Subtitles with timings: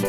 [0.00, 0.06] Die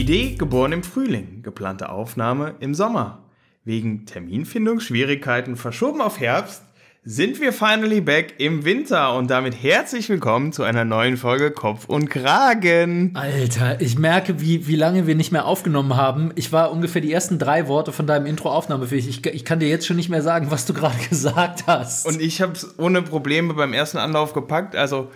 [0.00, 3.24] Idee geboren im Frühling, geplante Aufnahme im Sommer.
[3.64, 6.62] Wegen Terminfindungsschwierigkeiten verschoben auf Herbst
[7.02, 11.86] sind wir finally back im Winter und damit herzlich willkommen zu einer neuen Folge Kopf
[11.86, 13.12] und Kragen.
[13.14, 16.30] Alter, ich merke, wie, wie lange wir nicht mehr aufgenommen haben.
[16.34, 19.08] Ich war ungefähr die ersten drei Worte von deinem Intro aufnahmefähig.
[19.08, 22.06] Ich, ich kann dir jetzt schon nicht mehr sagen, was du gerade gesagt hast.
[22.06, 24.76] Und ich habe es ohne Probleme beim ersten Anlauf gepackt.
[24.76, 25.10] Also,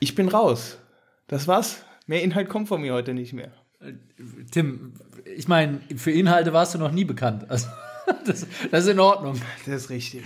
[0.00, 0.78] ich bin raus.
[1.26, 1.84] Das war's.
[2.06, 3.52] Mehr Inhalt kommt von mir heute nicht mehr.
[4.50, 4.94] Tim,
[5.36, 7.50] ich meine, für Inhalte warst du noch nie bekannt.
[7.50, 7.66] Also,
[8.24, 9.38] das, das ist in Ordnung.
[9.66, 10.24] Das ist richtig.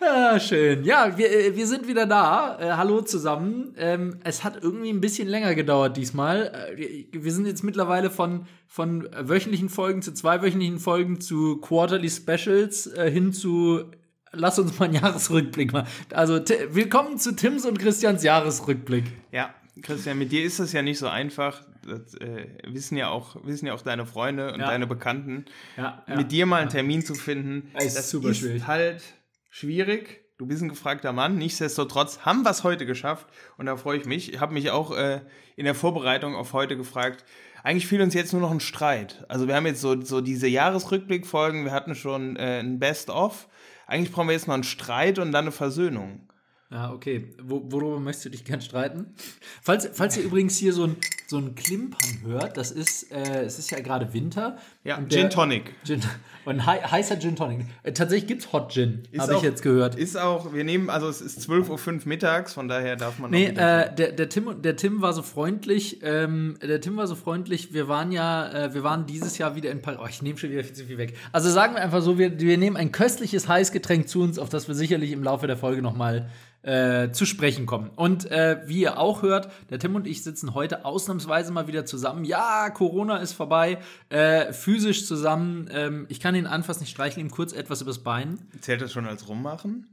[0.00, 0.84] Ah, schön.
[0.84, 2.58] Ja, wir, äh, wir sind wieder da.
[2.58, 3.74] Äh, hallo zusammen.
[3.76, 6.74] Ähm, es hat irgendwie ein bisschen länger gedauert diesmal.
[6.78, 12.86] Äh, wir sind jetzt mittlerweile von, von wöchentlichen Folgen zu zweiwöchentlichen Folgen zu Quarterly Specials
[12.86, 13.84] äh, hin zu
[14.32, 15.88] Lass uns mal einen Jahresrückblick machen.
[16.12, 16.34] Also,
[16.70, 19.02] willkommen zu Tims und Christians Jahresrückblick.
[19.32, 19.52] Ja,
[19.82, 21.62] Christian, mit dir ist das ja nicht so einfach.
[21.84, 24.68] Das äh, wissen, ja auch, wissen ja auch deine Freunde und Ja.
[24.68, 25.46] deine Bekannten.
[25.76, 26.14] Ja, ja.
[26.16, 28.68] mit dir mal einen Termin zu finden, Es ist das super ist schwierig.
[28.68, 29.02] halt
[29.50, 30.24] schwierig.
[30.38, 31.36] Du bist ein gefragter Mann.
[31.36, 33.26] Nichtsdestotrotz haben wir es heute geschafft
[33.58, 34.32] und da freue ich mich.
[34.32, 35.20] Ich habe mich auch äh,
[35.56, 37.26] in der Vorbereitung auf heute gefragt.
[37.62, 39.26] Eigentlich fehlt uns jetzt nur noch ein Streit.
[39.28, 43.48] Also wir haben jetzt so, so diese Jahresrückblickfolgen, wir hatten schon äh, ein Best-of.
[43.86, 46.26] Eigentlich brauchen wir jetzt noch einen Streit und dann eine Versöhnung.
[46.70, 47.34] Ja, okay.
[47.42, 49.14] Wo, worüber möchtest du dich gern streiten?
[49.60, 50.96] Falls, falls ihr übrigens hier so ein,
[51.30, 54.56] so ein Klimpern hört, das ist, äh, es ist ja gerade Winter.
[54.82, 55.72] Ja, Und Gin der- Tonic.
[55.84, 56.00] Gin,
[56.44, 57.66] und hei heißer Gin Tonic.
[57.84, 59.94] Äh, tatsächlich gibt's Hot Gin, habe ich jetzt gehört.
[59.94, 63.46] Ist auch, wir nehmen, also es ist 12.05 Uhr mittags, von daher darf man Nee,
[63.46, 67.72] äh, der, der, Tim, der Tim war so freundlich, ähm, der Tim war so freundlich,
[67.72, 70.00] wir waren ja, äh, wir waren dieses Jahr wieder in Paris.
[70.02, 71.16] Oh, ich nehme schon wieder viel zu viel weg.
[71.30, 74.66] Also sagen wir einfach so, wir, wir nehmen ein köstliches Heißgetränk zu uns, auf das
[74.66, 76.28] wir sicherlich im Laufe der Folge nochmal
[76.62, 77.90] äh, zu sprechen kommen.
[77.96, 81.84] Und äh, wie ihr auch hört, der Tim und ich sitzen heute ausnahmsweise mal wieder
[81.86, 82.24] zusammen.
[82.24, 85.68] Ja, Corona ist vorbei, äh, physisch zusammen.
[85.72, 88.38] Ähm, ich kann ihn anfassen, ich streichle ihm kurz etwas übers Bein.
[88.60, 89.86] Zählt das schon als rummachen?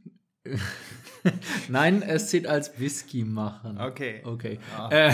[1.68, 3.80] Nein, es zählt als Whisky machen.
[3.80, 4.22] Okay.
[4.24, 4.60] Okay.
[4.90, 5.12] Äh,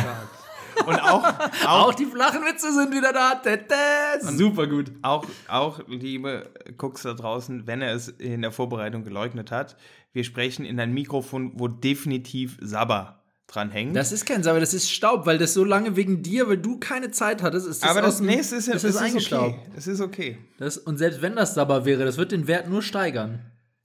[0.86, 1.24] und auch,
[1.66, 3.36] auch, Auch die flachen Witze sind wieder da.
[3.36, 3.76] Tete.
[4.22, 4.92] Super gut.
[5.02, 9.76] auch, auch, liebe Cooks da draußen, wenn er es in der Vorbereitung geleugnet hat,
[10.14, 13.96] wir sprechen in ein Mikrofon, wo definitiv Sabber dran hängt.
[13.96, 16.80] Das ist kein Sauber, das ist Staub, weil das so lange wegen dir, weil du
[16.80, 19.58] keine Zeit hattest, ist das Aber das dem- nächste ist ja ist ist eingestaubt.
[19.60, 19.72] okay.
[19.78, 20.38] Es ist okay.
[20.58, 23.40] Das, und selbst wenn das Sabber wäre, das wird den Wert nur steigern.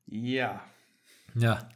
[0.06, 0.60] Ja.
[1.34, 1.68] Ja.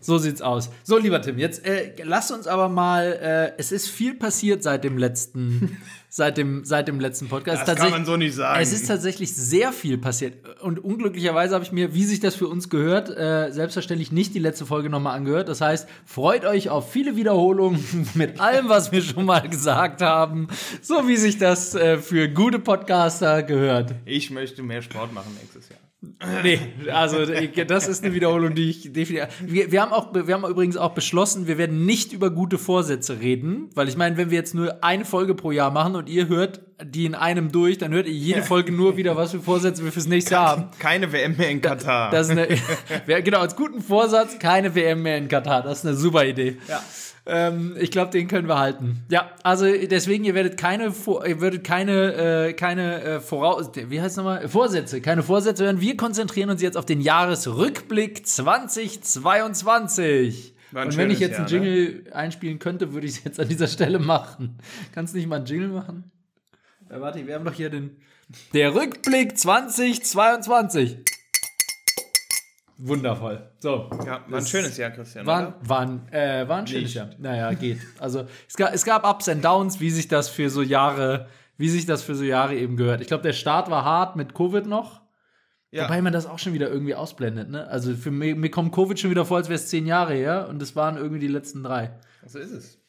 [0.00, 0.70] So sieht's aus.
[0.82, 3.52] So, lieber Tim, jetzt äh, lass uns aber mal.
[3.56, 5.76] Äh, es ist viel passiert seit dem letzten,
[6.08, 7.68] seit dem, seit dem letzten Podcast.
[7.68, 8.62] Das kann man so nicht sagen.
[8.62, 10.34] Es ist tatsächlich sehr viel passiert.
[10.60, 14.38] Und unglücklicherweise habe ich mir, wie sich das für uns gehört, äh, selbstverständlich nicht die
[14.38, 15.48] letzte Folge nochmal angehört.
[15.48, 17.84] Das heißt, freut euch auf viele Wiederholungen
[18.14, 20.48] mit allem, was wir schon mal gesagt haben.
[20.80, 23.94] So wie sich das äh, für gute Podcaster gehört.
[24.06, 25.79] ich möchte mehr Sport machen nächstes Jahr.
[26.42, 26.58] Nee,
[26.90, 29.28] also das ist eine Wiederholung, die ich definitiv.
[29.42, 33.20] Wir, wir, haben auch, wir haben übrigens auch beschlossen, wir werden nicht über gute Vorsätze
[33.20, 36.28] reden, weil ich meine, wenn wir jetzt nur eine Folge pro Jahr machen und ihr
[36.28, 39.84] hört die in einem durch, dann hört ihr jede Folge nur wieder, was für Vorsätze
[39.84, 40.68] wir fürs nächste Jahr haben.
[40.78, 42.10] Keine WM mehr in Katar.
[42.10, 42.48] Das ist eine,
[43.22, 45.62] genau, als guten Vorsatz keine WM mehr in Katar.
[45.62, 46.56] Das ist eine super Idee.
[46.66, 46.82] Ja.
[47.26, 49.04] Ähm, ich glaube, den können wir halten.
[49.10, 54.16] Ja, also deswegen, ihr werdet keine, ihr werdet keine, äh, keine äh, Voraus, wie heißt
[54.16, 54.48] nochmal?
[54.48, 55.80] Vorsätze, keine Vorsätze hören.
[55.80, 60.54] Wir konzentrieren uns jetzt auf den Jahresrückblick 2022.
[60.72, 61.68] War ein Und wenn ich jetzt einen Jahr, ne?
[61.68, 64.58] Jingle einspielen könnte, würde ich es jetzt an dieser Stelle machen.
[64.92, 66.10] Kannst du nicht mal einen Jingle machen?
[66.90, 67.96] Ja, warte, wir haben doch hier den.
[68.54, 70.98] Der Rückblick 2022.
[72.82, 73.50] Wundervoll.
[73.58, 73.90] So.
[74.06, 75.26] ja, war ein schönes Jahr, Christian.
[75.26, 76.94] War, war, ein, äh, war ein schönes Nicht.
[76.94, 77.10] Jahr.
[77.18, 77.78] Naja, geht.
[77.98, 81.28] Also es gab, es gab Ups and Downs, wie sich das für so Jahre,
[81.58, 83.00] wie sich das für so Jahre eben gehört.
[83.02, 85.02] Ich glaube, der Start war hart mit Covid noch.
[85.72, 85.84] Ja.
[85.84, 87.68] Wobei man das auch schon wieder irgendwie ausblendet, ne?
[87.68, 90.48] Also für mich, mir kommt Covid schon wieder vor, als wäre es zehn Jahre her
[90.48, 91.92] und es waren irgendwie die letzten drei.
[92.26, 92.79] So ist es.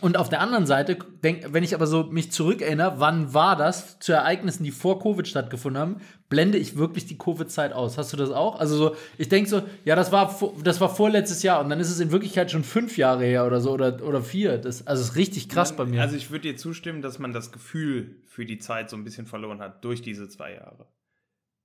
[0.00, 3.98] Und auf der anderen Seite, denk, wenn ich aber so mich zurückerinnere, wann war das
[3.98, 7.98] zu Ereignissen, die vor Covid stattgefunden haben, blende ich wirklich die Covid-Zeit aus.
[7.98, 8.60] Hast du das auch?
[8.60, 11.90] Also so, ich denke so, ja, das war, das war vorletztes Jahr und dann ist
[11.90, 14.58] es in Wirklichkeit schon fünf Jahre her oder so oder, oder vier.
[14.58, 16.00] Das, also es ist richtig krass bei mir.
[16.00, 19.26] Also ich würde dir zustimmen, dass man das Gefühl für die Zeit so ein bisschen
[19.26, 20.86] verloren hat durch diese zwei Jahre.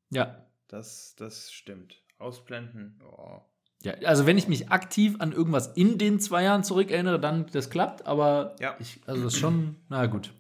[0.10, 0.48] ja.
[0.70, 2.02] Das, das stimmt.
[2.18, 3.00] Ausblenden.
[3.06, 3.42] Oh.
[3.84, 7.70] Ja, also wenn ich mich aktiv an irgendwas in den zwei Jahren zurückerinnere, dann das
[7.70, 8.76] klappt, aber Ja.
[8.80, 10.32] ich, also das ist schon, na gut.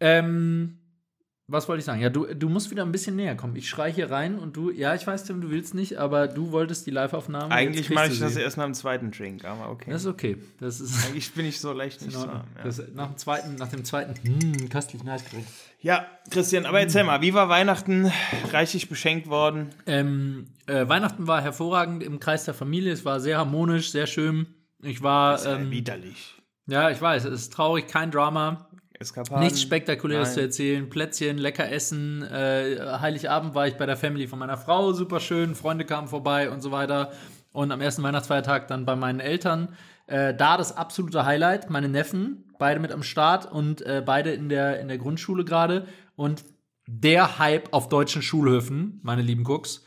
[0.00, 0.78] Ähm,
[1.50, 2.00] was wollte ich sagen?
[2.00, 3.56] Ja, du, du musst wieder ein bisschen näher kommen.
[3.56, 6.52] Ich schreie hier rein und du, ja, ich weiß, Tim, du willst nicht, aber du
[6.52, 7.52] wolltest die Live-Aufnahme.
[7.52, 8.40] Eigentlich mache ich das sie.
[8.40, 9.90] erst nach dem zweiten Drink, aber okay.
[9.90, 10.36] Das ist okay.
[10.60, 12.16] Das ist Eigentlich bin ich so leicht nicht.
[12.16, 12.42] Ordnung.
[12.56, 12.64] Ja.
[12.64, 15.44] Das, nach dem zweiten, nach dem zweiten, hm, köstlichen Eiscreme.
[15.80, 18.10] ja, Christian, aber erzähl mal, wie war Weihnachten
[18.52, 19.70] reichlich beschenkt worden?
[19.86, 22.92] Ähm, äh, Weihnachten war hervorragend im Kreis der Familie.
[22.92, 24.46] Es war sehr harmonisch, sehr schön.
[24.82, 26.34] Ich war, Das ist ja ähm, widerlich.
[26.66, 28.68] ja, ich weiß, es ist traurig, kein Drama.
[29.00, 29.42] Eskapaden.
[29.42, 30.34] Nichts Spektakuläres Nein.
[30.34, 30.90] zu erzählen.
[30.90, 32.22] Plätzchen, lecker essen.
[32.22, 35.54] Äh, Heiligabend war ich bei der Family von meiner Frau, super schön.
[35.54, 37.10] Freunde kamen vorbei und so weiter.
[37.52, 39.74] Und am ersten Weihnachtsfeiertag dann bei meinen Eltern.
[40.06, 41.70] Äh, da das absolute Highlight.
[41.70, 45.86] Meine Neffen, beide mit am Start und äh, beide in der, in der Grundschule gerade.
[46.14, 46.44] Und
[46.86, 49.86] der Hype auf deutschen Schulhöfen, meine lieben Cooks.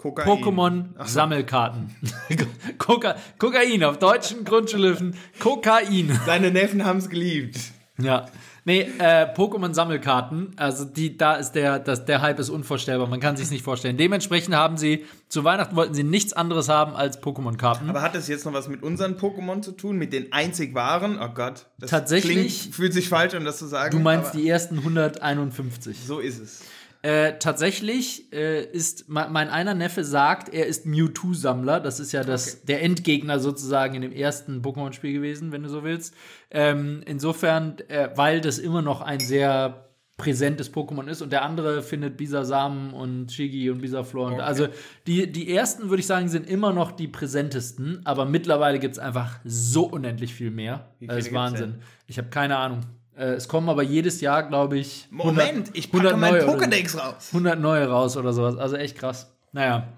[0.00, 1.94] Pokémon-Sammelkarten.
[2.78, 5.14] Koka Kokain auf deutschen Grundschulhöfen.
[5.38, 6.18] Kokain.
[6.24, 7.58] Seine Neffen haben es geliebt.
[8.00, 8.26] Ja.
[8.64, 13.34] Nee, äh, Pokémon-Sammelkarten, also die, da ist der, das, der Hype ist unvorstellbar, man kann
[13.36, 13.96] sich nicht vorstellen.
[13.96, 17.88] Dementsprechend haben sie, zu Weihnachten wollten sie nichts anderes haben als Pokémon-Karten.
[17.88, 19.96] Aber hat das jetzt noch was mit unseren Pokémon zu tun?
[19.96, 21.18] Mit den einzig wahren?
[21.20, 21.66] Oh Gott.
[21.78, 23.90] Das Tatsächlich- Klingt, fühlt sich falsch an, das zu sagen.
[23.96, 25.96] Du meinst die ersten 151.
[26.06, 26.62] So ist es.
[27.02, 31.78] Äh, tatsächlich äh, ist me- mein einer Neffe sagt, er ist Mewtwo-Sammler.
[31.80, 35.84] Das ist ja das, der Endgegner sozusagen in dem ersten Pokémon-Spiel gewesen, wenn du so
[35.84, 36.14] willst.
[36.50, 39.84] Ähm, insofern, äh, weil das immer noch ein sehr
[40.16, 44.26] präsentes Pokémon ist und der andere findet Bisasam und Shigi und Bisaflor.
[44.26, 44.42] Und Okay.
[44.42, 44.66] Also
[45.06, 48.98] die, die ersten, würde ich sagen, sind immer noch die präsentesten, aber mittlerweile gibt es
[48.98, 50.88] einfach so unendlich viel mehr.
[50.98, 51.74] Das ist Wahnsinn.
[52.08, 52.80] Ich habe keine Ahnung.
[53.18, 56.52] Äh, es kommen aber jedes Jahr, glaube ich, Moment, ich 100 packe meinen neue oder
[56.52, 56.64] so.
[56.64, 57.28] Pokédex raus.
[57.32, 58.56] 100 neue raus oder sowas.
[58.56, 59.34] Also echt krass.
[59.52, 59.88] Naja.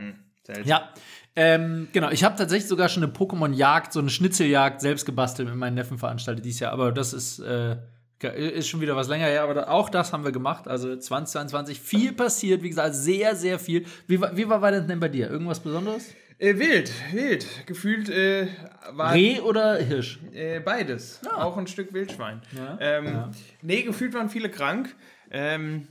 [0.44, 0.66] Seltsam.
[0.66, 0.88] Ja.
[1.36, 5.56] Ähm, genau, ich habe tatsächlich sogar schon eine Pokémon-Jagd, so eine Schnitzeljagd selbst gebastelt mit
[5.56, 6.72] meinen Neffen veranstaltet dieses Jahr.
[6.72, 7.76] Aber das ist, äh,
[8.20, 9.42] ist schon wieder was länger her.
[9.42, 10.66] Aber da, auch das haben wir gemacht.
[10.66, 12.62] Also 2022 viel passiert.
[12.62, 13.84] Wie gesagt, sehr, sehr viel.
[14.06, 15.30] Wie, war- wie war Weihnachten denn bei dir?
[15.30, 16.06] Irgendwas Besonderes?
[16.40, 17.46] Äh, wild, wild.
[17.66, 18.48] Gefühlt äh,
[18.92, 20.18] war Reh oder Hirsch?
[20.32, 21.20] äh, beides.
[21.30, 22.40] Auch ein Stück Wildschwein.
[22.56, 23.30] Ja, Ähm, ja.
[23.62, 24.94] Nee, gefühlt waren viele krank.
[25.30, 25.88] Ähm,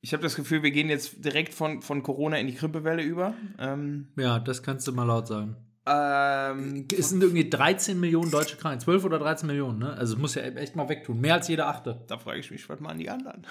[0.00, 3.34] ich habe das Gefühl, wir gehen jetzt direkt von, von Corona in die Grippewelle über.
[3.60, 5.54] Ähm, Ja, das kannst du mal laut sagen.
[5.86, 8.80] ähm, Es sind irgendwie 13 Millionen Deutsche krank.
[8.80, 9.92] 12 oder 13 Millionen, ne?
[9.94, 11.20] Also es muss ja echt mal wegtun.
[11.20, 12.04] Mehr als jeder achte.
[12.08, 13.46] da frage ich mich, was machen die anderen?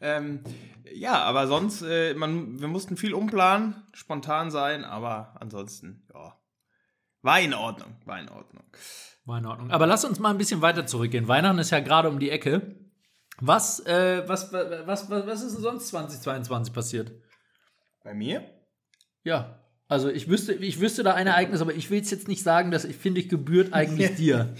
[0.00, 0.40] Ähm,
[0.92, 6.36] ja, aber sonst, äh, man, wir mussten viel umplanen, spontan sein, aber ansonsten, ja,
[7.22, 8.64] war in Ordnung, war in Ordnung.
[9.24, 9.70] War in Ordnung.
[9.70, 11.28] Aber lass uns mal ein bisschen weiter zurückgehen.
[11.28, 12.76] Weihnachten ist ja gerade um die Ecke.
[13.40, 17.12] Was, äh, was, was, was, was ist denn sonst 2022 passiert?
[18.02, 18.42] Bei mir?
[19.22, 19.60] Ja.
[19.86, 22.70] Also ich wüsste, ich wüsste da ein Ereignis, aber ich will es jetzt nicht sagen,
[22.70, 24.54] dass ich finde, ich gebührt eigentlich dir.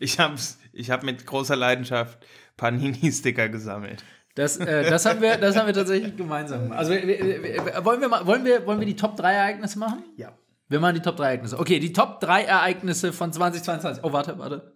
[0.00, 0.36] Ich habe
[0.72, 2.18] ich hab mit großer Leidenschaft
[2.56, 4.04] Panini-Sticker gesammelt.
[4.36, 6.70] Das, äh, das, haben wir, das haben wir tatsächlich gemeinsam.
[6.70, 9.78] Also wir, wir, wir, wollen, wir mal, wollen, wir, wollen wir die Top 3 Ereignisse
[9.78, 10.04] machen?
[10.16, 10.32] Ja.
[10.68, 11.58] Wir machen die Top 3 Ereignisse.
[11.58, 14.04] Okay, die Top 3 Ereignisse von 2022.
[14.04, 14.74] Oh, warte, warte.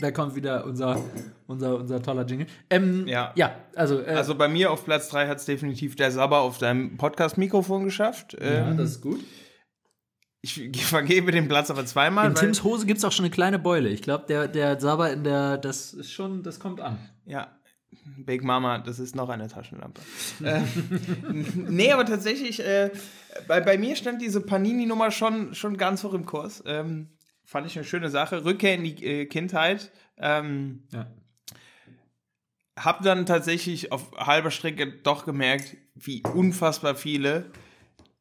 [0.00, 0.98] Da kommt wieder unser,
[1.46, 2.46] unser, unser toller Jingle.
[2.70, 3.32] Ähm, Ja.
[3.34, 6.58] Ja, also, äh, Also bei mir auf Platz 3 hat es definitiv der Sabber auf
[6.58, 8.34] deinem Podcast-Mikrofon geschafft.
[8.40, 9.20] ja, Ähm, das ist gut.
[10.40, 12.28] ich vergebe den Platz aber zweimal.
[12.28, 13.88] In Tims Hose gibt es auch schon eine kleine Beule.
[13.90, 16.96] Ich glaube, der, der Saber in der, das ist schon, das kommt an.
[17.26, 17.57] Ja,
[18.18, 20.00] Big Mama, das ist noch eine Taschenlampe.
[20.44, 20.60] äh,
[21.54, 22.90] nee, aber tatsächlich, äh,
[23.46, 26.62] bei, bei mir stand diese Panini-Nummer schon, schon ganz hoch im Kurs.
[26.66, 27.08] Ähm,
[27.44, 28.44] fand ich eine schöne Sache.
[28.44, 29.90] Rückkehr in die äh, Kindheit.
[30.18, 31.06] Ähm, Ja.
[32.78, 37.50] hab dann tatsächlich auf halber Strecke doch gemerkt, wie unfassbar viele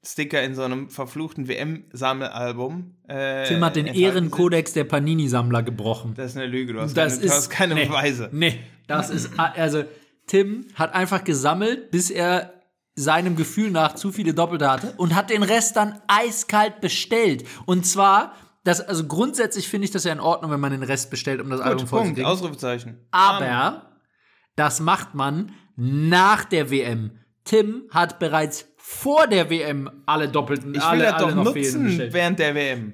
[0.08, 2.96] Sticker in so einem verfluchten WM-Sammelalbum.
[3.08, 6.14] Äh, Tim hat den Ehrenkodex der Panini-Sammler gebrochen.
[6.16, 8.30] Das ist eine Lüge, du hast Das keine, hast keine nee, Beweise.
[8.32, 9.84] Nee, das ist, also
[10.26, 12.54] Tim hat einfach gesammelt, bis er
[12.96, 17.44] seinem Gefühl nach zu viele Doppelte hatte und hat den Rest dann eiskalt bestellt.
[17.66, 18.34] Und zwar,
[18.64, 21.50] das, also grundsätzlich finde ich das ja in Ordnung, wenn man den Rest bestellt, um
[21.50, 22.26] das Album Gut, Punkt, vollzukriegen.
[22.26, 23.08] Ausrufezeichen.
[23.12, 23.92] Aber
[24.56, 27.12] das macht man nach der WM.
[27.44, 32.39] Tim hat bereits vor der WM alle Doppelten, Ich will alle, das doch nutzen während
[32.39, 32.94] der WM.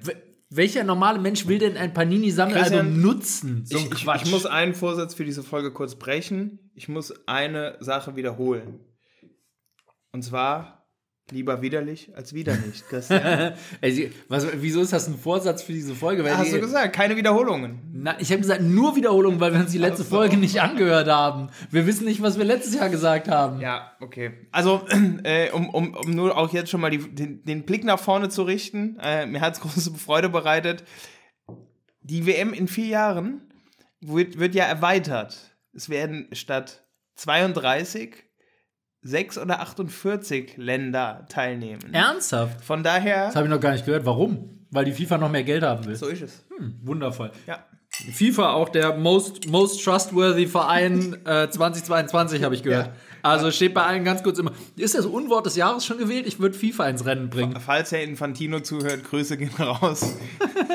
[0.50, 3.64] Welcher normale Mensch will denn ein Panini-Sammelalbum Christian, nutzen?
[3.64, 6.72] So Ich, ich, ich muss einen Vorsatz für diese Folge kurz brechen.
[6.74, 8.80] Ich muss eine Sache wiederholen.
[10.10, 10.83] Und zwar,
[11.30, 13.54] Lieber widerlich als wieder nicht, Christian.
[13.80, 16.22] Ey, was, wieso ist das ein Vorsatz für diese Folge?
[16.22, 17.80] Weil Hast die, du gesagt, keine Wiederholungen.
[17.94, 21.48] Na, ich habe gesagt, nur Wiederholung, weil wir uns die letzte Folge nicht angehört haben.
[21.70, 23.58] Wir wissen nicht, was wir letztes Jahr gesagt haben.
[23.58, 24.32] Ja, okay.
[24.52, 24.86] Also,
[25.24, 28.28] äh, um, um, um nur auch jetzt schon mal die, den, den Blick nach vorne
[28.28, 30.84] zu richten, äh, mir hat es große Freude bereitet.
[32.02, 33.50] Die WM in vier Jahren
[34.02, 35.56] wird, wird ja erweitert.
[35.72, 38.14] Es werden statt 32
[39.04, 41.92] 6 oder 48 Länder teilnehmen.
[41.92, 42.64] Ernsthaft?
[42.64, 43.26] Von daher.
[43.26, 44.06] Das habe ich noch gar nicht gehört.
[44.06, 44.66] Warum?
[44.70, 45.94] Weil die FIFA noch mehr Geld haben will.
[45.94, 46.44] So ist es.
[46.56, 47.30] Hm, wundervoll.
[47.46, 47.64] Ja.
[48.12, 52.86] FIFA auch der most, most trustworthy Verein äh, 2022, habe ich gehört.
[52.86, 52.92] Ja.
[53.24, 54.52] Also steht bei allen ganz kurz immer.
[54.76, 56.26] Ist das Unwort des Jahres schon gewählt?
[56.26, 57.58] Ich würde FIFA ins Rennen bringen.
[57.58, 60.14] Falls Herr Infantino zuhört, Grüße gehen raus.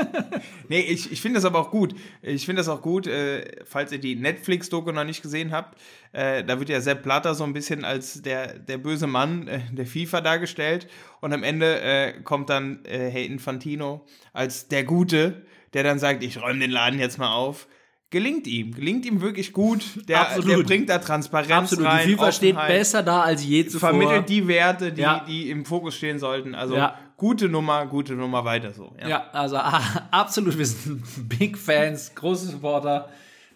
[0.68, 1.94] nee, ich, ich finde das aber auch gut.
[2.24, 5.80] Ich finde das auch gut, äh, falls ihr die Netflix-Doku noch nicht gesehen habt.
[6.12, 9.60] Äh, da wird ja Sepp Blatter so ein bisschen als der, der böse Mann äh,
[9.72, 10.88] der FIFA dargestellt.
[11.22, 16.24] Und am Ende äh, kommt dann äh, Herr Infantino als der Gute, der dann sagt,
[16.24, 17.68] ich räume den Laden jetzt mal auf.
[18.12, 19.84] Gelingt ihm, gelingt ihm wirklich gut.
[20.10, 20.50] Der, Absolut.
[20.50, 21.86] der bringt da Transparenz Absolut.
[21.86, 22.08] rein.
[22.08, 23.90] Die FIFA steht besser da als je zuvor.
[23.90, 25.24] Vermittelt die Werte, die, Ja.
[25.28, 26.56] die im Fokus stehen sollten.
[26.56, 26.98] Also Ja.
[27.18, 28.96] gute Nummer, gute Nummer weiter so.
[29.00, 29.08] Ja.
[29.08, 33.10] Ja, also ah, absolut, wir sind Big Fans, große Supporter.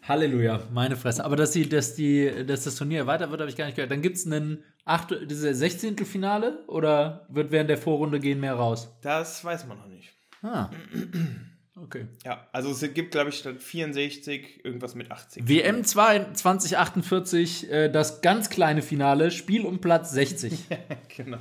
[0.08, 1.24] Halleluja, meine Fresse.
[1.26, 3.90] Aber dass, die, dass, die, dass das Turnier weiter wird, habe ich gar nicht gehört.
[3.90, 5.98] Dann gibt es einen 8, diese 16.
[6.06, 8.94] Finale oder wird während der Vorrunde gehen mehr raus?
[9.02, 10.14] Das weiß man noch nicht.
[10.44, 10.70] Ah.
[11.84, 12.06] Okay.
[12.24, 15.48] Ja, also es gibt, glaube ich, statt 64 irgendwas mit 80.
[15.48, 20.66] WM 2 2048, äh, das ganz kleine Finale, Spiel um Platz 60.
[21.18, 21.40] genau.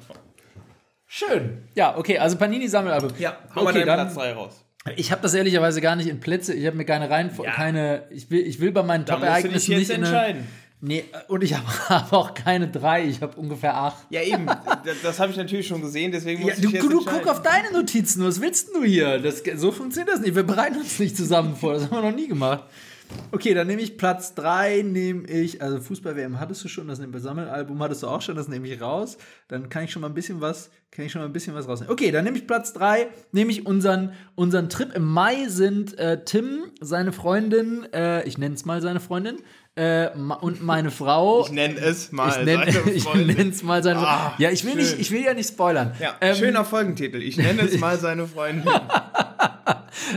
[1.06, 1.68] Schön.
[1.74, 3.12] Ja, okay, also Panini-Sammelalbum.
[3.18, 4.64] Ja, hau mal okay, deinen dann, Platz 3 raus.
[4.96, 6.54] Ich habe das ehrlicherweise gar nicht in Plätze.
[6.54, 7.52] Ich habe mir keine rein, Ja.
[7.52, 8.04] keine.
[8.10, 10.48] Ich will, ich will bei meinen Top-Ereignissen jetzt nicht in eine, entscheiden.
[10.84, 13.06] Nee, und ich habe hab auch keine drei.
[13.06, 14.04] Ich habe ungefähr acht.
[14.10, 14.46] Ja, eben.
[15.02, 17.40] das habe ich natürlich schon gesehen, deswegen muss Ja, ich du, jetzt du guck auf
[17.40, 18.24] deine Notizen.
[18.24, 19.20] Was willst denn du hier?
[19.20, 20.34] Das, so funktioniert das nicht.
[20.34, 21.74] Wir bereiten uns nicht zusammen vor.
[21.74, 22.64] Das haben wir noch nie gemacht.
[23.30, 27.82] Okay, dann nehme ich Platz 3, nehme ich, also Fußball-WM hattest du schon, das Sammelalbum
[27.82, 29.18] hattest du auch schon, das nehme ich raus.
[29.48, 31.68] Dann kann ich schon mal ein bisschen was, kann ich schon mal ein bisschen was
[31.68, 31.92] rausnehmen.
[31.92, 36.24] Okay, dann nehme ich Platz 3, nehme ich unseren, unseren Trip im Mai sind äh,
[36.24, 39.36] Tim, seine Freundin, äh, ich nenne es mal seine Freundin,
[39.74, 40.08] äh,
[40.40, 41.44] und meine Frau.
[41.46, 42.28] Ich nenne es mal.
[42.38, 43.36] Ich nenne Freundin.
[43.36, 45.94] nenn's mal seine Ah, Ja, ich will, nicht, ich will ja nicht spoilern.
[46.00, 47.22] Ja, Ähm, schöner Folgentitel.
[47.22, 48.70] Ich nenne es mal seine Freundin.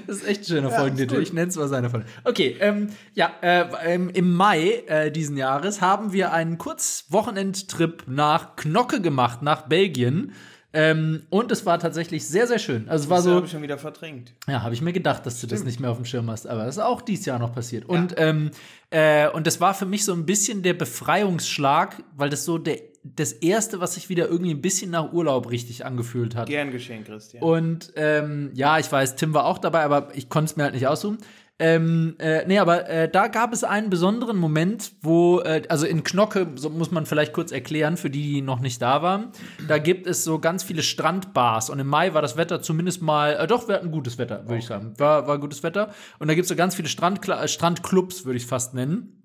[0.07, 1.21] Das ist echt ein schöner Ja, Folgentitel.
[1.21, 2.05] Ich nenne es mal seine Folge.
[2.23, 8.55] Okay, ähm, ja, äh, ähm, im Mai äh, diesen Jahres haben wir einen Kurzwochenendtrip nach
[8.55, 10.33] Knocke gemacht, nach Belgien.
[10.77, 12.89] Ähm, und es war tatsächlich sehr, sehr schön.
[12.89, 14.33] Also es war Das so, habe ich schon wieder verdrängt.
[14.47, 16.65] ja, habe ich mir gedacht, dass du das nicht mehr auf dem Schirm hast, aber
[16.65, 17.85] das ist auch dieses Jahr noch passiert.
[17.85, 18.51] Und, ähm,
[18.89, 22.79] äh, und das war für mich so ein bisschen der Befreiungsschlag, weil das so der,
[23.03, 26.47] das erste, was sich wieder irgendwie ein bisschen nach Urlaub richtig angefühlt hat.
[26.47, 27.43] Gern geschehen, Christian.
[27.43, 30.73] Und ähm, ja, ich weiß, Tim war auch dabei, aber ich konnte es mir halt
[30.73, 31.19] nicht aussuchen.
[31.57, 36.03] Ähm, äh, nee, aber äh, da gab es einen besonderen Moment, wo, äh, also in
[36.03, 39.29] Knocke, so muss man vielleicht kurz erklären, für die, die noch nicht da waren,
[39.69, 43.35] da gibt es so ganz viele Strandbars und im Mai war das Wetter zumindest mal,
[43.35, 44.95] äh, doch, wir hatten gutes Wetter, würde ich sagen.
[44.97, 45.93] War, war gutes Wetter.
[46.19, 49.23] Und da gibt es so ganz viele Strandkla äh, Strandclubs, würde ich fast nennen.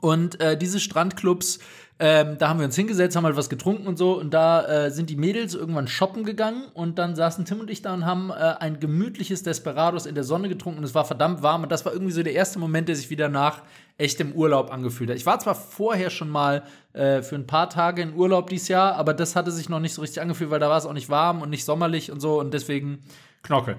[0.00, 1.58] Und äh, diese Strandclubs,
[1.98, 4.18] ähm, da haben wir uns hingesetzt, haben halt was getrunken und so.
[4.18, 6.64] Und da äh, sind die Mädels irgendwann shoppen gegangen.
[6.74, 10.24] Und dann saßen Tim und ich da und haben äh, ein gemütliches Desperados in der
[10.24, 10.78] Sonne getrunken.
[10.78, 11.62] Und es war verdammt warm.
[11.62, 13.62] Und das war irgendwie so der erste Moment, der sich wieder nach
[13.96, 15.16] echtem Urlaub angefühlt hat.
[15.16, 18.96] Ich war zwar vorher schon mal äh, für ein paar Tage in Urlaub dieses Jahr,
[18.96, 21.08] aber das hatte sich noch nicht so richtig angefühlt, weil da war es auch nicht
[21.08, 22.38] warm und nicht sommerlich und so.
[22.38, 22.98] Und deswegen
[23.42, 23.76] Knocke.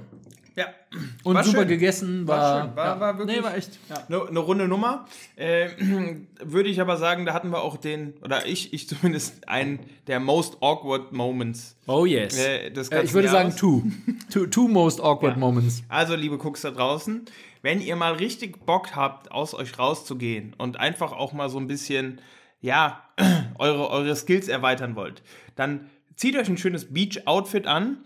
[0.57, 0.65] Ja.
[1.23, 1.67] Und War super schön.
[1.69, 2.27] gegessen.
[2.27, 2.75] War War, schön.
[2.75, 2.99] War- ja.
[2.99, 3.79] war wirklich- Nee, war echt.
[3.89, 4.03] Ja.
[4.07, 5.05] Eine, eine runde Nummer.
[5.37, 5.69] Äh,
[6.43, 10.19] würde ich aber sagen, da hatten wir auch den, oder ich, ich zumindest, einen der
[10.19, 11.77] most awkward Moments.
[11.87, 12.37] Oh yes.
[12.37, 13.55] Äh, des Äh, ich würde sagen Jahres.
[13.59, 13.83] two.
[14.31, 14.47] two.
[14.47, 15.39] Two most awkward Ja.
[15.39, 15.83] moments.
[15.89, 17.25] Also, liebe Cooks da draußen,
[17.61, 21.67] wenn ihr mal richtig Bock habt, aus euch rauszugehen und einfach auch mal so ein
[21.67, 22.19] bisschen,
[22.61, 23.03] ja,
[23.59, 25.21] eure, eure Skills erweitern wollt,
[25.55, 27.97] dann zieht euch ein schönes Beach-Outfit an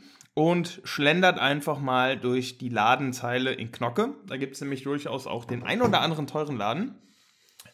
[0.50, 4.16] und schlendert einfach mal durch die Ladenzeile in Knocke.
[4.28, 6.96] Da gibt es nämlich durchaus auch den ein oder anderen teuren Laden.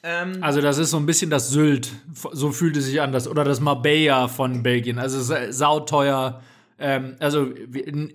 [0.03, 1.91] Ähm, Also das ist so ein bisschen das Sylt,
[2.33, 4.99] so fühlt es sich an, das, oder das Marbella von Belgien.
[4.99, 6.41] Also sa- sauteuer.
[6.79, 7.47] Ähm, also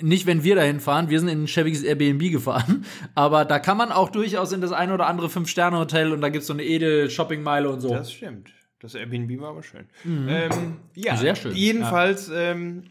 [0.02, 2.84] nicht, wenn wir dahin fahren, wir sind in ein schäbiges Airbnb gefahren,
[3.16, 6.42] aber da kann man auch durchaus in das ein oder andere Fünf-Sterne-Hotel und da gibt
[6.42, 7.88] es so eine edel Shoppingmeile und so.
[7.92, 8.50] Das stimmt.
[8.80, 9.86] Das Airbnb war aber schön.
[10.04, 11.18] Ähm, ja, Mhm.
[11.18, 12.84] Sehr schön, Jedenfalls ähm,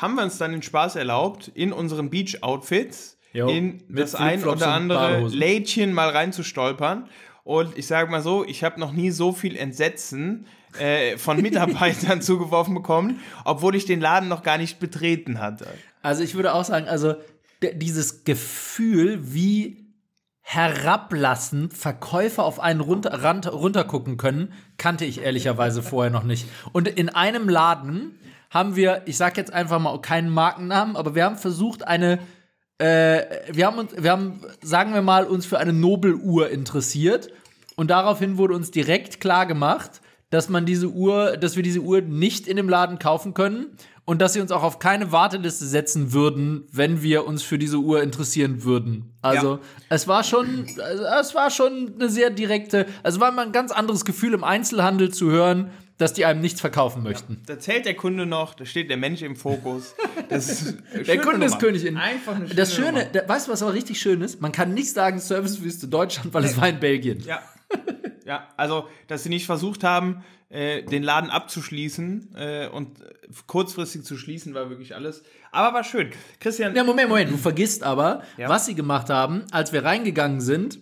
[0.00, 4.68] haben wir uns dann den Spaß erlaubt, in unseren Beach-Outfits Jo, in das ein oder
[4.68, 5.28] andere.
[5.28, 7.08] Lädchen mal reinzustolpern.
[7.44, 10.46] Und ich sage mal so, ich habe noch nie so viel Entsetzen
[10.78, 15.66] äh, von Mitarbeitern zugeworfen bekommen, obwohl ich den Laden noch gar nicht betreten hatte.
[16.02, 17.14] Also ich würde auch sagen, also
[17.62, 19.88] dieses Gefühl, wie
[20.42, 26.46] herablassend Verkäufer auf einen runter, Rand, runtergucken können, kannte ich ehrlicherweise vorher noch nicht.
[26.72, 28.18] Und in einem Laden
[28.50, 32.18] haben wir, ich sag jetzt einfach mal keinen Markennamen, aber wir haben versucht, eine,
[32.78, 37.30] äh, wir haben uns, wir haben, sagen wir mal, uns für eine Nobeluhr interessiert.
[37.76, 40.00] Und daraufhin wurde uns direkt klar gemacht,
[40.30, 43.66] dass man diese Uhr, dass wir diese Uhr nicht in dem Laden kaufen können
[44.04, 47.76] und dass sie uns auch auf keine Warteliste setzen würden, wenn wir uns für diese
[47.76, 49.14] Uhr interessieren würden.
[49.22, 49.60] Also ja.
[49.90, 50.66] es war schon,
[51.20, 55.12] es war schon eine sehr direkte, also war mal ein ganz anderes Gefühl im Einzelhandel
[55.12, 57.34] zu hören, dass die einem nichts verkaufen möchten.
[57.46, 59.94] Ja, da zählt der Kunde noch, da steht der Mensch im Fokus.
[60.30, 60.38] der
[61.18, 61.46] Kunde Nummer.
[61.46, 61.96] ist Königin.
[61.96, 64.40] Einfach eine schöne Das Schöne, da, weißt du, was aber richtig schön ist?
[64.40, 66.48] Man kann nicht sagen Servicewüste Deutschland, weil nee.
[66.48, 67.20] es war in Belgien.
[67.26, 67.42] Ja.
[68.24, 73.02] ja, also, dass sie nicht versucht haben, äh, den Laden abzuschließen äh, und
[73.46, 75.22] kurzfristig zu schließen, war wirklich alles.
[75.50, 76.10] Aber war schön.
[76.40, 76.74] Christian.
[76.74, 77.30] Ja, Moment, Moment.
[77.30, 78.48] Du vergisst aber, ja.
[78.48, 80.78] was sie gemacht haben, als wir reingegangen sind,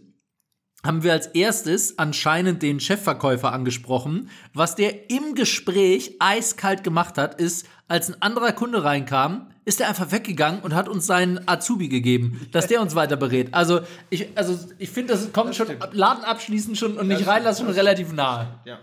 [0.87, 4.31] haben wir als erstes anscheinend den Chefverkäufer angesprochen.
[4.55, 9.89] Was der im Gespräch eiskalt gemacht hat, ist, als ein anderer Kunde reinkam, ist er
[9.89, 13.53] einfach weggegangen und hat uns seinen Azubi gegeben, dass der uns weiter berät.
[13.53, 17.67] Also ich, also ich finde, das kommt das schon Laden abschließen schon und nicht reinlassen
[17.67, 18.49] schon relativ nahe.
[18.65, 18.79] Ja.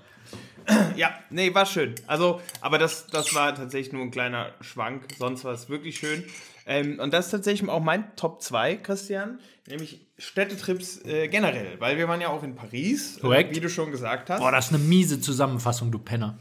[0.95, 1.95] Ja, nee, war schön.
[2.07, 5.07] Also, aber das, das war tatsächlich nur ein kleiner Schwank.
[5.17, 6.23] Sonst war es wirklich schön.
[6.65, 9.39] Ähm, und das ist tatsächlich auch mein Top 2, Christian.
[9.67, 11.79] Nämlich Städtetrips äh, generell.
[11.79, 14.39] Weil wir waren ja auch in Paris, äh, wie du schon gesagt hast.
[14.39, 16.37] Boah, das ist eine miese Zusammenfassung, du Penner.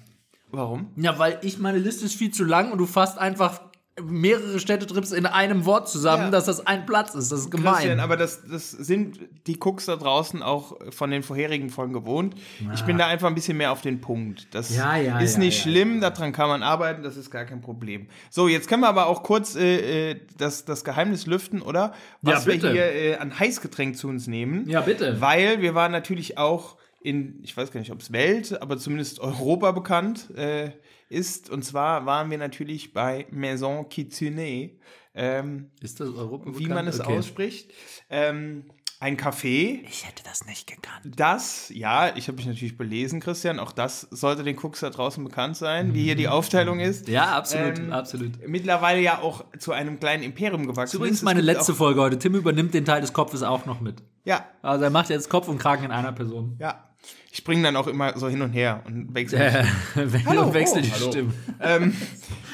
[0.50, 0.90] Warum?
[0.96, 5.12] Ja, weil ich meine Liste ist viel zu lang und du fasst einfach mehrere Städtetrips
[5.12, 6.30] in einem Wort zusammen, ja.
[6.30, 7.30] dass das ein Platz ist.
[7.30, 7.74] Das ist gemein.
[7.74, 12.34] Christian, aber das, das sind die Cooks da draußen auch von den vorherigen Folgen gewohnt.
[12.60, 12.72] Ja.
[12.72, 14.54] Ich bin da einfach ein bisschen mehr auf den Punkt.
[14.54, 18.08] Das ja, ist nicht schlimm, daran kann man arbeiten, das ist gar kein Problem.
[18.30, 21.92] So, jetzt können wir aber auch kurz äh, äh das, das Geheimnis lüften, oder?
[22.22, 24.68] Was wir hier äh, an Heißgetränk zu uns nehmen.
[24.68, 25.20] Ja, bitte.
[25.20, 29.20] Weil wir waren natürlich auch in, ich weiß gar nicht, ob es Welt, aber zumindest
[29.20, 30.30] Europa bekannt.
[30.36, 30.70] Äh,
[31.12, 31.50] ist.
[31.50, 34.70] Und zwar waren wir natürlich bei Maison Kitsune.
[35.14, 37.18] Ähm, ist das Europa Wie man es okay.
[37.18, 37.72] ausspricht.
[38.08, 38.64] Ähm,
[39.02, 39.80] ein Café.
[39.88, 41.14] Ich hätte das nicht gekannt.
[41.16, 43.58] Das, ja, ich habe mich natürlich belesen, Christian.
[43.58, 47.08] Auch das sollte den Cooks da draußen bekannt sein, wie hier die Aufteilung ist.
[47.08, 48.46] Ja, absolut, ähm, absolut.
[48.46, 50.98] Mittlerweile ja auch zu einem kleinen Imperium gewachsen.
[50.98, 52.16] Übrigens meine letzte Folge heute.
[52.16, 54.04] Tim übernimmt den Teil des Kopfes auch noch mit.
[54.24, 54.46] Ja.
[54.62, 56.56] Also er macht jetzt Kopf und Kragen in einer Person.
[56.60, 56.91] Ja.
[57.32, 59.64] Ich springe dann auch immer so hin und her und wechsle äh,
[60.26, 61.10] hallo, und wechsel oh, die hallo.
[61.10, 61.34] Stimmen.
[61.60, 61.96] Ähm,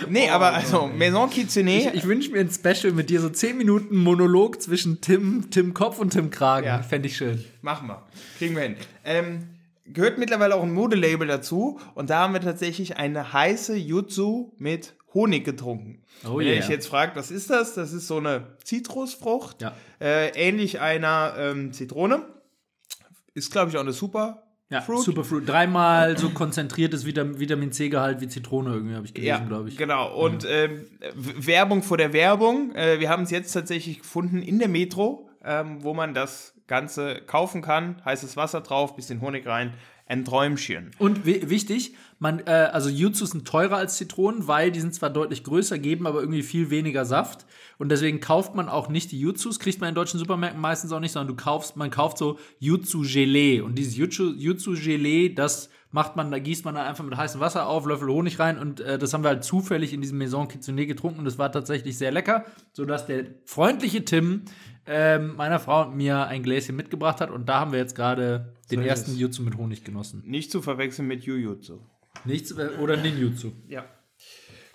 [0.08, 1.78] nee, aber also Maison Kitsune.
[1.78, 5.74] Ich, ich wünsche mir ein Special mit dir, so 10 Minuten Monolog zwischen Tim, Tim
[5.74, 6.68] Kopf und Tim Kragen.
[6.68, 6.80] Ja.
[6.80, 7.44] Fände ich schön.
[7.60, 8.06] Machen wir.
[8.38, 8.76] Kriegen wir hin.
[9.04, 9.48] Ähm,
[9.84, 14.94] gehört mittlerweile auch ein Modelabel dazu und da haben wir tatsächlich eine heiße Jutsu mit
[15.12, 16.04] Honig getrunken.
[16.24, 16.54] Oh Wenn yeah.
[16.54, 17.74] ihr euch jetzt fragt, was ist das?
[17.74, 19.74] Das ist so eine Zitrusfrucht, ja.
[20.00, 22.22] äh, ähnlich einer ähm, Zitrone.
[23.34, 25.02] Ist, glaube ich, auch eine super ja, Fruit.
[25.02, 25.48] Superfruit.
[25.48, 29.78] Dreimal so konzentriertes Vitamin C-Gehalt wie Zitrone irgendwie, habe ich gelesen, ja, glaube ich.
[29.78, 30.14] Genau.
[30.14, 30.50] Und ja.
[30.50, 32.74] ähm, Werbung vor der Werbung.
[32.74, 37.22] Äh, wir haben es jetzt tatsächlich gefunden in der Metro, ähm, wo man das Ganze
[37.26, 38.02] kaufen kann.
[38.04, 39.72] Heißes Wasser drauf, bisschen Honig rein.
[40.06, 40.90] Ein Träumchen.
[40.98, 45.44] Und wichtig, man, äh, also Jutsu sind teurer als Zitronen, weil die sind zwar deutlich
[45.44, 47.46] größer, geben aber irgendwie viel weniger Saft.
[47.78, 51.00] Und deswegen kauft man auch nicht die Jutsus, kriegt man in deutschen Supermärkten meistens auch
[51.00, 53.60] nicht, sondern du kaufst, man kauft so Jutsu-Gelee.
[53.60, 57.86] Und dieses Jutsu-Gelee, das macht man, da gießt man dann einfach mit heißem Wasser auf,
[57.86, 61.20] Löffel Honig rein und äh, das haben wir halt zufällig in diesem Maison Kitsune getrunken
[61.20, 64.42] und das war tatsächlich sehr lecker, sodass der freundliche Tim
[64.86, 68.52] äh, meiner Frau und mir ein Gläschen mitgebracht hat und da haben wir jetzt gerade
[68.70, 70.22] den so ersten Jutsu mit Honig genossen.
[70.26, 71.78] Nicht zu verwechseln mit Jujutsu.
[72.24, 73.52] Nichts oder Ninjutsu.
[73.68, 73.84] Ja.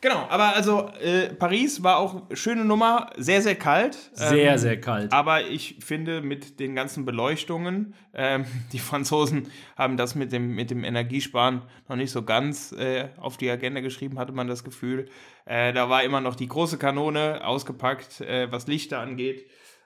[0.03, 3.97] Genau, aber also äh, Paris war auch schöne Nummer, sehr, sehr kalt.
[4.11, 5.13] Sehr, ähm, sehr kalt.
[5.13, 10.71] Aber ich finde, mit den ganzen Beleuchtungen, ähm, die Franzosen haben das mit dem, mit
[10.71, 15.07] dem Energiesparen noch nicht so ganz äh, auf die Agenda geschrieben, hatte man das Gefühl.
[15.45, 19.45] Äh, da war immer noch die große Kanone ausgepackt, äh, was Lichter angeht.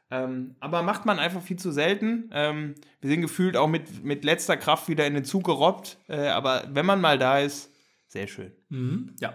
[0.10, 2.30] Ähm, aber macht man einfach viel zu selten.
[2.32, 5.98] Ähm, wir sind gefühlt auch mit, mit letzter Kraft wieder in den Zug gerobbt.
[6.08, 7.72] Äh, aber wenn man mal da ist,
[8.08, 8.52] sehr schön.
[8.70, 9.34] Mhm, ja.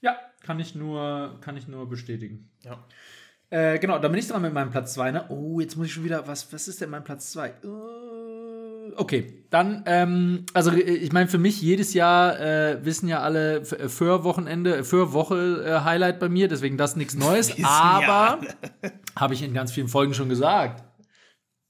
[0.00, 2.50] Ja, kann ich nur, kann ich nur bestätigen.
[2.62, 2.86] Ja.
[3.50, 5.10] Äh, genau, da bin ich dran mit meinem Platz 2.
[5.10, 5.26] Ne?
[5.28, 6.26] Oh, jetzt muss ich schon wieder.
[6.26, 7.54] Was, was ist denn mein Platz 2?
[7.64, 8.39] Uh,
[8.96, 13.88] okay, dann, ähm, also ich meine, für mich jedes Jahr äh, wissen ja alle äh,
[13.88, 17.52] für Wochenende, für Woche äh, Highlight bei mir, deswegen das nichts Neues.
[17.62, 18.40] aber
[19.16, 20.84] habe ich in ganz vielen Folgen schon gesagt.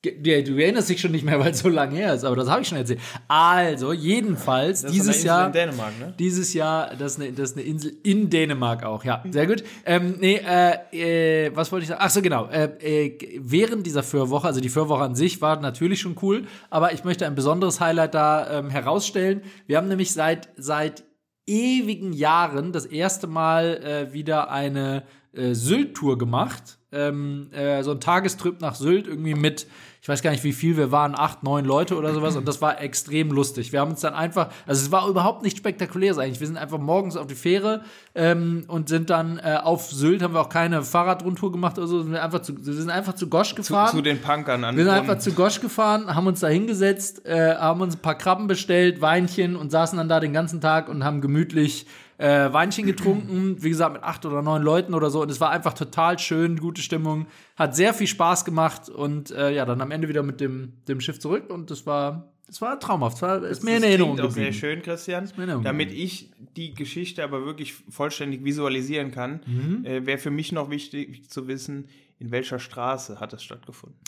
[0.03, 2.49] Ge- Du erinnerst dich schon nicht mehr, weil es so lange her ist, aber das
[2.49, 3.01] habe ich schon erzählt.
[3.29, 5.47] Also, jedenfalls, dieses Jahr.
[5.49, 6.15] in Dänemark, ne?
[6.19, 9.23] Dieses Jahr, das ist, eine, das ist eine Insel in Dänemark auch, ja.
[9.31, 9.63] Sehr gut.
[9.85, 12.01] Ähm, nee, äh, äh, was wollte ich sagen?
[12.03, 12.47] Ach so, genau.
[12.49, 16.93] Äh, äh, während dieser Fürwoche, also die Fürwoche an sich war natürlich schon cool, aber
[16.93, 19.43] ich möchte ein besonderes Highlight da ähm, herausstellen.
[19.67, 21.05] Wir haben nämlich seit, seit
[21.47, 26.79] ewigen Jahren das erste Mal äh, wieder eine äh, Sylt-Tour gemacht.
[26.93, 29.69] Ähm, äh, so ein Tagestrip nach Sylt irgendwie mit,
[30.03, 32.61] ich weiß gar nicht wie viel, wir waren acht, neun Leute oder sowas und das
[32.61, 33.71] war extrem lustig.
[33.71, 36.41] Wir haben uns dann einfach, also es war überhaupt nicht spektakulär eigentlich.
[36.41, 37.85] Wir sind einfach morgens auf die Fähre
[38.17, 42.03] ähm, und sind dann äh, auf Sylt, haben wir auch keine Fahrradrundtour gemacht oder so,
[42.03, 43.91] sind wir einfach zu, wir sind einfach zu Gosch Zu, gefahren.
[43.95, 47.55] zu den Punkern an Wir sind einfach zu Gosch gefahren, haben uns da hingesetzt, äh,
[47.55, 51.05] haben uns ein paar Krabben bestellt, Weinchen und saßen dann da den ganzen Tag und
[51.05, 51.87] haben gemütlich
[52.21, 53.57] äh, Weinchen getrunken.
[53.63, 55.23] Wie gesagt, mit acht oder neun Leuten oder so.
[55.23, 57.27] Und es war einfach total schön, gute Stimmung.
[57.57, 61.01] Hat sehr viel Spaß gemacht und äh, ja, dann am Ende wieder mit dem, dem
[61.01, 63.17] Schiff zurück und das war, das war traumhaft.
[63.17, 64.61] Das war, ist mir in Das Erinnerung klingt auch sehr geblieben.
[64.61, 65.25] schön, Christian.
[65.25, 69.85] mir in Erinnerung Damit ich die Geschichte aber wirklich vollständig visualisieren kann, Mhm.
[69.87, 71.87] äh, wäre für mich noch wichtig zu wissen,
[72.19, 73.99] in welcher Straße hat es stattgefunden.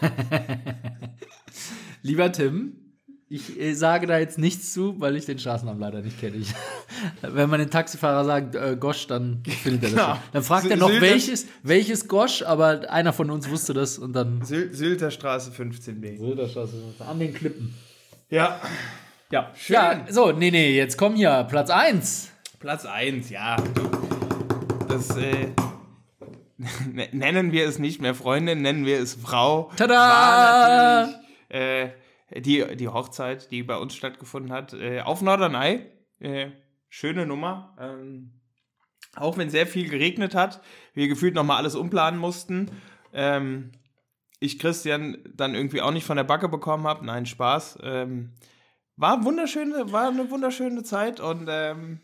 [2.02, 2.72] Lieber Tim,
[3.30, 6.36] ich äh, sage da jetzt nichts zu, weil ich den Straßennamen leider nicht kenne.
[6.36, 6.54] Ich,
[7.22, 10.06] wenn man den Taxifahrer sagt, äh, Gosch, dann findet er das Genau.
[10.14, 10.18] schon.
[10.32, 13.98] Dann fragt Sy- er noch, Sylt- welches, welches Gosch, aber einer von uns wusste das
[13.98, 14.42] und dann.
[14.44, 16.18] Syl Sylter Straße 15b.
[17.06, 17.74] An den Klippen.
[18.30, 18.60] Ja,
[19.30, 19.74] Ja, Schön.
[19.74, 22.30] ja, so, nee, nee, jetzt komm hier, Platz 1.
[22.60, 23.56] Platz 1, ja.
[24.88, 25.48] Das äh,
[27.12, 29.70] nennen wir es nicht mehr Freundin, nennen wir es Frau.
[29.76, 29.94] Tada!
[29.94, 31.16] War natürlich
[31.50, 31.88] äh,
[32.30, 35.86] die, die Hochzeit, die bei uns stattgefunden hat, äh, auf Norderney.
[36.20, 36.50] Äh,
[36.88, 37.76] schöne Nummer.
[37.80, 38.40] Ähm,
[39.16, 40.60] auch wenn sehr viel geregnet hat,
[40.94, 42.70] wir gefühlt nochmal alles umplanen mussten.
[43.12, 43.72] Ähm,
[44.40, 47.04] ich Christian dann irgendwie auch nicht von der Backe bekommen habe.
[47.04, 47.78] Nein, Spaß.
[47.82, 48.34] Ähm,
[48.96, 52.00] war wunderschöne, war eine wunderschöne Zeit und ähm,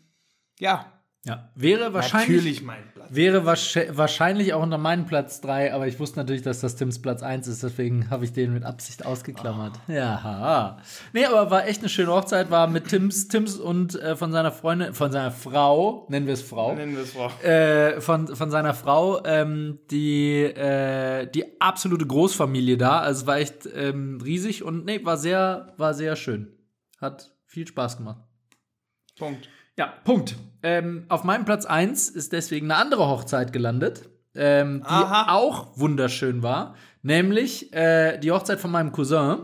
[0.59, 0.94] ja,
[1.27, 2.61] Ja, wäre wahrscheinlich.
[3.09, 7.01] Wäre wahrsch- wahrscheinlich auch unter meinem Platz 3, aber ich wusste natürlich, dass das Tims
[7.01, 9.73] Platz 1 ist, deswegen habe ich den mit Absicht ausgeklammert.
[9.87, 10.77] Ja.
[11.13, 14.51] Nee, aber war echt eine schöne Hochzeit, war mit Tims, Tims und äh, von seiner
[14.51, 17.29] Freundin, von seiner Frau, nennen wir es Frau, Nennen wir es Frau.
[17.43, 22.99] äh, von, von seiner Frau, ähm, die, äh, die absolute Großfamilie da.
[22.99, 26.55] Also es war echt ähm, riesig und nee, war sehr, war sehr schön.
[26.99, 28.23] Hat viel Spaß gemacht.
[29.17, 29.49] Punkt.
[29.77, 30.35] Ja, Punkt.
[30.65, 35.31] Ähm, auf meinem Platz 1 ist deswegen eine andere Hochzeit gelandet, ähm, die Aha.
[35.35, 36.73] auch wunderschön war.
[37.03, 39.37] Nämlich äh, die Hochzeit von meinem Cousin.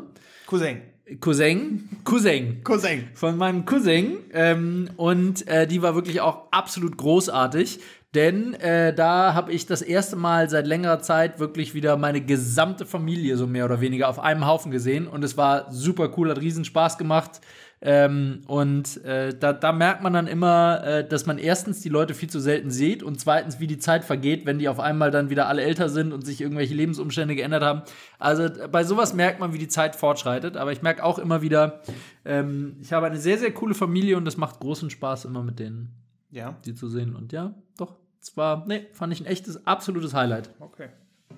[0.47, 0.81] Cousin.
[1.19, 1.89] Cousin.
[2.03, 2.63] Cousin.
[2.63, 3.07] Cousin.
[3.13, 4.17] Von meinem Cousin.
[4.33, 7.79] Ähm, und äh, die war wirklich auch absolut großartig.
[8.15, 12.87] Denn äh, da habe ich das erste Mal seit längerer Zeit wirklich wieder meine gesamte
[12.87, 15.07] Familie so mehr oder weniger auf einem Haufen gesehen.
[15.07, 17.41] Und es war super cool, hat riesen Spaß gemacht.
[17.83, 22.13] Ähm, und äh, da, da merkt man dann immer, äh, dass man erstens die Leute
[22.13, 25.31] viel zu selten sieht und zweitens, wie die Zeit vergeht, wenn die auf einmal dann
[25.31, 27.81] wieder alle älter sind und sich irgendwelche Lebensumstände geändert haben.
[28.19, 30.57] Also bei sowas merkt man, wie die Zeit fortschreitet.
[30.57, 31.81] Aber ich merke auch immer wieder,
[32.23, 35.57] ähm, ich habe eine sehr, sehr coole Familie und es macht großen Spaß, immer mit
[35.57, 35.89] denen
[36.29, 37.15] Ja, die zu sehen.
[37.15, 40.51] Und ja, doch, es war, nee, fand ich ein echtes, absolutes Highlight.
[40.59, 40.89] okay.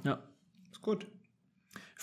[0.03, 0.19] Ja.
[0.71, 1.07] Ist gut.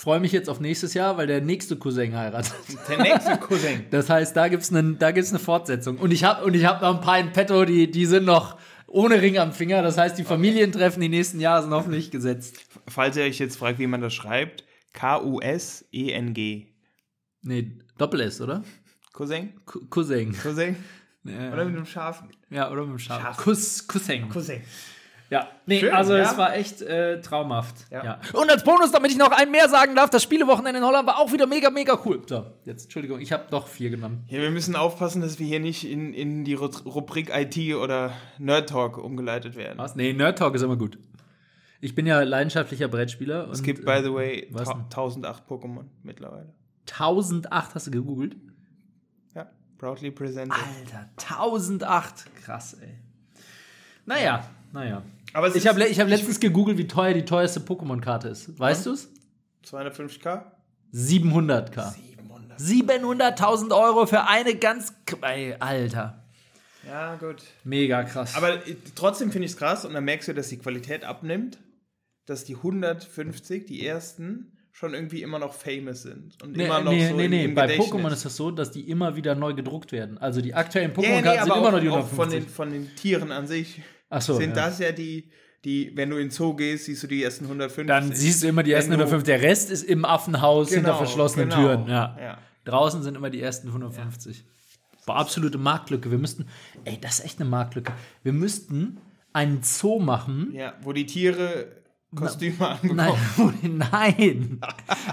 [0.00, 2.54] Ich freue mich jetzt auf nächstes Jahr, weil der nächste Cousin heiratet.
[2.88, 3.84] Der nächste Cousin.
[3.90, 5.98] Das heißt, da eine, da gibt's eine Fortsetzung.
[5.98, 9.36] Und ich habe habe noch ein paar in petto, die, die sind noch ohne Ring
[9.36, 9.82] am Finger.
[9.82, 12.56] Das heißt, die Familientreffen die nächsten Jahre sind hoffentlich gesetzt.
[12.88, 16.66] Falls ihr euch jetzt fragt, wie man das schreibt, K-U-S-E-N-G.
[17.42, 18.64] Nee, Doppel S, oder?
[19.12, 19.52] Cousin?
[19.66, 20.32] Cou- Cousin.
[20.32, 20.76] Cousin?
[21.22, 22.30] Ja, Oder mit einem Schafen?
[22.48, 23.36] ja, oder mit dem Schaf.
[23.36, 24.30] Cousin.
[24.30, 24.62] Cousin.
[25.30, 26.24] Ja, nee, Schön, also ja.
[26.24, 27.86] es war echt äh, traumhaft.
[27.92, 28.04] Ja.
[28.04, 28.20] Ja.
[28.32, 31.18] Und als Bonus, damit ich noch einen mehr sagen darf, das Spielewochenende in Holland war
[31.20, 32.20] auch wieder mega, mega cool.
[32.26, 34.24] So, jetzt, Entschuldigung, ich habe doch vier genommen.
[34.26, 38.12] Ja, wir müssen aufpassen, dass wir hier nicht in, in die Ru- Rubrik IT oder
[38.38, 39.78] Nerd Talk umgeleitet werden.
[39.78, 39.94] Was?
[39.94, 40.98] Nee, Nerd Talk ist immer gut.
[41.80, 43.48] Ich bin ja leidenschaftlicher Brettspieler.
[43.50, 44.82] Es gibt, by the way, was ta- denn?
[44.86, 46.52] 1008 Pokémon mittlerweile.
[46.90, 48.36] 1008 hast du gegoogelt?
[49.36, 50.52] Ja, proudly presented.
[50.52, 52.24] Alter, 1008.
[52.44, 52.98] Krass, ey.
[54.06, 55.02] Naja, naja.
[55.32, 58.58] Aber Ich habe ich hab letztens gegoogelt, wie teuer die teuerste Pokémon-Karte ist.
[58.58, 59.12] Weißt du es?
[59.66, 60.42] 250k?
[60.92, 61.94] 700k.
[61.94, 62.60] 700.
[62.60, 64.92] 700.000 Euro für eine ganz.
[65.22, 66.24] Ey, Alter.
[66.86, 67.42] Ja, gut.
[67.64, 68.34] Mega krass.
[68.36, 71.58] Aber äh, trotzdem finde ich es krass und dann merkst du, dass die Qualität abnimmt,
[72.26, 76.42] dass die 150, die ersten, schon irgendwie immer noch famous sind.
[76.42, 77.44] Und Nee, immer noch nee, so nee, im, nee.
[77.44, 77.92] im Bei Gedächtnis.
[77.92, 80.16] Pokémon ist das so, dass die immer wieder neu gedruckt werden.
[80.18, 82.16] Also die aktuellen Pokémon-Karten nee, sind immer auch, noch die auch 150.
[82.16, 84.66] von den, von den Tieren an sich Ach so, sind ja.
[84.66, 85.30] das ja die,
[85.64, 87.86] Die, wenn du in den Zoo gehst, siehst du die ersten 150.
[87.86, 89.24] Dann siehst du immer die ersten Wenn du- 105.
[89.24, 91.60] Der Rest ist im Affenhaus hinter Genau, verschlossenen genau.
[91.60, 91.86] Türen.
[91.86, 92.16] Ja.
[92.18, 92.38] Ja.
[92.64, 94.44] Draußen sind immer die ersten 150.
[95.06, 96.10] Boah, absolute Marktlücke.
[96.10, 96.46] Wir müssten,
[96.84, 97.92] ey, das ist echt eine Marktlücke.
[98.22, 98.98] Wir müssten
[99.34, 100.50] einen Zoo machen.
[100.54, 101.66] Ja, wo die Tiere
[102.14, 103.78] Kostüme Nein, anbekommen.
[103.92, 104.60] nein,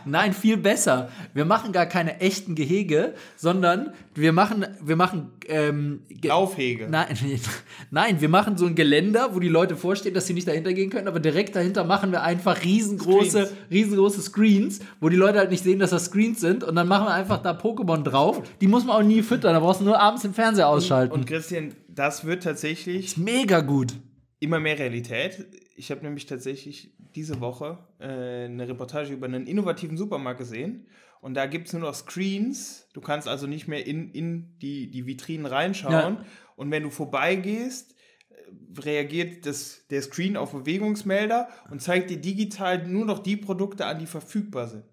[0.06, 1.10] nein, viel besser.
[1.36, 6.88] Wir machen gar keine echten Gehege, sondern wir machen, wir machen, ähm, Ge- Laufhege.
[6.90, 7.16] Nein,
[7.92, 10.90] nein, wir machen so ein Geländer, wo die Leute vorstehen, dass sie nicht dahinter gehen
[10.90, 13.54] können, aber direkt dahinter machen wir einfach riesengroße, Screens.
[13.70, 17.06] riesengroße Screens, wo die Leute halt nicht sehen, dass das Screens sind und dann machen
[17.06, 18.42] wir einfach da Pokémon drauf.
[18.60, 21.14] Die muss man auch nie füttern, da brauchst du nur abends den Fernseher ausschalten.
[21.14, 23.94] Und Christian, das wird tatsächlich Mega gut.
[24.40, 25.46] immer mehr Realität.
[25.78, 30.88] Ich habe nämlich tatsächlich diese Woche äh, eine Reportage über einen innovativen Supermarkt gesehen.
[31.22, 32.90] Und da gibt es nur noch Screens.
[32.94, 36.16] Du kannst also nicht mehr in, in die, die Vitrinen reinschauen.
[36.16, 36.26] Ja.
[36.56, 37.96] Und wenn du vorbeigehst,
[38.30, 43.86] äh, reagiert das, der Screen auf Bewegungsmelder und zeigt dir digital nur noch die Produkte
[43.86, 44.84] an, die verfügbar sind.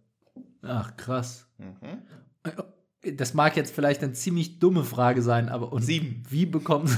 [0.61, 1.49] Ach, krass.
[1.57, 3.15] Mhm.
[3.17, 6.23] Das mag jetzt vielleicht eine ziemlich dumme Frage sein, aber und Sieben.
[6.29, 6.91] wie bekommt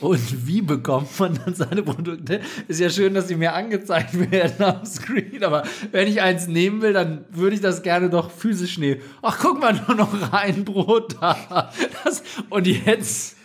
[0.00, 2.40] und wie bekommt man dann seine Produkte?
[2.68, 6.82] Ist ja schön, dass sie mir angezeigt werden am Screen, aber wenn ich eins nehmen
[6.82, 9.00] will, dann würde ich das gerne doch physisch nehmen.
[9.22, 11.72] Ach, guck mal, nur noch ein Brot da.
[12.04, 13.36] Das, und jetzt,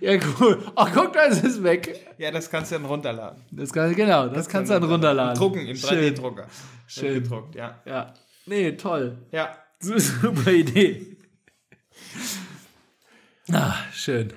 [0.00, 0.62] ja cool.
[0.76, 2.14] Ach, guck, das ist weg.
[2.18, 3.42] Ja, das kannst du dann runterladen.
[3.50, 5.36] Das kann, genau, das, kannst du dann runterladen.
[5.36, 6.14] Drucken im Schön.
[6.14, 6.46] 3D-Drucker.
[6.86, 7.14] Schön.
[7.14, 7.80] Gedruckt, ja.
[7.84, 8.14] Ja,
[8.46, 9.18] nee, toll.
[9.32, 9.58] Ja.
[9.80, 11.16] Super Idee.
[13.52, 14.32] Ah, schön.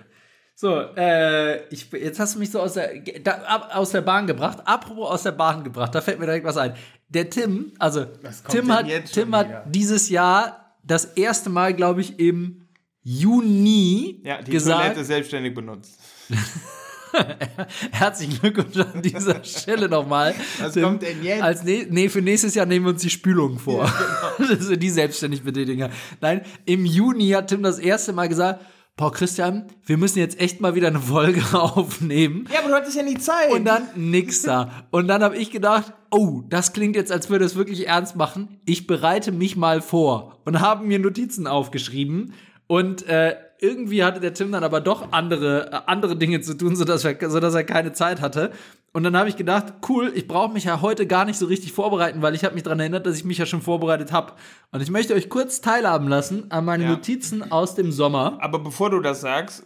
[0.60, 2.90] So, äh, ich, jetzt hast du mich so aus der,
[3.24, 4.58] da, ab, aus der Bahn gebracht.
[4.66, 6.74] Apropos aus der Bahn gebracht, da fällt mir direkt was ein.
[7.10, 8.06] Der Tim, also
[8.50, 12.68] Tim hat, Tim hat dieses Jahr das erste Mal, glaube ich, im
[13.04, 14.82] Juni Ja, die gesagt.
[14.82, 16.00] Toilette selbstständig benutzt.
[17.92, 20.34] Herzlichen Glückwunsch an dieser Stelle nochmal.
[20.60, 21.44] Was Tim, kommt denn jetzt?
[21.44, 23.94] Als ne nee, für nächstes Jahr nehmen wir uns die Spülung vor.
[24.40, 25.92] das sind die selbstständig Betätiger.
[26.20, 28.66] Nein, im Juni hat Tim das erste Mal gesagt,
[28.98, 32.50] Boah, Christian, wir müssen jetzt echt mal wieder eine Folge aufnehmen.
[32.52, 33.52] Ja, aber du hattest ja nie Zeit.
[33.52, 34.88] Und dann nix da.
[34.90, 38.60] Und dann habe ich gedacht, oh, das klingt jetzt, als würde es wirklich ernst machen.
[38.66, 42.34] Ich bereite mich mal vor und habe mir Notizen aufgeschrieben.
[42.66, 46.76] Und äh, irgendwie hatte der Tim dann aber doch andere, äh, andere Dinge zu tun,
[46.76, 48.52] sodass, wir, sodass er keine Zeit hatte.
[48.98, 51.72] Und dann habe ich gedacht, cool, ich brauche mich ja heute gar nicht so richtig
[51.72, 54.34] vorbereiten, weil ich habe mich daran erinnert, dass ich mich ja schon vorbereitet habe.
[54.72, 56.90] Und ich möchte euch kurz teilhaben lassen an meine Ja.
[56.90, 58.40] Notizen aus dem Sommer.
[58.42, 59.66] Aber bevor du das sagst,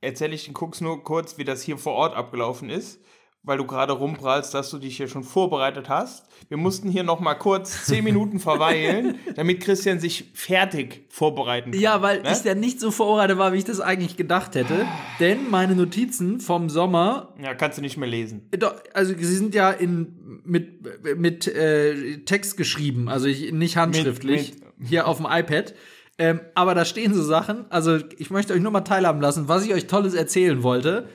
[0.00, 3.00] erzähle ich den Cooks nur kurz, wie das hier vor Ort abgelaufen ist,
[3.44, 6.26] weil du gerade rumprallst, dass du dich hier schon vorbereitet hast.
[6.48, 11.80] Wir mussten hier noch mal kurz zehn Minuten verweilen, damit Christian sich fertig vorbereiten kann.
[11.80, 12.30] Ja, weil Ne?
[12.32, 14.86] ich ja nicht so vorbereitet war, wie ich das eigentlich gedacht hätte.
[15.18, 18.48] Denn meine Notizen vom Sommer, Ja, kannst du nicht mehr lesen.
[18.56, 24.52] doch, also sie sind ja in, mit, mit äh, Text geschrieben, also ich, nicht handschriftlich,
[24.80, 25.74] hier auf dem iPad.
[26.18, 29.64] Ähm, aber da stehen so Sachen, also ich möchte euch nur mal teilhaben lassen, was
[29.64, 31.08] ich euch Tolles erzählen wollte.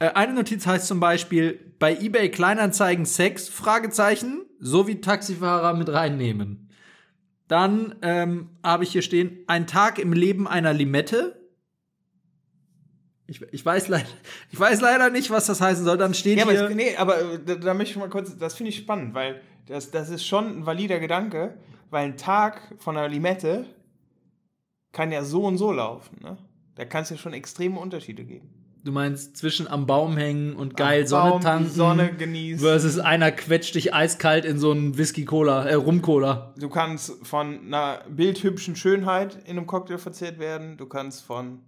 [0.00, 6.68] Äh, eine Notiz heißt zum Beispiel, bei eBay Kleinanzeigen Sex, Fragezeichen, sowie Taxifahrer mit reinnehmen.
[7.46, 11.36] Dann ähm, habe ich hier stehen, ein Tag im Leben einer Limette.
[13.26, 14.08] Ich, ich, weiß leider,
[14.50, 15.98] ich weiß leider nicht, was das heißen soll.
[15.98, 16.68] Dann steht Ja, aber, hier.
[16.68, 19.40] es, nee, aber äh, da, da möchte ich mal kurz, das finde ich spannend, weil
[19.66, 21.58] das, das ist schon ein valider Gedanke,
[21.90, 23.66] weil ein Tag von einer Limette
[24.92, 26.18] kann ja so und so laufen.
[26.22, 26.38] Ne?
[26.76, 28.59] Da kann es ja schon extreme Unterschiede geben.
[28.82, 32.60] Du meinst zwischen am Baum hängen und geil Am Sonne Baum tanken Sonne genießen.
[32.66, 36.54] versus einer quetscht dich eiskalt in so einen Whisky-Cola, äh, Rum-Cola.
[36.58, 40.78] Du kannst von einer bildhübschen Schönheit in einem Cocktail verzehrt werden.
[40.78, 41.60] Du kannst von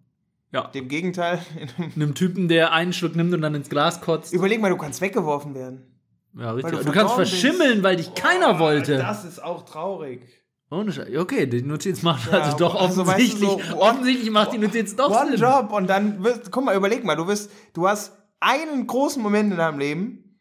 [0.52, 0.68] Ja.
[0.68, 1.38] dem Gegenteil.
[1.60, 4.32] In einem Einem Typen, der einen Schluck nimmt und dann ins Glas kotzt.
[4.32, 5.82] Überleg mal, du kannst weggeworfen werden.
[6.38, 6.78] Ja, richtig.
[6.78, 7.30] du Du, kannst verdorben bist.
[7.40, 8.96] verschimmeln, weil dich keiner Oh, wollte.
[8.96, 10.22] Das ist auch traurig.
[10.72, 11.14] Ohne Scheiß.
[11.16, 13.70] Okay, die Notiz macht Ja, also doch also weißt du, offensichtlich.
[13.70, 15.40] so, offensichtlich macht die Notiz doch One Sinn.
[15.40, 19.52] Job und dann wirst, guck mal, überleg mal, du wirst, du hast einen großen Moment
[19.52, 20.38] in deinem Leben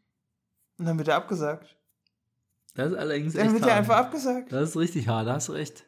[0.79, 1.75] und dann wird er abgesagt.
[2.75, 4.51] Das ist allerdings Dann wird er einfach abgesagt.
[4.53, 5.83] Das ist richtig hart, da hast recht.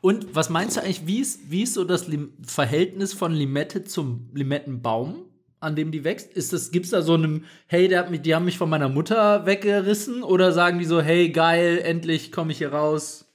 [0.00, 3.82] Und was meinst du eigentlich, wie ist, wie ist so das Lim Verhältnis von Limette
[3.82, 5.24] zum Limettenbaum,
[5.58, 6.32] an dem die wächst?
[6.32, 8.88] Ist das, gibt's da so einem, hey, der hat mich, die haben mich von meiner
[8.88, 10.22] Mutter weggerissen?
[10.22, 13.26] Oder sagen die so, hey, geil, endlich komme ich hier raus?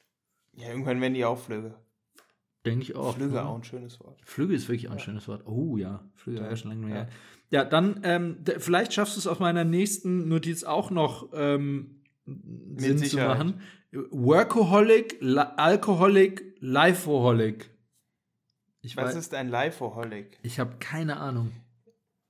[0.56, 1.76] Ja, irgendwann werden die auch Flügge.
[2.66, 3.16] Denke ich auch.
[3.16, 3.46] Flügge ne?
[3.46, 4.20] auch ein schönes Wort.
[4.24, 5.46] Flügge ist wirklich auch ein schönes Wort.
[5.46, 7.04] Oh ja, Flügge ja, schon lange nicht Ja.
[7.04, 7.10] mehr.
[7.52, 12.98] Ja, dann, ähm, vielleicht schaffst du es auf meiner nächsten Notiz auch noch ähm, Sinn
[12.98, 13.38] zu Sicherheit.
[13.38, 13.62] machen.
[13.92, 17.70] Workaholic, La Alcoholic, Lifeaholic.
[18.82, 20.40] Ich Was weiß, ist ein Lifoholic?
[20.42, 21.52] ich habe keine Ahnung.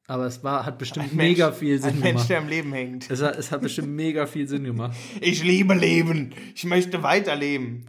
[0.07, 2.29] Aber es war, hat bestimmt Ein Mensch- mega viel Sinn Ein Mensch, gemacht.
[2.29, 3.09] der am Leben hängt.
[3.09, 4.95] Es hat, es hat bestimmt mega viel Sinn gemacht.
[5.21, 6.33] Ich liebe Leben.
[6.53, 7.85] Ich möchte weiterleben.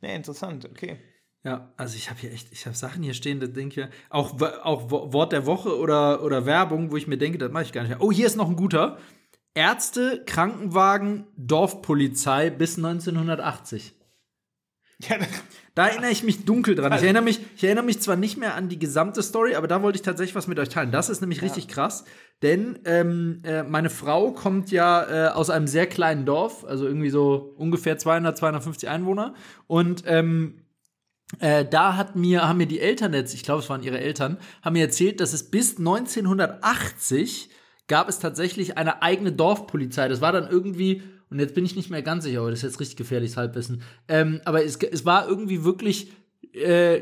[0.00, 0.98] Ja, interessant, okay.
[1.42, 4.40] Ja, also ich habe hier echt, ich habe Sachen hier stehen, da denke ich, auch,
[4.64, 7.72] auch Wo- Wort der Woche oder, oder Werbung, wo ich mir denke, das mache ich
[7.72, 7.96] gar nicht.
[8.00, 8.98] Oh, hier ist noch ein guter.
[9.54, 13.94] Ärzte, Krankenwagen, Dorfpolizei bis 1980.
[15.02, 15.16] Ja,
[15.74, 16.90] Da erinnere ich mich dunkel dran.
[16.94, 19.82] Ich erinnere mich, ich erinnere mich zwar nicht mehr an die gesamte Story, aber da
[19.82, 20.90] wollte ich tatsächlich was mit euch teilen.
[20.90, 22.06] Das ist nämlich richtig krass,
[22.40, 27.10] denn ähm, äh, meine Frau kommt ja äh, aus einem sehr kleinen Dorf, also irgendwie
[27.10, 29.34] so ungefähr 200, 250 Einwohner.
[29.66, 30.62] Und ähm,
[31.40, 34.38] äh, da hat mir, haben mir die Eltern jetzt, ich glaube, es waren ihre Eltern,
[34.62, 37.50] haben mir erzählt, dass es bis 1980
[37.86, 40.08] gab es tatsächlich eine eigene Dorfpolizei.
[40.08, 41.02] Das war dann irgendwie,
[41.36, 43.82] und jetzt bin ich nicht mehr ganz sicher, aber das ist jetzt richtig gefährliches Halbwissen.
[44.08, 46.10] Ähm, aber es, es war irgendwie wirklich
[46.54, 46.96] äh,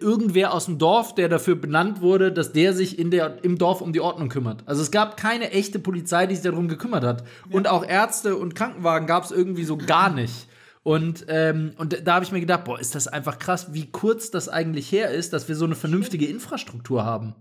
[0.00, 3.80] irgendwer aus dem Dorf, der dafür benannt wurde, dass der sich in der, im Dorf
[3.80, 4.64] um die Ordnung kümmert.
[4.66, 7.24] Also es gab keine echte Polizei, die sich darum gekümmert hat.
[7.50, 10.46] Und auch Ärzte und Krankenwagen gab es irgendwie so gar nicht.
[10.82, 14.30] Und, ähm, und da habe ich mir gedacht, boah, ist das einfach krass, wie kurz
[14.30, 17.34] das eigentlich her ist, dass wir so eine vernünftige Infrastruktur haben.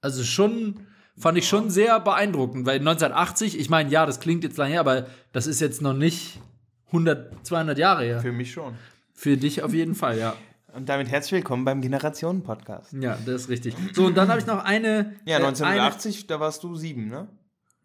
[0.00, 0.86] Also schon,
[1.18, 4.80] fand ich schon sehr beeindruckend, weil 1980, ich meine, ja, das klingt jetzt lange her,
[4.80, 6.40] aber das ist jetzt noch nicht
[6.88, 8.20] 100, 200 Jahre her.
[8.20, 8.74] für mich schon.
[9.14, 10.36] Für dich auf jeden Fall, ja.
[10.74, 12.92] Und damit herzlich willkommen beim Generationen-Podcast.
[12.92, 13.74] Ja, das ist richtig.
[13.94, 15.14] So, und dann habe ich noch eine.
[15.24, 17.28] Ja, äh, 1980, da warst du sieben, ne?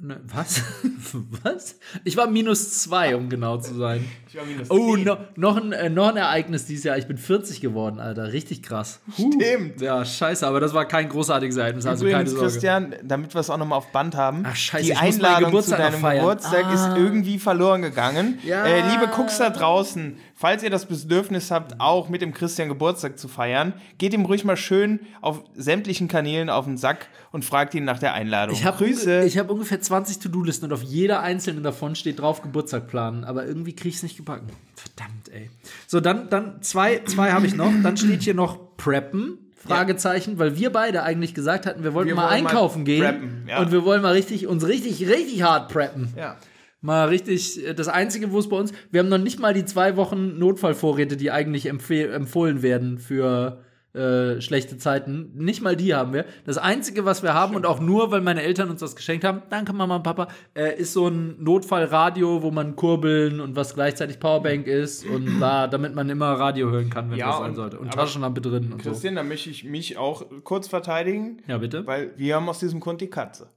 [0.03, 0.63] Ne, was?
[1.43, 1.75] was?
[2.03, 4.03] Ich war minus zwei, um genau zu sein.
[4.27, 6.97] Ich war minus Oh, no, noch, ein, äh, noch ein Ereignis dieses Jahr.
[6.97, 8.33] Ich bin 40 geworden, Alter.
[8.33, 8.99] Richtig krass.
[9.19, 9.31] Huh.
[9.31, 9.79] Stimmt.
[9.79, 12.45] Ja, scheiße, aber das war kein großartiges Ereignis, also keine Übrigens, Sorge.
[12.47, 15.25] Christian, damit wir es auch nochmal auf Band haben, Ach, scheiße, die ich muss meinen
[15.35, 16.19] Einladung zu deinem feiern.
[16.21, 16.73] Geburtstag Ah.
[16.73, 18.39] ist irgendwie verloren gegangen.
[18.43, 18.65] Ja.
[18.65, 23.19] Äh, liebe Cooks da draußen, falls ihr das Bedürfnis habt, auch mit dem Christian Geburtstag
[23.19, 27.75] zu feiern, geht ihm ruhig mal schön auf sämtlichen Kanälen auf den Sack und fragt
[27.75, 28.55] ihn nach der Einladung.
[28.55, 29.23] Ich habe Grüße.
[29.23, 33.45] ich hab ungefähr 20 To-Do-Listen und auf jeder einzelnen davon steht drauf Geburtstag planen, aber
[33.45, 34.47] irgendwie kriege ich es nicht gebacken.
[34.75, 35.51] Verdammt, ey.
[35.85, 37.71] So, dann, dann zwei, zwei habe ich noch.
[37.83, 39.37] Dann steht hier noch Preppen.
[39.55, 43.03] Fragezeichen, weil wir beide eigentlich gesagt hatten, wir wollten Wir mal wollen mal einkaufen gehen
[43.03, 43.59] preppen, ja.
[43.61, 46.11] und wir wollen mal richtig uns richtig richtig hart preppen.
[46.17, 46.35] ja.
[46.81, 49.65] Mal richtig, äh, das Einzige, wo es bei uns, wir haben noch nicht mal die
[49.65, 53.61] zwei Wochen Notfallvorräte, die eigentlich empfohlen werden für
[53.93, 55.31] äh, schlechte Zeiten.
[55.35, 56.25] Nicht mal die haben wir.
[56.45, 59.41] Das Einzige, was wir haben, und auch nur, weil meine Eltern uns das geschenkt haben,
[59.49, 64.19] danke Mama und Papa, äh, ist so ein Notfallradio, wo man kurbeln und was gleichzeitig
[64.19, 67.55] Powerbank ist und da, damit man immer Radio hören kann, wenn Ja, das sein und-
[67.57, 67.79] sollte.
[67.79, 68.89] Und Taschenlampe drin und so.
[68.91, 71.85] Christian, da möchte ich mich auch kurz verteidigen, Ja, bitte.
[71.85, 73.49] weil wir haben aus diesem Grund die Katze.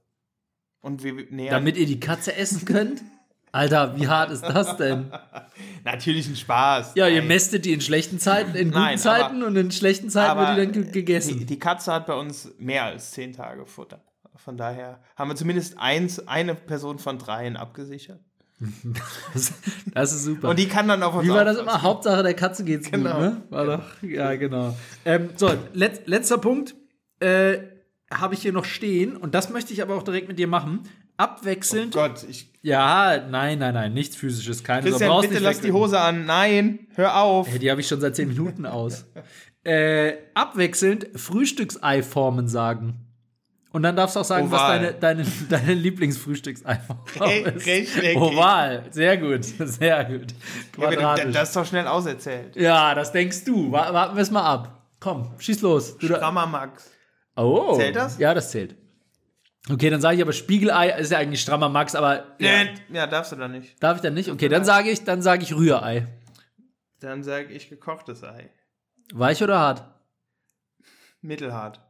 [0.81, 3.01] Und wir nähern Damit ihr die Katze essen könnt?
[3.55, 5.11] Alter, wie hart ist das denn?
[5.85, 6.91] natürlich ein Spaß.
[6.95, 7.27] Ja, ihr Nein.
[7.29, 10.55] mästet die in schlechten Zeiten, in guten Nein, Zeiten und in schlechten Zeiten wird aber
[10.59, 11.39] die dann ge gegessen.
[11.39, 14.01] Die, die Katze hat bei uns mehr als zehn Tage Futter.
[14.35, 18.19] Von daher haben wir zumindest eins, eine Person von dreien abgesichert.
[19.33, 19.53] Das,
[19.93, 20.49] das ist super.
[20.49, 21.81] Und die kann dann auf uns Wie war das immer?
[21.81, 23.13] Hauptsache der Katze geht's Genau.
[23.13, 23.41] gut, ne?
[23.49, 24.75] War doch, ja, genau.
[25.05, 26.75] Ähm, so, let, letzter Punkt.
[27.19, 27.59] Äh,
[28.11, 30.83] habe ich hier noch stehen und das möchte ich aber auch direkt mit dir machen.
[31.17, 31.93] Abwechselnd.
[31.93, 34.89] Gott, ich, ja, nein, nein, nein, nichts physisches, keine Sorge.
[34.91, 35.71] Christian, brauchst bitte nicht lass die.
[35.71, 36.25] Hose an.
[36.25, 37.47] Nein, hör auf.
[37.49, 39.05] Hey, die habe ich schon seit 10 Minuten aus.
[39.63, 43.01] äh, abwechselnd Frühstückseiformen sagen.
[43.71, 44.79] Und dann darfst du auch sagen, was Oval.
[44.79, 46.99] deine, deine, deine Lieblingsfrühstückseiform
[47.55, 47.65] ist.
[47.65, 48.15] rechteckig.
[48.17, 50.27] Oval, sehr gut, sehr gut.
[50.79, 52.55] Ja, das ist doch schnell auserzählt.
[52.55, 53.71] Ja, das denkst du.
[53.71, 54.81] Wa- Warten wir es mal ab.
[55.01, 55.97] Komm, schieß los.
[55.97, 56.89] Du Strammer Max.
[57.35, 57.75] oh.
[57.75, 58.17] Zählt das?
[58.17, 58.75] Ja, das zählt.
[59.69, 62.65] Okay, dann sage ich aber Spiegelei ist ja eigentlich strammer Max, aber ja.
[62.91, 63.81] Ja, darfst du da nicht.
[63.81, 64.29] darf ich dann nicht?
[64.29, 66.07] Okay, dann sage ich, dann sage ich Rührei.
[66.99, 68.49] Dann sage ich gekochtes Ei.
[69.13, 69.83] Weich oder hart?
[71.21, 71.81] Mittelhart.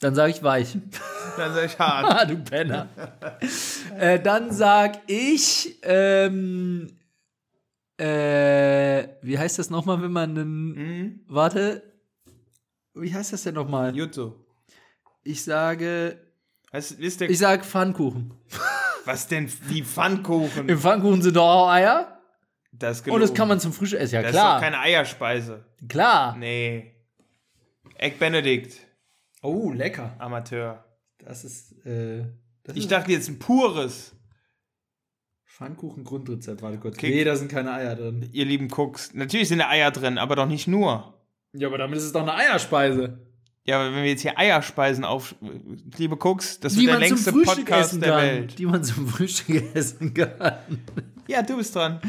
[0.00, 0.76] Dann sage ich weich.
[1.38, 2.06] Dann sage ich hart.
[2.08, 2.88] Ah, du Penner.
[3.98, 6.88] äh, dann sag ich, ähm,
[7.98, 11.20] äh, wie heißt das nochmal, wenn man einen, Hm?
[11.28, 11.82] warte,
[12.94, 13.94] wie heißt das denn nochmal?
[13.94, 14.32] Jutsu.
[15.24, 16.18] Ich sage,
[16.72, 18.34] Was wisst ihr, ich sag Pfannkuchen.
[19.04, 20.68] was denn wie Pfannkuchen?
[20.68, 22.20] Im Pfannkuchen sind doch auch Eier.
[22.72, 23.34] Das ist Und das gelogen.
[23.34, 24.16] kann man zum Frühstück essen.
[24.16, 24.48] Ja, Das klar.
[24.56, 25.64] ist doch keine Eierspeise.
[25.88, 26.36] klar.
[26.36, 26.92] Nee.
[27.96, 28.76] Egg Benedict.
[29.42, 30.14] Oh, lecker.
[30.18, 30.84] Amateur.
[31.18, 32.24] Das ist, äh,
[32.64, 34.12] das Ich ist dachte jetzt ein pures.
[35.46, 36.60] Pfannkuchen Grundrezept.
[36.60, 36.98] Warte kurz.
[36.98, 37.14] Kick.
[37.14, 38.28] Nee, da sind keine Eier drin.
[38.32, 39.14] Ihr lieben Cooks.
[39.14, 41.14] Natürlich sind da Eier drin, aber doch nicht nur.
[41.54, 43.18] Ja, aber damit ist es doch eine Eierspeise.
[43.66, 45.34] Ja, aber wenn wir jetzt hier Eierspeisen auf.
[45.98, 48.22] Liebe Cooks, das Die wird der längste Podcast der kann.
[48.22, 48.58] Welt.
[48.58, 50.58] Die man zum Frühstück essen kann.
[51.26, 52.00] Ja, du bist dran.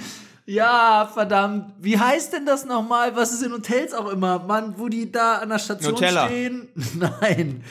[0.45, 1.73] Ja, verdammt.
[1.79, 3.15] Wie heißt denn das nochmal?
[3.15, 4.39] Was ist in Hotels auch immer?
[4.39, 6.27] Mann, wo die da an der Station Nutella.
[6.27, 6.69] stehen?
[6.93, 7.63] Nein.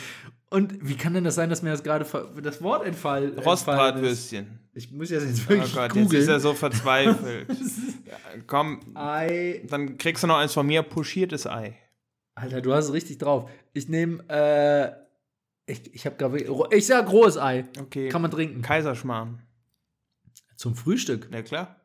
[0.51, 2.05] Und wie kann denn das sein, dass mir das gerade
[2.43, 3.32] das Wort entfall?
[3.39, 4.59] Rostbratwürstchen.
[4.74, 7.49] Ich muss jetzt, jetzt Oh wirklich Gott, jetzt ist er so verzweifelt.
[8.05, 8.16] ja,
[8.47, 9.62] komm, Ei.
[9.70, 11.74] dann kriegst du noch eins von mir, pochiertes Ei.
[12.37, 13.51] Alter, du hast es richtig drauf.
[13.72, 14.93] Ich nehme, äh,
[15.72, 16.39] ich, ich habe gerade,
[16.70, 17.64] ich sag rohes Ei.
[17.80, 18.11] Okay.
[18.11, 18.61] Kann man trinken.
[18.62, 19.43] Kaiserschmarrn.
[20.57, 21.28] Zum Frühstück.
[21.32, 21.80] Ja klar.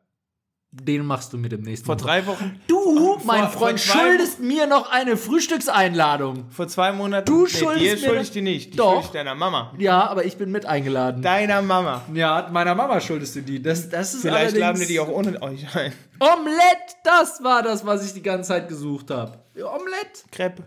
[0.74, 2.00] Den machst du mit dem nächsten Vor Mal.
[2.02, 6.46] drei Wochen, Du, mein vor Freund, schuldest mir noch eine Frühstückseinladung.
[6.50, 7.26] vor zwei Monaten.
[7.26, 8.72] Du nee, schuldest dir mir ich dir nicht.
[8.72, 9.12] Die Doch.
[9.12, 9.74] deiner Mama.
[9.78, 11.20] Ja, aber ich bin mit eingeladen.
[11.20, 12.00] Deiner Mama.
[12.14, 13.60] ja, meiner Mama schuldest du die.
[13.60, 15.92] Das, das ist Vielleicht laden wir die auch ohne euch ein.
[16.18, 19.40] Omelette, das war das, was ich die ganze Zeit gesucht habe.
[19.56, 20.22] Omelette.
[20.30, 20.62] Crepe.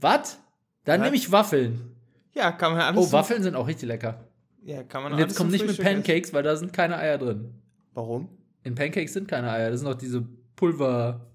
[0.00, 0.38] Was?
[0.84, 1.94] Dann nehme ich Waffeln.
[2.34, 2.98] Ja, kann man alles.
[3.08, 4.24] Oh, Waffeln sind auch richtig lecker.
[4.64, 6.02] Ja, kann man Und jetzt kommt zum nicht mit Frühstück essen.
[6.04, 7.52] Pancakes, weil da sind keine Eier drin.
[7.92, 8.30] Warum?
[8.64, 9.70] In Pancakes sind keine Eier.
[9.70, 10.22] Das sind noch diese
[10.56, 11.26] Pulver.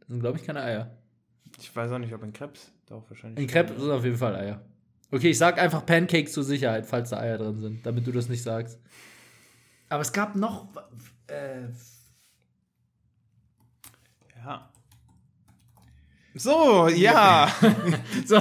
[0.00, 0.96] Das sind, glaube ich, keine Eier.
[1.58, 2.72] Ich weiß auch nicht, ob in Krebs.
[2.86, 3.42] Doch, wahrscheinlich.
[3.42, 4.62] In Crepe sind auf jeden Fall Eier.
[5.10, 8.28] Okay, ich sag einfach Pancakes zur Sicherheit, falls da Eier drin sind, damit du das
[8.28, 8.80] nicht sagst.
[9.88, 10.68] Aber es gab noch.
[11.28, 11.68] Äh,
[14.46, 14.70] Ja.
[16.34, 17.50] So, ja.
[18.26, 18.36] so,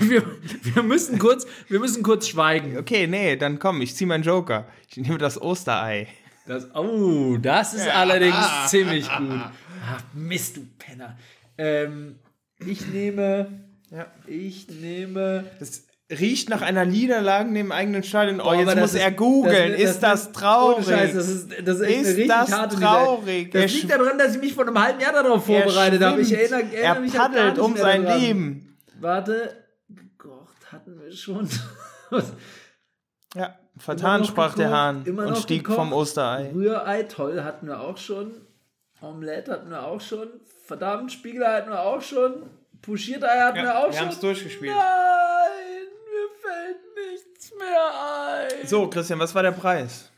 [0.00, 0.22] wir,
[0.62, 2.76] wir, müssen kurz, wir müssen kurz schweigen.
[2.76, 4.66] Okay, nee, dann komm, ich zieh meinen Joker.
[4.90, 6.08] Ich nehme das Osterei.
[6.46, 8.36] Das, oh, das ist allerdings
[8.68, 9.40] ziemlich gut.
[9.84, 11.16] Ach, Mist, du Penner.
[11.58, 12.18] Ähm,
[12.64, 13.64] ich nehme.
[13.90, 14.06] Ja.
[14.26, 15.44] Ich nehme.
[15.58, 18.40] Das riecht nach einer Niederlage neben eigenen Stadion.
[18.40, 19.72] Oh, jetzt muss das er ist- googeln.
[19.72, 20.86] das- ist das- traurig?
[20.86, 23.50] Scheiß, das ist, das ist Ist richtig das harte traurig?
[23.50, 26.20] Das Er liegt daran, dass ich mich vor einem halben Jahr darauf Er vorbereitet habe.
[26.20, 28.20] Ich erinnere, erinnere er mich paddelt nicht um mehr sein daran.
[28.20, 28.78] Leben.
[29.00, 29.64] Warte.
[29.88, 31.48] Gekocht hatten wir schon.
[33.34, 35.76] Ja, vertan sprach der gekocht, Hahn immer und stieg gekocht.
[35.76, 36.50] vom Osterei.
[36.54, 38.32] Rührei, toll, hatten wir auch schon.
[39.00, 40.28] Omelette hatten wir auch schon.
[40.64, 42.42] Verdammt, Spiegelei hatten wir auch schon.
[42.82, 44.00] Puschiertei hatten wir auch wir schon.
[44.02, 44.74] haben es durchgespielt.
[44.74, 48.66] Nein, mir fällt nichts mehr ein.
[48.66, 50.10] So, Christian, was war der Preis?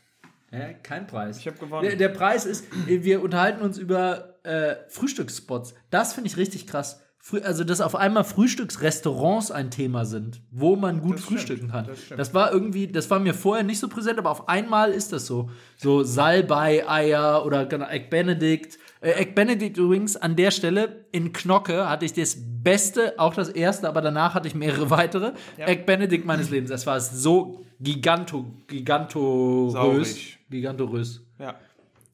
[0.51, 0.75] Hä?
[0.81, 1.37] Kein Preis.
[1.37, 1.83] Ich hab gewonnen.
[1.83, 5.75] Der, der Preis ist, wir unterhalten uns über äh, Frühstücksspots.
[5.91, 7.01] Das finde ich richtig krass.
[7.43, 11.85] Also, dass auf einmal Frühstücksrestaurants ein Thema sind, wo man gut Das stimmt, frühstücken kann.
[11.85, 12.19] das stimmt.
[12.19, 15.25] Das war irgendwie, das war mir vorher nicht so präsent, aber auf einmal ist das
[15.25, 15.49] so.
[15.77, 18.79] So Salbei-Eier oder genau, Egg Benedict.
[19.01, 23.49] Äh, Egg Benedict übrigens an der Stelle in Knocke hatte ich das beste, auch das
[23.49, 25.33] erste, aber danach hatte ich mehrere weitere.
[25.57, 26.71] Egg Benedict meines Lebens.
[26.71, 29.73] Es war so giganto, gigantorös.
[29.73, 30.39] Saurig.
[30.49, 31.21] Gigantorös.
[31.37, 31.55] Ja.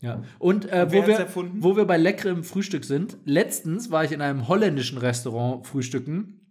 [0.05, 0.23] Ja.
[0.39, 4.47] Und äh, wo, wir, wo wir bei leckerem Frühstück sind, letztens war ich in einem
[4.47, 6.41] holländischen Restaurant frühstücken.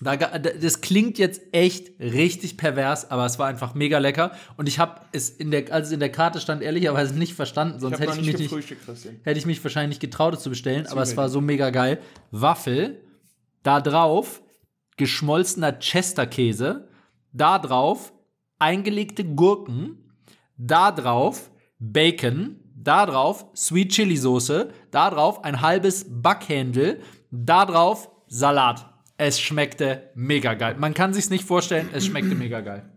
[0.00, 4.32] Da, das klingt jetzt echt richtig pervers, aber es war einfach mega lecker.
[4.56, 7.76] Und ich habe es in der, als es in der Karte stand, ehrlicherweise nicht verstanden.
[7.76, 10.40] Ich Sonst habe hätte ich, nicht mich nicht, hätte ich mich wahrscheinlich nicht getraut, es
[10.40, 10.86] zu bestellen.
[10.88, 12.00] Aber es war so mega geil.
[12.32, 13.00] Waffel,
[13.62, 14.42] da drauf
[14.96, 16.88] geschmolzener Chesterkäse,
[17.32, 18.12] da drauf
[18.58, 20.12] eingelegte Gurken,
[20.56, 28.10] da drauf Bacon, da drauf Sweet Chili Soße, da drauf ein halbes Backhändel, da drauf
[28.28, 28.88] Salat.
[29.18, 30.74] Es schmeckte mega geil.
[30.78, 32.88] Man kann sich's nicht vorstellen, es schmeckte mega geil.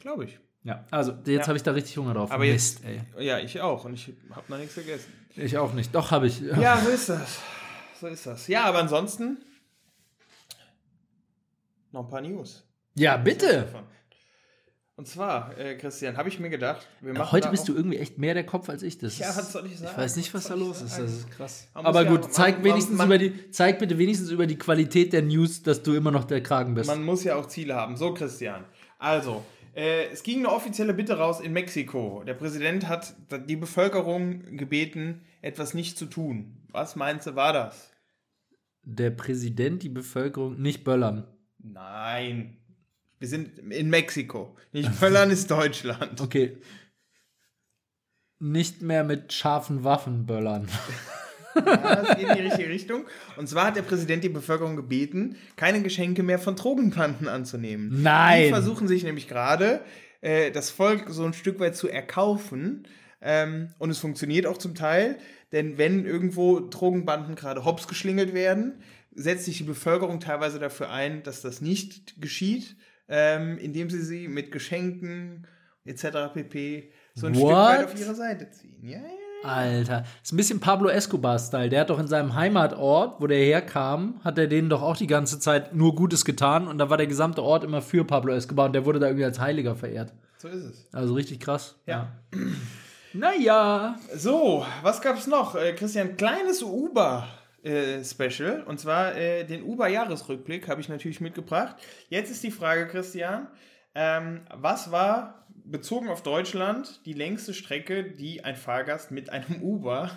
[0.00, 0.38] Glaube ich.
[0.64, 1.46] Ja, also jetzt Ja.
[1.48, 2.30] habe ich da richtig Hunger drauf.
[2.30, 3.04] Aber Mist, jetzt.
[3.18, 3.24] ey.
[3.26, 3.84] Ja, ich auch.
[3.84, 5.12] Und ich habe noch nichts vergessen.
[5.34, 5.94] Ich auch nicht.
[5.94, 6.40] Doch habe ich.
[6.40, 7.40] Ja, so ist das.
[8.00, 8.46] So ist das.
[8.48, 9.38] Ja, aber ansonsten
[11.90, 12.64] noch ein paar News.
[12.94, 13.68] Ja, bitte.
[15.02, 18.18] Und zwar, äh, Christian, habe ich mir gedacht, wir machen Heute bist du irgendwie echt
[18.18, 18.98] mehr der Kopf als ich.
[18.98, 19.90] Das Ja, was soll ich sagen?
[19.90, 20.96] Ich weiß nicht, was Was da los ist.
[20.96, 21.66] Das ist krass.
[21.74, 24.46] Man Aber ja- gut, man- zeig man- wenigstens man- über die, zeig bitte wenigstens über
[24.46, 26.86] die Qualität der News, dass du immer noch der Kragen bist.
[26.86, 27.96] Man muss ja auch Ziele haben.
[27.96, 28.62] So, Christian.
[29.00, 29.44] Also,
[29.74, 32.22] äh, es ging eine offizielle Bitte raus in Mexiko.
[32.24, 33.12] Der Präsident hat
[33.48, 36.58] die Bevölkerung gebeten, etwas nicht zu tun.
[36.70, 37.90] Was meinst du, war das?
[38.84, 41.26] der Präsident die Bevölkerung nicht böllern.
[41.58, 42.58] Nein.
[43.22, 44.56] Wir sind in Mexiko.
[44.72, 46.20] Nicht Völlern ist Deutschland.
[46.20, 46.56] Okay.
[48.40, 50.68] Nicht mehr mit scharfen Waffen böllern.
[51.54, 53.04] Ja, das geht in die richtige Richtung.
[53.36, 58.02] Und zwar hat der Präsident die Bevölkerung gebeten, keine Geschenke mehr von Drogenbanden anzunehmen.
[58.02, 58.44] Nein.
[58.44, 59.84] Die versuchen sich nämlich gerade,
[60.22, 62.88] äh, das Volk so ein Stück weit zu erkaufen.
[63.20, 65.18] Ähm, und es funktioniert auch zum Teil,
[65.52, 68.82] denn wenn irgendwo Drogenbanden gerade hops geschlingelt werden,
[69.14, 72.76] setzt sich die Bevölkerung teilweise dafür ein, dass das nicht geschieht,
[73.12, 75.46] ähm, indem sie sie mit Geschenken
[75.84, 76.32] etc.
[76.32, 76.90] pp.
[77.14, 77.54] so ein Stück What?
[77.54, 78.78] weit auf ihre Seite ziehen.
[78.82, 79.22] Ja, ja.
[79.44, 80.04] Alter.
[80.22, 81.68] Ist ein bisschen Pablo Escobar-Style.
[81.68, 85.08] Der hat doch in seinem Heimatort, wo der herkam, hat er denen doch auch die
[85.08, 86.68] ganze Zeit nur Gutes getan.
[86.68, 88.66] Und da war der gesamte Ort immer für Pablo Escobar.
[88.66, 90.12] Und der wurde da irgendwie als Heiliger verehrt.
[90.38, 90.88] So ist es.
[90.92, 91.76] Also richtig krass.
[91.86, 92.12] Ja.
[93.12, 93.96] Naja.
[94.14, 95.54] So, was gab's noch?
[95.54, 97.26] Äh, Christian, kleines Uber
[97.62, 98.62] äh, Special.
[98.62, 101.76] Und zwar äh, den Uber-Jahresrückblick habe ich natürlich mitgebracht.
[102.08, 103.48] Jetzt ist die Frage, Christian.
[103.94, 110.10] Ähm, was war bezogen auf Deutschland die längste Strecke, die ein Fahrgast mit einem Uber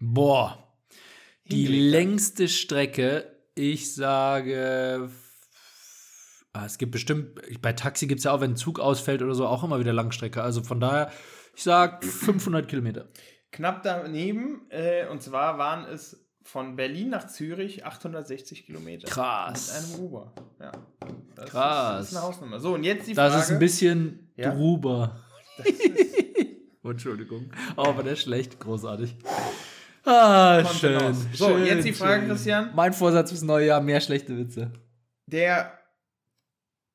[0.00, 0.64] Boah.
[1.46, 5.10] Die längste Strecke, ich sage.
[6.52, 9.34] Ah, es gibt bestimmt, bei Taxi gibt es ja auch, wenn ein Zug ausfällt oder
[9.34, 10.42] so, auch immer wieder Langstrecke.
[10.42, 11.10] Also von daher,
[11.54, 13.08] ich sag 500 Kilometer.
[13.50, 19.06] Knapp daneben, äh, und zwar waren es von Berlin nach Zürich 860 Kilometer.
[19.06, 19.72] Krass.
[19.90, 20.32] Mit einem Uber.
[20.58, 20.72] Ja.
[21.34, 21.90] Das Krass.
[21.92, 22.60] Ist, das ist eine Hausnummer.
[22.60, 23.42] So, und jetzt die Das Frage.
[23.44, 24.54] ist ein bisschen Ja.
[24.54, 25.20] drüber.
[26.84, 27.50] Entschuldigung.
[27.76, 29.14] Oh, aber der ist schlecht, großartig.
[30.04, 31.12] Ah, schön.
[31.34, 32.30] So, schön, jetzt die Frage, schön.
[32.30, 32.70] Christian.
[32.74, 34.72] Mein Vorsatz fürs neue Jahr, mehr schlechte Witze.
[35.26, 35.78] Der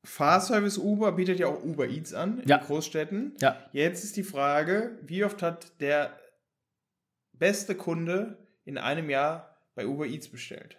[0.04, 2.58] Fahrservice Uber bietet ja auch Uber Eats an in Ja.
[2.58, 3.34] Großstädten.
[3.40, 3.56] Ja.
[3.72, 6.18] Jetzt ist die Frage, wie oft hat der
[7.34, 10.78] beste Kunde in einem Jahr bei Uber Eats bestellt?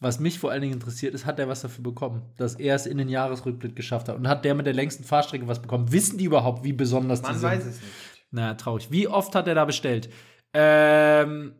[0.00, 2.86] Was mich vor allen Dingen interessiert, ist, hat er was dafür bekommen, dass er es
[2.86, 4.16] in den Jahresrückblick geschafft hat?
[4.16, 5.90] Und hat der mit der längsten Fahrstrecke was bekommen?
[5.90, 7.48] Wissen die überhaupt, wie besonders Man die sind?
[7.48, 7.92] weiß es nicht.
[8.30, 8.90] Na, traurig.
[8.92, 10.08] Wie oft hat er da bestellt?
[10.54, 11.54] Ähm,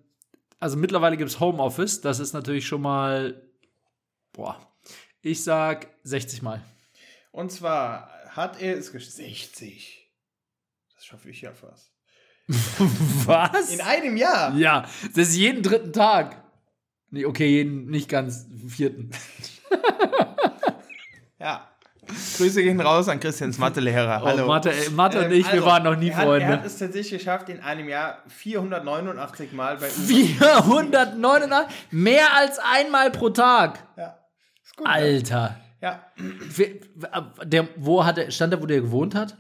[0.61, 2.01] also mittlerweile gibt es Homeoffice.
[2.01, 3.42] Das ist natürlich schon mal,
[4.32, 4.61] boah,
[5.20, 6.62] ich sag 60 Mal.
[7.32, 9.16] Und zwar hat er es geschafft.
[9.16, 10.12] 60.
[10.94, 11.92] Das schaffe ich ja fast.
[13.26, 13.70] Was?
[13.72, 14.55] In einem Jahr.
[14.57, 14.82] ja,
[15.14, 16.42] das ist jeden dritten Tag.
[17.11, 19.11] Nee, okay, jeden, nicht ganz vierten.
[21.40, 21.68] Ja.
[22.36, 24.22] Grüße gehen raus an Christians Mathelehrer.
[24.22, 24.44] Hallo.
[24.44, 26.46] Oh, Mathe, äh, Mathe und Ähm, ich, wir also, waren noch nie er hat, Freunde.
[26.46, 29.94] Er hat es tatsächlich geschafft, in einem Jahr 489 Mal bei Uber.
[30.64, 33.86] 499, mehr als einmal pro Tag.
[33.96, 34.18] Ja.
[34.64, 34.88] Ist gut.
[34.88, 35.61] Alter.
[35.80, 36.03] Ja.
[36.16, 36.74] Wer-
[37.44, 39.36] Der, wo hat er, stand er, wo der gewohnt hat?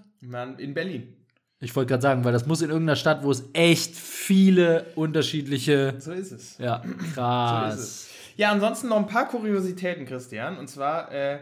[0.58, 1.16] In Berlin.
[1.60, 5.96] Ich wollte gerade sagen, weil das muss in irgendeiner Stadt, wo es echt viele unterschiedliche.
[5.98, 6.56] So ist es.
[6.58, 7.78] Ja, So krass.
[7.78, 8.08] es.
[8.36, 10.56] Ja, ansonsten noch ein paar Kuriositäten, Christian.
[10.58, 11.40] Und zwar äh,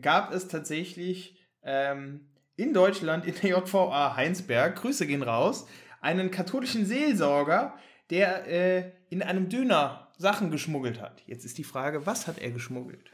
[0.00, 5.66] gab es tatsächlich ähm, in Deutschland, in der JVA Heinsberg, Grüße gehen raus,
[6.00, 7.74] einen katholischen Seelsorger,
[8.10, 11.22] der äh, in einem Döner Sachen geschmuggelt hat.
[11.26, 13.10] Jetzt ist die Frage, was hat er geschmuggelt?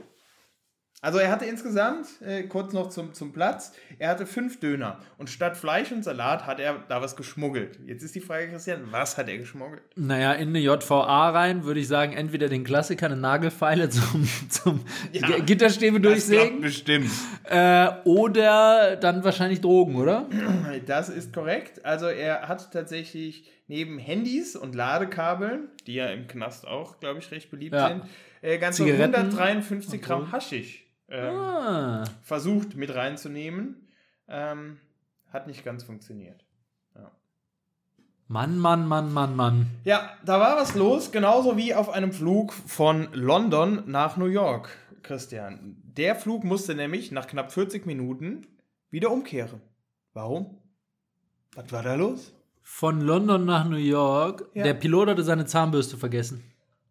[1.02, 4.98] Also er hatte insgesamt, äh, kurz noch zum, zum Platz, er hatte fünf Döner.
[5.16, 7.78] Und statt Fleisch und Salat hat er da was geschmuggelt.
[7.86, 9.80] Jetzt ist die Frage, Christian, was hat er geschmuggelt?
[9.96, 14.80] Naja, in eine JVA rein würde ich sagen, entweder den Klassiker, eine Nagelfeile zum, zum
[15.12, 15.38] Ja.
[15.38, 17.10] Gitterstäbe durchsägen bestimmt.
[17.44, 20.26] äh, oder dann wahrscheinlich Drogen, oder?
[20.84, 21.82] Das ist korrekt.
[21.82, 27.30] Also er hat tatsächlich neben Handys und Ladekabeln, die ja im Knast auch, glaube ich,
[27.30, 27.88] recht beliebt Ja.
[27.88, 28.02] sind,
[28.42, 29.14] äh, ganze Zigaretten.
[29.14, 30.30] 153 Gramm.
[30.30, 32.04] Haschisch ähm, Ah.
[32.22, 33.88] versucht mit reinzunehmen.
[34.28, 34.78] Ähm,
[35.32, 36.44] hat nicht ganz funktioniert.
[38.28, 39.66] Mann, Mann, Mann, Mann, Mann.
[39.82, 44.68] Ja, da war was los, genauso wie auf einem Flug von London nach New York,
[45.02, 45.82] Christian.
[45.82, 48.46] Der Flug musste nämlich nach knapp 40 Minuten
[48.88, 49.60] wieder umkehren.
[50.12, 50.58] Warum?
[51.56, 52.32] Was war da los?
[52.62, 54.48] Von London nach New York.
[54.54, 54.62] Ja.
[54.62, 56.44] Der Pilot hatte seine Zahnbürste vergessen.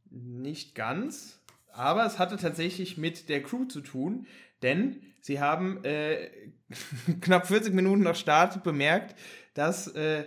[0.09, 1.38] Nicht ganz,
[1.79, 4.27] aber es hatte tatsächlich mit der Crew zu tun,
[4.61, 6.29] denn sie haben äh,
[7.21, 9.15] knapp 40 Minuten nach Start bemerkt,
[9.53, 10.25] dass äh,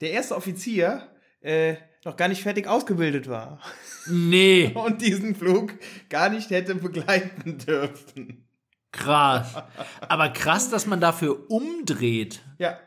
[0.00, 1.08] der erste Offizier
[1.40, 1.74] äh,
[2.04, 3.60] noch gar nicht fertig ausgebildet war
[4.06, 5.74] Nee, und diesen Flug
[6.08, 8.48] gar nicht hätte begleiten dürfen.
[8.92, 9.54] krass.
[10.00, 12.42] Aber krass, dass man dafür umdreht.
[12.58, 12.78] Ja.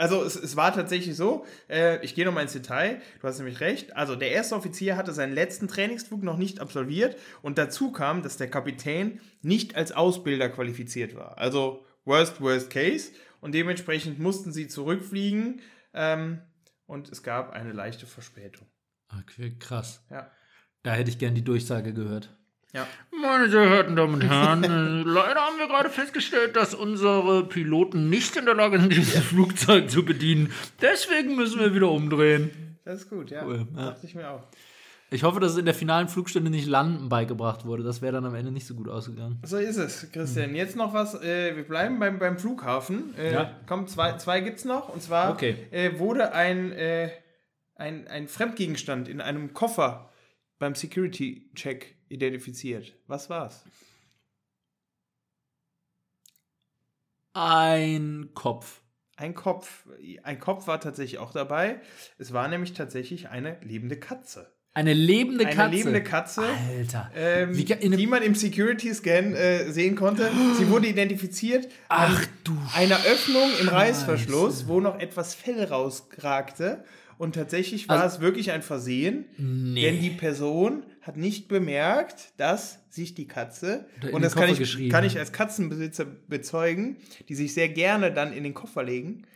[0.00, 3.60] Also es, es war tatsächlich so, äh, ich gehe nochmal ins Detail, du hast nämlich
[3.60, 8.22] recht, also der erste Offizier hatte seinen letzten Trainingsflug noch nicht absolviert und dazu kam,
[8.22, 11.36] dass der Kapitän nicht als Ausbilder qualifiziert war.
[11.36, 15.60] Also worst, worst case und dementsprechend mussten sie zurückfliegen
[15.92, 16.40] ähm,
[16.86, 18.66] und es gab eine leichte Verspätung.
[19.20, 20.02] Okay, krass.
[20.08, 20.30] Ja.
[20.82, 22.39] Da hätte ich gern die Durchsage gehört.
[22.72, 22.86] Ja.
[23.10, 24.68] Meine sehr verehrten Damen und Herren, äh,
[25.04, 29.90] leider haben wir gerade festgestellt, dass unsere Piloten nicht in der Lage sind, dieses Flugzeug
[29.90, 30.52] zu bedienen.
[30.80, 32.76] Deswegen müssen wir wieder umdrehen.
[32.84, 33.44] Das ist gut, ja.
[33.44, 33.86] Cool, ja.
[33.90, 34.42] Dachte ich mir auch.
[35.12, 37.82] Ich hoffe, dass es in der finalen Flugstunde nicht Landen beigebracht wurde.
[37.82, 39.40] Das wäre dann am Ende nicht so gut ausgegangen.
[39.44, 40.54] So ist es, Christian.
[40.54, 43.12] Jetzt noch was, äh, wir bleiben beim, beim Flughafen.
[43.18, 43.50] Äh, Ja.
[43.66, 44.88] Komm, zwei, zwei gibt es noch.
[44.88, 45.56] Und zwar Okay.
[45.72, 47.10] äh, wurde ein, äh,
[47.74, 50.12] ein, ein Fremdgegenstand in einem Koffer
[50.60, 52.94] beim Security-Check identifiziert.
[53.06, 53.64] Was war's?
[57.32, 58.80] Ein Kopf.
[59.16, 59.86] Ein Kopf.
[60.22, 61.80] Ein Kopf war tatsächlich auch dabei.
[62.18, 64.52] Es war nämlich tatsächlich eine lebende Katze.
[64.72, 65.76] Eine lebende Eine Katze.
[65.76, 66.42] lebende Katze.
[66.42, 67.10] Alter.
[67.14, 70.30] Ähm, Wie die man im Security-Scan äh, sehen konnte.
[70.56, 76.84] Sie wurde identifiziert Ach du einer Öffnung im Reißverschluss, wo noch etwas Fell rausragte.
[77.20, 79.82] Und tatsächlich war Also- es wirklich ein Versehen, Nee.
[79.82, 85.04] denn die Person hat nicht bemerkt, dass sich die Katze, und das kann ich, kann
[85.04, 86.96] ich als Katzenbesitzer bezeugen,
[87.28, 89.26] die sich sehr gerne dann in den Koffer legen,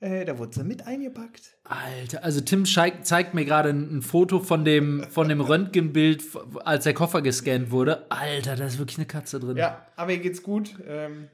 [0.00, 1.56] äh, da wurde sie mit eingepackt.
[1.64, 6.24] Alter, also Tim scheik- zeigt mir gerade ein, ein Foto von dem, von dem Röntgenbild,
[6.64, 8.10] als der Koffer gescannt wurde.
[8.10, 9.56] Alter, da ist wirklich eine Katze drin.
[9.56, 10.74] Ja, aber ihr geht's gut.
[10.88, 11.28] Ähm,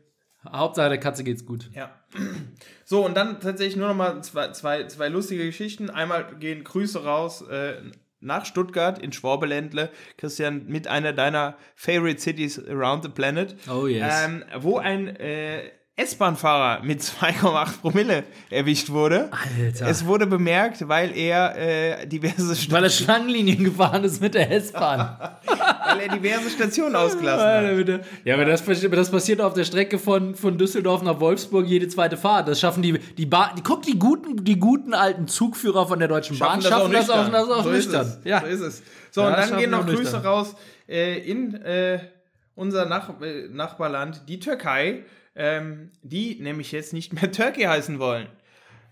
[0.52, 1.70] Hauptsache der Katze geht's gut.
[1.74, 1.90] Ja.
[2.84, 5.90] So, und dann tatsächlich nur noch mal zwei, zwei, zwei lustige Geschichten.
[5.90, 7.74] Einmal gehen Grüße raus äh,
[8.20, 9.90] nach Stuttgart in Schwabeländle.
[10.16, 13.56] Christian, mit einer deiner Favorite Cities around the planet.
[13.70, 14.24] Oh yes.
[14.24, 19.30] Ähm, wo ein äh, S-Bahn-Fahrer mit 2,8 Promille erwischt wurde.
[19.32, 19.88] Alter.
[19.88, 24.50] Es wurde bemerkt, weil er äh, diverse Weil Sta er Schlangenlinien gefahren ist mit der
[24.50, 25.18] S-Bahn.
[25.86, 28.00] weil er diverse Stationen ausgelassen hat.
[28.24, 32.16] Ja, aber das, das passiert auf der Strecke von, von Düsseldorf nach Wolfsburg jede zweite
[32.16, 32.46] Fahrt.
[32.46, 36.08] Das schaffen die, die Bahn, die, guck, die guten, die guten alten Zugführer von der
[36.08, 38.06] Deutschen Bahn schaffen das auch, das auch so nüchtern.
[38.06, 38.24] Ist es.
[38.24, 38.40] Ja.
[38.40, 38.82] So ist es.
[39.10, 40.22] So, Ja, und dann schaffen gehen noch Grüße nüchtern.
[40.26, 40.54] raus
[40.88, 41.98] äh, in äh,
[42.54, 45.04] unser Nach äh, Nachbarland, die Türkei,
[45.38, 48.26] ähm, die nämlich jetzt nicht mehr Turkey heißen wollen,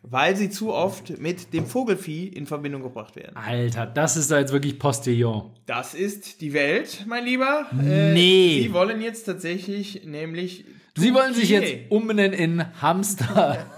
[0.02, 3.36] weil sie zu oft mit dem Vogelfieh in Verbindung gebracht werden.
[3.36, 5.50] Alter, das ist da jetzt wirklich Postillon.
[5.66, 7.66] Das ist die Welt, mein Lieber.
[7.84, 8.60] Äh, Nee.
[8.62, 10.64] Sie wollen jetzt tatsächlich nämlich.
[10.96, 13.66] Sie wollen sich jetzt umbenennen in Hamster.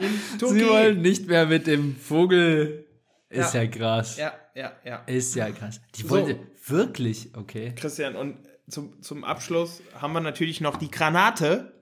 [0.00, 0.68] Sie Türkei.
[0.68, 2.86] wollen nicht mehr mit dem Vogel.
[3.28, 3.68] Ist ja, Ja.
[3.70, 4.16] krass.
[4.18, 4.96] Ja, ja, ja.
[5.06, 5.80] Ist ja krass.
[5.94, 6.10] Die So.
[6.10, 7.72] wollte wirklich, okay.
[7.76, 8.36] Christian, und
[8.70, 11.72] zum, zum Abschluss haben wir natürlich noch die Granate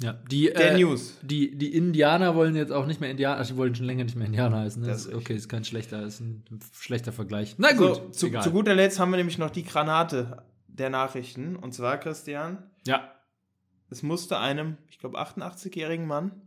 [0.00, 1.18] Ja, die, der äh, News.
[1.22, 4.16] Die, die Indianer wollen jetzt auch nicht mehr Indianer, ach, die wollen schon länger nicht
[4.16, 4.82] mehr Indianer heißen.
[4.82, 4.88] Ne?
[4.88, 7.54] Das ist okay, ist kein schlechter, ist ein schlechter Vergleich.
[7.58, 8.42] Na gut, So, zu, egal.
[8.42, 11.56] zu guter Letzt haben wir nämlich noch die Granate der Nachrichten.
[11.56, 13.12] Und zwar, Christian, Ja,
[13.90, 16.42] es musste einem, ich glaube, 88-jährigen Mann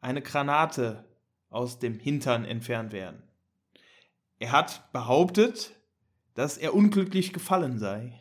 [0.00, 1.04] eine Granate
[1.50, 3.22] aus dem Hintern entfernt werden.
[4.38, 5.72] Er hat behauptet,
[6.34, 8.12] dass er unglücklich gefallen sei.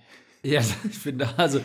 [0.44, 1.62] Ja, ich finde, also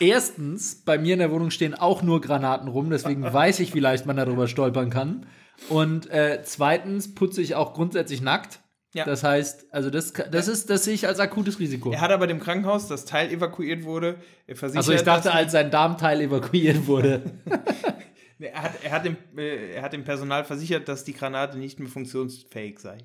[0.00, 3.80] erstens, bei mir in der Wohnung stehen auch nur Granaten rum, deswegen weiß ich, wie
[3.80, 5.26] leicht man darüber stolpern kann.
[5.68, 8.60] Und äh, zweitens putze ich auch grundsätzlich nackt.
[8.94, 9.04] Ja.
[9.04, 11.92] Das heißt, also das, das ist, das sehe ich als akutes Risiko.
[11.92, 14.16] Er hat aber dem Krankenhaus, das Teil evakuiert wurde,
[14.46, 17.22] er versichert, Also ich dachte, als sein Darmteil evakuiert wurde.
[18.38, 21.78] er hat, er, hat dem, äh, er hat dem Personal versichert, dass die Granate nicht
[21.78, 22.98] mehr funktionsfähig sei.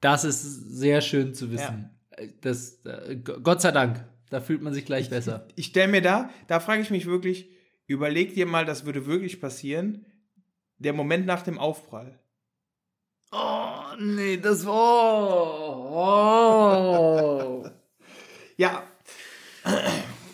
[0.00, 1.90] Das ist sehr schön zu wissen.
[2.40, 4.04] Das, äh, Gott sei Dank.
[4.30, 5.46] Da fühlt man sich gleich besser.
[5.56, 7.50] Ich stelle mir da, da frage ich mich wirklich,
[7.86, 10.06] überleg dir mal, das würde wirklich passieren,
[10.78, 12.18] der Moment nach dem Aufprall.
[13.32, 15.90] Oh, nee, das war.
[17.60, 17.64] Oh.
[18.56, 18.82] Ja.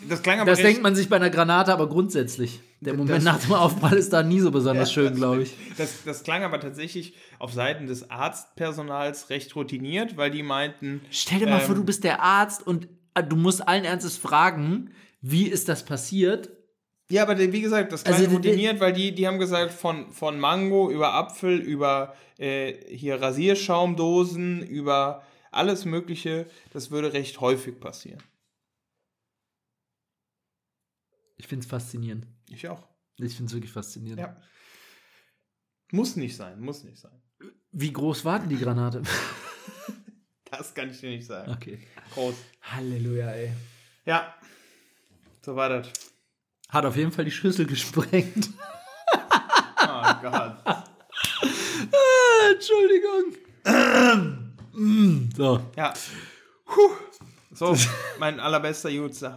[0.09, 2.61] Das klang aber Das denkt man sich bei einer Granate aber grundsätzlich.
[2.81, 5.55] Der Das- Moment nach dem Aufprall ist da nie so besonders schön, glaube ich.
[5.79, 11.39] Das, das klang aber tatsächlich auf Seiten des Arztpersonals recht routiniert, weil die meinten, Stell
[11.41, 11.67] dir mal Ähm.
[11.67, 12.89] vor, du bist der Arzt und
[13.23, 16.51] du musst allen Ernstes fragen, wie ist das passiert?
[17.09, 20.41] ja, aber wie gesagt, das Also die- routiniert, weil die, die haben gesagt, von, von
[20.41, 28.21] Mango über Apfel, über äh, hier Rasierschaumdosen, über alles Mögliche, das würde recht häufig passieren.
[31.37, 32.27] Ich finde es faszinierend.
[32.49, 32.83] Ich auch.
[33.19, 34.21] Ich finde es wirklich faszinierend.
[34.21, 34.37] Ja.
[35.93, 37.23] Muss nicht sein, muss nicht sein.
[37.71, 39.03] Wie groß war denn die Granate?
[40.51, 41.51] Das kann ich dir nicht sagen.
[41.53, 41.79] Okay.
[42.15, 42.35] Groß.
[42.63, 43.53] Halleluja, ey.
[44.05, 44.35] Ja.
[45.45, 45.89] So war das.
[46.69, 48.51] Hat auf jeden Fall die Schüssel gesprengt.
[49.79, 50.57] Oh Gott.
[52.53, 53.37] Entschuldigung.
[54.73, 55.93] Mm, so, Ja.
[56.65, 56.91] Puh.
[57.53, 57.75] So,
[58.19, 59.35] mein allerbester Jutzer.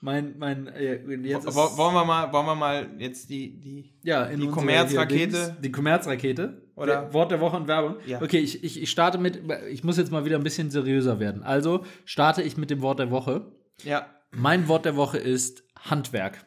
[0.00, 0.96] mein, mein, äh,
[1.26, 3.92] jetzt Wollen wir mal, wollen wir mal jetzt die, die.
[4.04, 5.56] ja, in die Kommerzrakete?
[5.60, 6.67] Die Kommerzrakete.
[6.78, 7.96] Oder- Der- Wort der Woche und Werbung.
[8.06, 8.22] Ja.
[8.22, 11.42] Okay, ich, ich, ich starte mit, ich muss jetzt mal wieder ein bisschen seriöser werden.
[11.42, 13.52] Also starte ich mit dem Wort der Woche.
[13.84, 14.06] Ja.
[14.30, 16.44] Mein Wort der Woche ist Handwerk.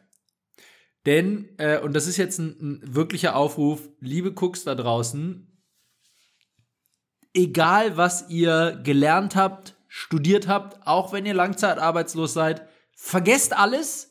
[1.05, 5.47] Denn, äh, und das ist jetzt ein, ein wirklicher Aufruf, liebe Cooks da draußen,
[7.33, 14.09] egal was ihr gelernt habt, studiert habt, auch wenn ihr langzeitarbeitslos seid, vergesst alles,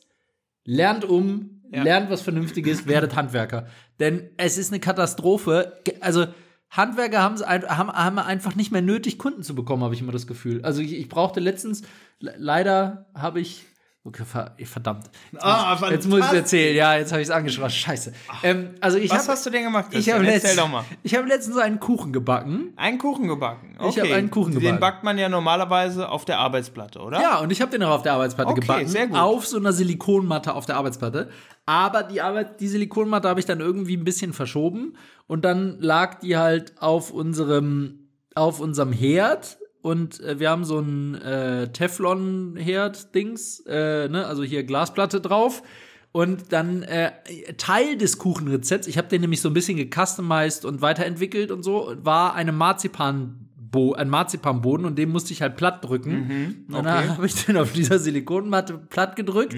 [0.65, 1.83] lernt um, Ja.
[1.83, 3.67] lernt was Vernünftiges, werdet Handwerker.
[4.01, 5.79] Denn es ist eine Katastrophe.
[6.01, 6.25] Also,
[6.69, 10.11] Handwerker haben's ein, haben, haben einfach nicht mehr nötig, Kunden zu bekommen, habe ich immer
[10.13, 10.61] das Gefühl.
[10.63, 11.83] Also, ich, ich brauchte letztens,
[12.19, 13.65] le- leider habe ich
[14.03, 15.11] Okay, ver verdammt.
[15.31, 16.75] Jetzt, Ah, muss, jetzt muss ich es erzählen.
[16.75, 17.69] Ja, jetzt habe ich es angesprochen.
[17.69, 18.11] Scheiße.
[18.41, 19.89] Ähm, also ich Was hab, hast du denn gemacht?
[19.91, 20.59] ich habe letztens,
[21.03, 22.73] ich habe letztens einen Kuchen gebacken.
[22.77, 23.75] Einen Kuchen gebacken.
[23.75, 24.13] Ich hab Okay.
[24.15, 24.73] einen Kuchen gebacken.
[24.77, 27.21] Den backt man ja normalerweise auf der Arbeitsplatte, oder?
[27.21, 28.87] Ja, und ich habe den auch auf der Arbeitsplatte Okay, gebacken.
[28.87, 29.19] sehr gut.
[29.19, 31.29] Auf so einer Silikonmatte auf der Arbeitsplatte.
[31.65, 34.93] Aber die, Arbeit, die Silikonmatte habe ich dann irgendwie ein bisschen verschoben.
[35.27, 39.57] Und dann lag die halt auf unserem, auf unserem Herd.
[39.81, 44.25] Und äh, wir haben so ein äh, Teflon-Herd-Dings, äh, ne?
[44.25, 45.63] also hier Glasplatte drauf.
[46.11, 47.11] Und dann äh,
[47.57, 51.93] Teil des Kuchenrezepts, ich habe den nämlich so ein bisschen gecustomized und weiterentwickelt und so,
[52.01, 53.47] war eine Marzipan
[53.95, 56.65] ein Marzipanboden und den musste ich halt platt drücken.
[56.67, 57.09] Und dann okay.
[57.15, 59.53] habe ich den auf dieser Silikonmatte platt gedrückt.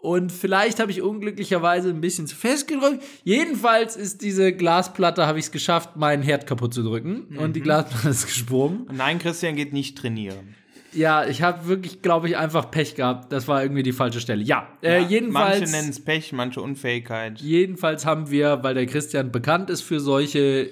[0.00, 3.02] Und vielleicht habe ich unglücklicherweise ein bisschen zu fest gedrückt.
[3.24, 7.36] Jedenfalls ist diese Glasplatte, habe ich es geschafft, meinen Herd kaputt zu drücken.
[7.36, 8.86] Und die Glasplatte ist gesprungen.
[8.92, 10.54] Nein, Christian geht nicht trainieren.
[10.92, 13.30] Ja, ich habe wirklich, glaube ich, einfach Pech gehabt.
[13.32, 14.42] Das war irgendwie die falsche Stelle.
[14.42, 15.60] Ja, äh, jedenfalls.
[15.60, 17.40] Manche nennen es Pech, manche Unfähigkeit.
[17.40, 20.70] Jedenfalls haben wir, weil der Christian bekannt ist für solche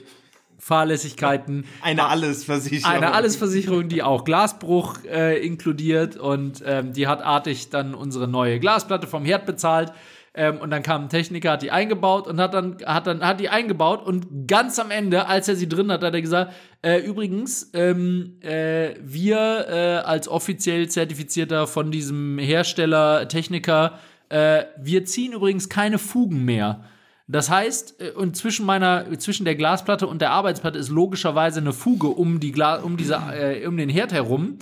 [0.59, 2.95] Fahrlässigkeiten, Eine Allesversicherung.
[2.95, 8.59] eine Allesversicherung, die auch Glasbruch äh, inkludiert und ähm, die hat artig dann unsere neue
[8.59, 9.93] Glasplatte vom Herd bezahlt.
[10.39, 13.41] Ähm, und dann kam ein Techniker, hat die eingebaut und hat dann, hat dann, hat
[13.41, 16.53] die eingebaut und ganz am Ende, als er sie drin hat, hat er gesagt,
[16.83, 23.99] äh, übrigens, ähm, äh, wir äh, als offiziell zertifizierter von diesem Hersteller, Techniker,
[24.29, 26.85] äh, wir ziehen übrigens keine Fugen mehr.
[27.29, 31.73] Das heißt, äh, und zwischen meiner, zwischen der Glasplatte und der Arbeitsplatte ist logischerweise eine
[31.73, 34.59] Fuge um die Gla um diese, äh, um den Herd herum.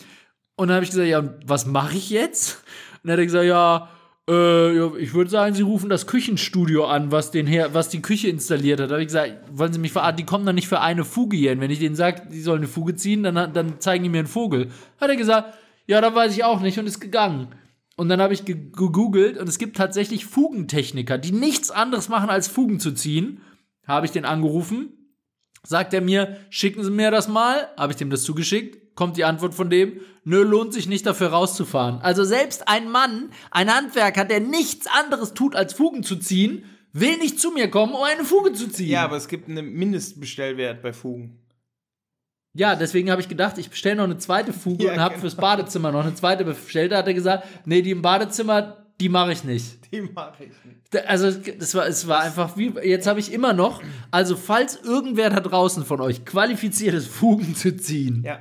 [0.57, 2.63] Und dann habe ich gesagt, ja, was mache ich jetzt?
[3.03, 3.89] Und dann hat er gesagt, ja,
[4.29, 8.29] äh, ich würde sagen, Sie rufen das Küchenstudio an, was den Her was die Küche
[8.29, 8.91] installiert hat.
[8.91, 10.17] Da habe ich gesagt, wollen Sie mich verarschen?
[10.17, 11.61] Die kommen doch nicht für eine Fuge hier hin.
[11.61, 14.27] Wenn ich denen sage, die sollen eine Fuge ziehen, dann, dann zeigen die mir einen
[14.27, 14.71] Vogel.
[15.01, 15.55] Hat er gesagt,
[15.87, 17.49] ja, da weiß ich auch nicht und ist gegangen.
[17.97, 22.29] Und dann habe ich ge- gegoogelt und es gibt tatsächlich Fugentechniker, die nichts anderes machen,
[22.31, 23.41] als Fugen zu ziehen.
[23.87, 25.15] Habe ich den angerufen,
[25.63, 27.69] sagt er mir, schicken Sie mir das mal.
[27.77, 28.95] Habe ich dem das zugeschickt.
[28.97, 32.01] Kommt die Antwort von dem, nö, lohnt sich nicht dafür rauszufahren.
[32.01, 37.17] Also selbst ein Mann, ein Handwerker, der nichts anderes tut, als Fugen zu ziehen, will
[37.19, 38.91] nicht zu mir kommen, um eine Fuge zu ziehen.
[38.91, 41.44] Ja, aber es gibt einen Mindestbestellwert bei Fugen.
[42.57, 45.23] Ja, deswegen habe ich gedacht, ich bestelle noch eine zweite Fuge Ja, und habe genau.
[45.23, 46.93] fürs Badezimmer noch eine zweite bestellt.
[46.93, 49.93] Da hat er gesagt, nee, die im Badezimmer, die mache ich nicht.
[49.93, 51.09] Die mache ich nicht.
[51.09, 53.83] Also das war, es war einfach wie, jetzt habe ich immer noch,
[54.13, 58.39] also falls irgendwer da draußen von euch qualifiziert ist, Fugen zu ziehen, Ja.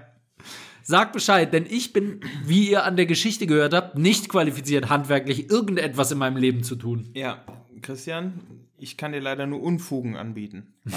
[0.84, 5.50] sagt Bescheid, denn ich bin, wie ihr an der Geschichte gehört habt, nicht qualifiziert, handwerklich
[5.50, 7.10] irgendetwas in meinem Leben zu tun.
[7.16, 7.44] Ja,
[7.82, 8.40] Christian,
[8.78, 10.74] ich kann dir leider nur Unfugen anbieten.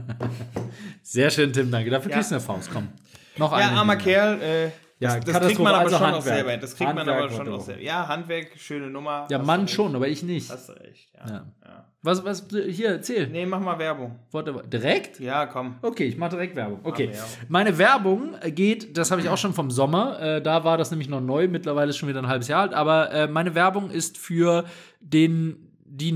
[1.02, 1.90] Sehr schön, Tim, danke.
[1.90, 2.16] Dafür Ja.
[2.16, 2.88] kriegst du eine Faust, komm.
[3.36, 3.78] Noch Ja, eine.
[3.78, 4.40] armer Kerl.
[4.40, 4.70] Äh,
[5.00, 6.34] Ja, das, das kriegt man aber also schon noch Handwerk.
[6.36, 6.50] selber.
[6.52, 6.60] hin.
[6.60, 7.58] Das kriegt man Handwerk aber schon so.
[7.58, 7.82] selber.
[7.82, 9.26] Ja, Handwerk, schöne Nummer.
[9.30, 10.50] Ja, Mann schon, aber ich nicht.
[10.50, 11.26] Hast du recht, ja.
[11.28, 11.46] Ja.
[11.64, 11.84] ja.
[12.00, 13.26] Was, was, hier, erzähl.
[13.26, 14.18] Nee, mach mal Werbung.
[14.30, 15.18] Warte, direkt?
[15.20, 15.76] Ja, komm.
[15.82, 16.80] Okay, ich mache direkt Werbung.
[16.84, 17.08] Okay.
[17.08, 17.28] Werbung.
[17.48, 21.08] Meine Werbung geht, das habe ich auch schon vom Sommer, äh, da war das nämlich
[21.08, 24.16] noch neu, mittlerweile ist schon wieder ein halbes Jahr alt, aber äh, meine Werbung ist
[24.18, 24.64] für
[25.00, 26.12] den, die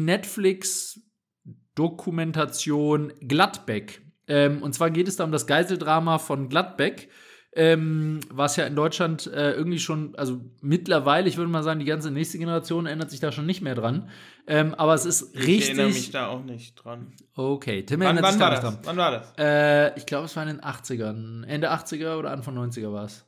[1.79, 4.03] Netflix-Dokumentation Gladbeck.
[4.27, 7.09] Ähm, und zwar geht es da um das Geiseldrama von Gladbeck.
[7.55, 11.87] Ähm, was ja in Deutschland äh, irgendwie schon, also mittlerweile, ich würde mal sagen, die
[11.87, 14.11] ganze nächste Generation erinnert sich da schon nicht mehr dran.
[14.47, 16.13] Ähm, aber es ist Ich erinnere mich richtig.
[16.13, 17.15] da auch nicht dran.
[17.35, 18.75] Okay, Tim Wann, erinnert wann sich da war nicht das?
[18.75, 18.81] dran.
[18.85, 19.33] Wann war das?
[19.39, 21.45] Äh, ich glaube, es war in den 80ern.
[21.47, 23.25] Ende 80er oder Anfang 90er war es.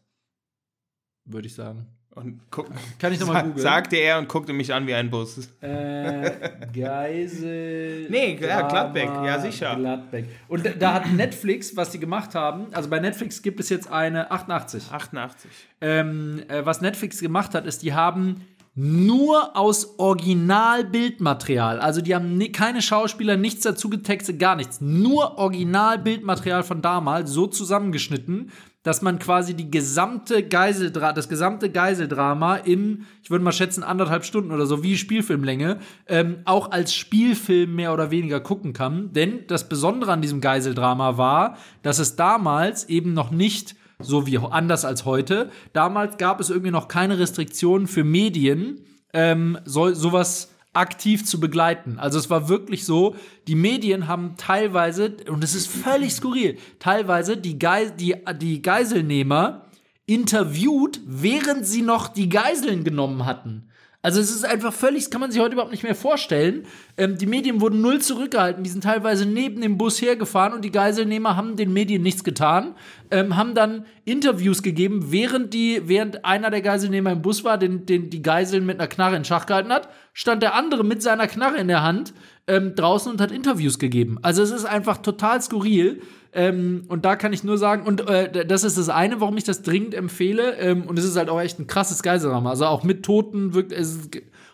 [1.25, 1.87] Würde ich sagen.
[2.13, 2.67] Und guck,
[2.99, 3.59] Kann ich noch mal sa googeln?
[3.63, 5.49] sagte er und guckte mich an wie ein Bus.
[5.61, 6.31] Äh,
[6.77, 8.09] Geisel.
[8.11, 9.77] Nee, ja, Gladbeck, ja, sicher.
[9.77, 10.27] Gladbeck.
[10.49, 13.91] Und da, da hat Netflix, was die gemacht haben, also bei Netflix gibt es jetzt
[13.91, 14.91] eine 88.
[14.91, 15.51] 88.
[15.81, 18.45] Ähm, äh, was Netflix gemacht hat, ist, die haben
[18.75, 25.39] nur aus Originalbildmaterial, also die haben ni- keine Schauspieler, nichts dazu getextet, gar nichts, nur
[25.39, 28.51] Originalbildmaterial von damals so zusammengeschnitten,
[28.83, 34.25] dass man quasi die gesamte Geiseldra das gesamte Geiseldrama in, ich würde mal schätzen, anderthalb
[34.25, 39.13] Stunden oder so, wie Spielfilmlänge, ähm, auch als Spielfilm mehr oder weniger gucken kann.
[39.13, 44.39] Denn das Besondere an diesem Geiseldrama war, dass es damals eben noch nicht so wie
[44.39, 45.51] anders als heute.
[45.75, 48.81] Damals gab es irgendwie noch keine Restriktionen für Medien,
[49.13, 51.99] ähm, so, sowas aktiv zu begleiten.
[51.99, 53.17] Also es war wirklich so,
[53.49, 59.67] die Medien haben teilweise, und es ist völlig skurril, teilweise die, Geis die, die Geiselnehmer
[60.07, 63.70] interviewt, während sie noch die Geiseln genommen hatten.
[64.03, 66.65] Also es ist einfach völlig, das kann man sich heute überhaupt nicht mehr vorstellen.
[66.97, 70.73] Ähm, die Medien wurden null zurückgehalten, die sind teilweise neben dem Bus hergefahren und die
[70.73, 72.75] Geiselnehmer haben den Medien nichts getan,
[73.11, 77.85] ähm, haben dann Interviews gegeben, während die, während einer der Geiselnehmer im Bus war, den,
[77.85, 81.27] den die Geiseln mit einer Knarre in Schach gehalten hat, stand der andere mit seiner
[81.27, 82.15] Knarre in der Hand
[82.47, 84.19] ähm, draußen und hat Interviews gegeben.
[84.23, 86.01] Also es ist einfach total skurril.
[86.33, 89.45] Ähm, und da kann ich nur sagen, und äh, das ist das eine, warum ich
[89.45, 90.57] das dringend empfehle.
[90.57, 92.51] Ähm, und es ist halt auch echt ein krasses Geiseldrama.
[92.51, 94.09] Also auch mit Toten wirkt es.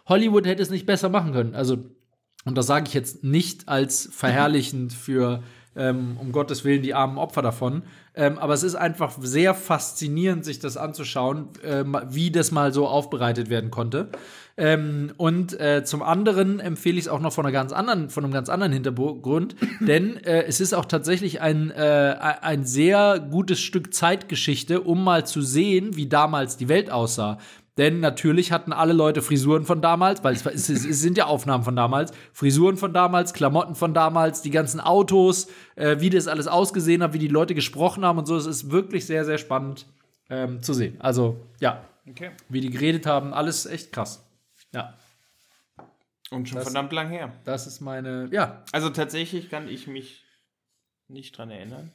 [0.06, 1.54] Hollywood hätte es nicht besser machen können.
[1.54, 1.78] Also,
[2.44, 5.42] und das sage ich jetzt nicht als verherrlichend für,
[5.74, 7.82] ähm, um Gottes Willen, die armen Opfer davon.
[8.14, 12.86] Ähm, aber es ist einfach sehr faszinierend, sich das anzuschauen, äh, wie das mal so
[12.86, 14.08] aufbereitet werden konnte.
[14.58, 18.24] Ähm, und äh, zum anderen empfehle ich es auch noch von, einer ganz anderen, von
[18.24, 23.60] einem ganz anderen Hintergrund, denn äh, es ist auch tatsächlich ein, äh, ein sehr gutes
[23.60, 27.38] Stück Zeitgeschichte, um mal zu sehen, wie damals die Welt aussah.
[27.76, 31.62] Denn natürlich hatten alle Leute Frisuren von damals, weil es, es, es, sind ja Aufnahmen
[31.62, 36.48] von damals, Frisuren von damals, Klamotten von damals, die ganzen Autos, äh, wie das alles
[36.48, 38.34] ausgesehen hat, wie die Leute gesprochen haben und so.
[38.36, 39.84] Es ist wirklich sehr, sehr spannend
[40.30, 40.96] ähm, zu sehen.
[41.00, 42.30] Also, ja, Okay.
[42.48, 44.25] wie die geredet haben, alles echt krass.
[44.76, 44.94] Ja,
[46.30, 47.32] Und schon Das- verdammt lang her.
[47.44, 50.24] das ist meine, ja, Also tatsächlich kann ich mich
[51.08, 51.92] nicht dran erinnern.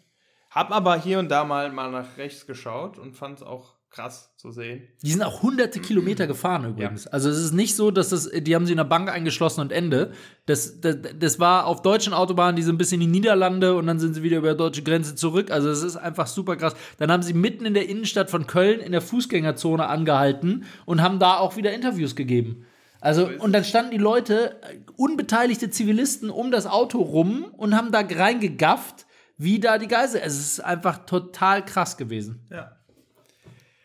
[0.50, 4.34] Hab aber hier und da mal, mal nach rechts geschaut und fand es auch krass
[4.38, 4.88] zu sehen.
[5.04, 7.08] Die sind auch hunderte Kilometer gefahren übrigens.
[7.08, 9.74] Also es ist nicht so, dass das, die haben sie in der Bank eingeschlossen und
[9.74, 10.14] Ende.
[10.46, 14.00] Das, das, das war auf deutschen Autobahnen, die sind bis in die Niederlande und dann
[14.00, 15.52] sind sie wieder über die deutsche Grenze zurück.
[15.52, 16.74] Also es ist einfach super krass.
[17.00, 21.20] Dann haben sie mitten in der Innenstadt von Köln in der Fußgängerzone angehalten und haben
[21.20, 22.66] da auch wieder Interviews gegeben.
[23.02, 27.92] Also, und dann standen die Leute, äh, unbeteiligte Zivilisten, um das Auto rum und haben
[27.92, 29.06] da reingegafft,
[29.38, 30.22] wie da die Geisel.
[30.24, 32.46] Es ist einfach total krass gewesen.
[32.52, 32.78] Ja.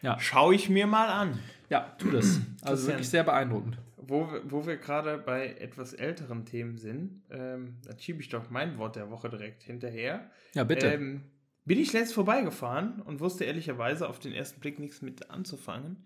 [0.02, 0.18] Ja.
[0.20, 1.38] Schau ich mir mal an.
[1.70, 2.38] Ja, tu das.
[2.62, 3.78] Also wirklich sehr beeindruckend.
[3.96, 8.50] Wo, wir- wo wir gerade bei etwas älteren Themen sind, ähm, da schiebe ich doch
[8.50, 10.30] mein Wort der Woche direkt hinterher.
[10.54, 10.86] Ja, bitte.
[10.86, 11.22] Ähm,
[11.64, 16.04] bin ich letzt vorbeigefahren und wusste ehrlicherweise auf den ersten Blick nichts mit anzufangen.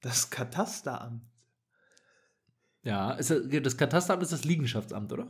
[0.00, 1.22] Das Katasteramt.
[2.86, 5.26] Ja, ist das, das Katasteramt ist das Liegenschaftsamt, oder?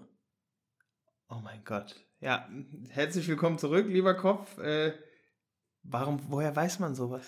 [1.30, 1.96] Oh mein Gott.
[2.20, 2.46] Ja,
[2.90, 4.58] herzlich willkommen zurück, lieber Kopf.
[4.58, 4.92] Äh,
[5.82, 7.26] warum, woher weiß man sowas?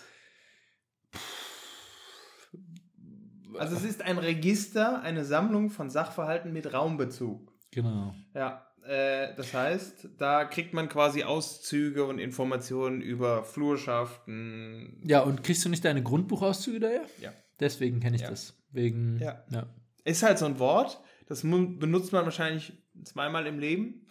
[3.58, 7.50] Also es ist ein Register, eine Sammlung von Sachverhalten mit Raumbezug.
[7.70, 8.14] Genau.
[8.34, 15.00] Ja, äh, das heißt, da kriegt man quasi Auszüge und Informationen über Flurschaften.
[15.06, 17.06] Ja, und kriegst du nicht deine Grundbuchauszüge daher?
[17.18, 17.32] Ja.
[17.60, 18.28] Deswegen kenne ich Ja.
[18.28, 18.54] das.
[18.70, 19.18] Wegen.
[19.20, 19.42] Ja.
[19.50, 19.66] ja.
[20.08, 22.72] Ist halt so ein Wort, das benutzt man wahrscheinlich
[23.04, 24.06] zweimal im Leben.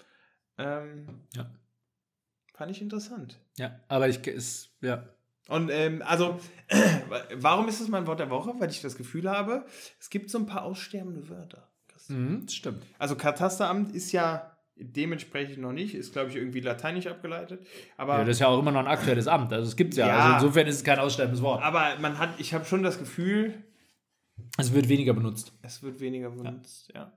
[0.58, 1.50] Ähm, Ja.
[2.54, 3.39] Fand ich interessant.
[3.58, 5.04] Ja, aber ich ist ja.
[5.48, 6.39] Und ähm, also,
[7.36, 8.54] warum ist das mein Wort der Woche?
[8.60, 9.66] Weil ich das Gefühl habe,
[10.00, 11.70] es gibt so ein paar aussterbende Wörter.
[12.10, 12.84] Mhm, das stimmt.
[13.00, 17.66] Also Katasteramt ist ja dementsprechend noch nicht, ist glaube ich irgendwie lateinisch abgeleitet.
[17.98, 19.52] Aber, Ja, das ist ja auch immer noch ein aktuelles Amt.
[19.54, 20.08] Also es gibt's ja.
[20.08, 20.20] Ja.
[20.34, 21.64] Also insofern ist es kein aussterbendes Wort.
[21.64, 23.54] aber man hat, ich habe schon das Gefühl,
[24.57, 25.53] Es wird weniger benutzt.
[25.61, 26.91] es wird weniger benutzt.
[26.93, 27.11] Ja.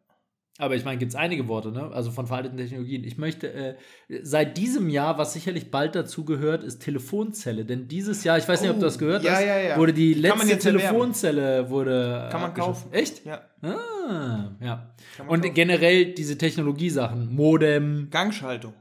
[0.58, 1.90] Aber ich meine, gibt es einige Worte, ne?
[1.90, 3.02] Also von veralteten Technologien.
[3.02, 3.76] Ich möchte, äh,
[4.22, 7.64] seit diesem Jahr, was sicherlich bald dazu gehört, ist Telefonzelle.
[7.64, 9.76] Denn dieses Jahr, ich weiß nicht, ob du das gehört Oh, ja, hast, ja, ja.
[9.78, 10.80] wurde die Die kann man letzte jetzt erwerben.
[10.88, 12.92] Telefonzelle wurde Kann man kaufen.
[12.92, 13.24] Echt?
[13.24, 13.40] ja.
[13.62, 14.94] Ah, ja.
[15.28, 15.54] Und kaufen.
[15.54, 18.74] generell diese Technologiesachen, Modem, Gangschaltung.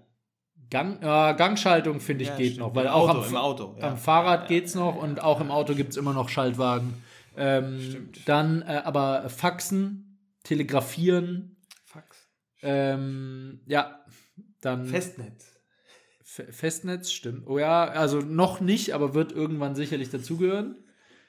[0.70, 2.60] Gang, äh, Gangschaltung finde ich Ja, geht stimmt.
[2.68, 3.88] noch, weil Im auch Auto, am, Auto, ja.
[3.92, 6.94] am Fahrrad Ja, geht's noch und auch im Auto gibt es immer noch Schaltwagen.
[7.40, 8.28] Ähm, Stimmt.
[8.28, 12.28] dann äh, aber Faxen, Telegrafieren, Fax.
[12.62, 14.04] ähm, ja,
[14.62, 15.60] dann Festnetz.
[16.22, 17.48] F Festnetz, stimmt.
[17.48, 20.76] Oh ja, also noch nicht, aber wird irgendwann sicherlich dazugehören.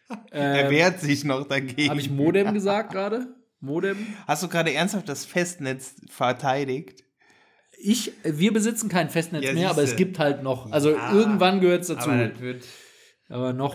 [0.30, 1.88] er Ähm, wehrt sich noch dagegen.
[1.90, 3.34] Habe ich Modem gesagt gerade?
[3.60, 3.96] Modem?
[4.26, 7.04] Hast du gerade ernsthaft das Festnetz verteidigt?
[7.78, 10.70] Ich, wir besitzen kein Festnetz Ja, mehr, aber es gibt halt noch.
[10.70, 12.10] Also Ja, irgendwann gehört es dazu.
[12.10, 12.30] Aber
[13.28, 13.74] Aber, noch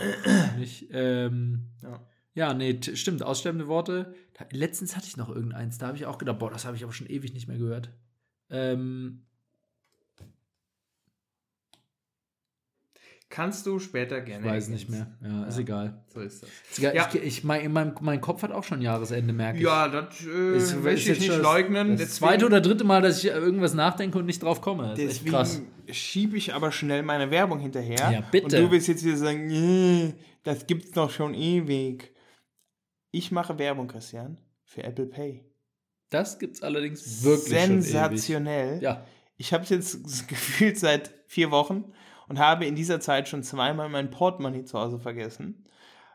[0.58, 0.90] nicht.
[0.92, 2.06] Ähm, Ja.
[2.36, 3.24] Ja, nee, stimmt.
[3.24, 4.14] Aussterbende Worte.
[4.38, 5.78] Da, letztens hatte ich noch irgendeins.
[5.80, 7.90] Da habe ich auch gedacht, boah, das habe ich aber schon ewig nicht mehr gehört.
[8.50, 9.22] Ähm,
[13.30, 14.46] Kannst du später ich gerne.
[14.46, 15.08] weiß nicht mehr.
[15.22, 15.42] ergänzen.
[15.42, 16.04] Ja, ist egal.
[16.14, 16.50] So ist das.
[16.72, 16.96] Ist egal.
[16.96, 17.10] Ja.
[17.12, 19.64] Ich, ich, mein, mein, mein Kopf hat auch schon Jahresende, merke ich.
[19.64, 21.98] Ja, das äh, Ist- will ich jetzt nicht das- leugnen.
[21.98, 24.84] Das zweite oder dritte Mal, dass ich irgendwas nachdenke und nicht drauf komme.
[24.90, 25.62] Das ist echt Deswegen krass.
[25.92, 28.12] schiebe ich aber schnell meine Werbung hinterher.
[28.12, 28.46] Ja, bitte.
[28.46, 30.14] Und du wirst jetzt wieder sagen, "Nee,
[30.44, 32.14] das gibt's doch schon ewig.
[33.16, 35.46] Ich mache Werbung, Christian, für Apple Pay.
[36.10, 38.82] Das gibt's allerdings wirklich schon Sensationell.
[38.82, 39.06] Ja.
[39.38, 41.86] Ich habe es jetzt gefühlt seit vier Wochen
[42.28, 45.66] und habe in dieser Zeit schon zweimal mein Portemonnaie zu Hause vergessen.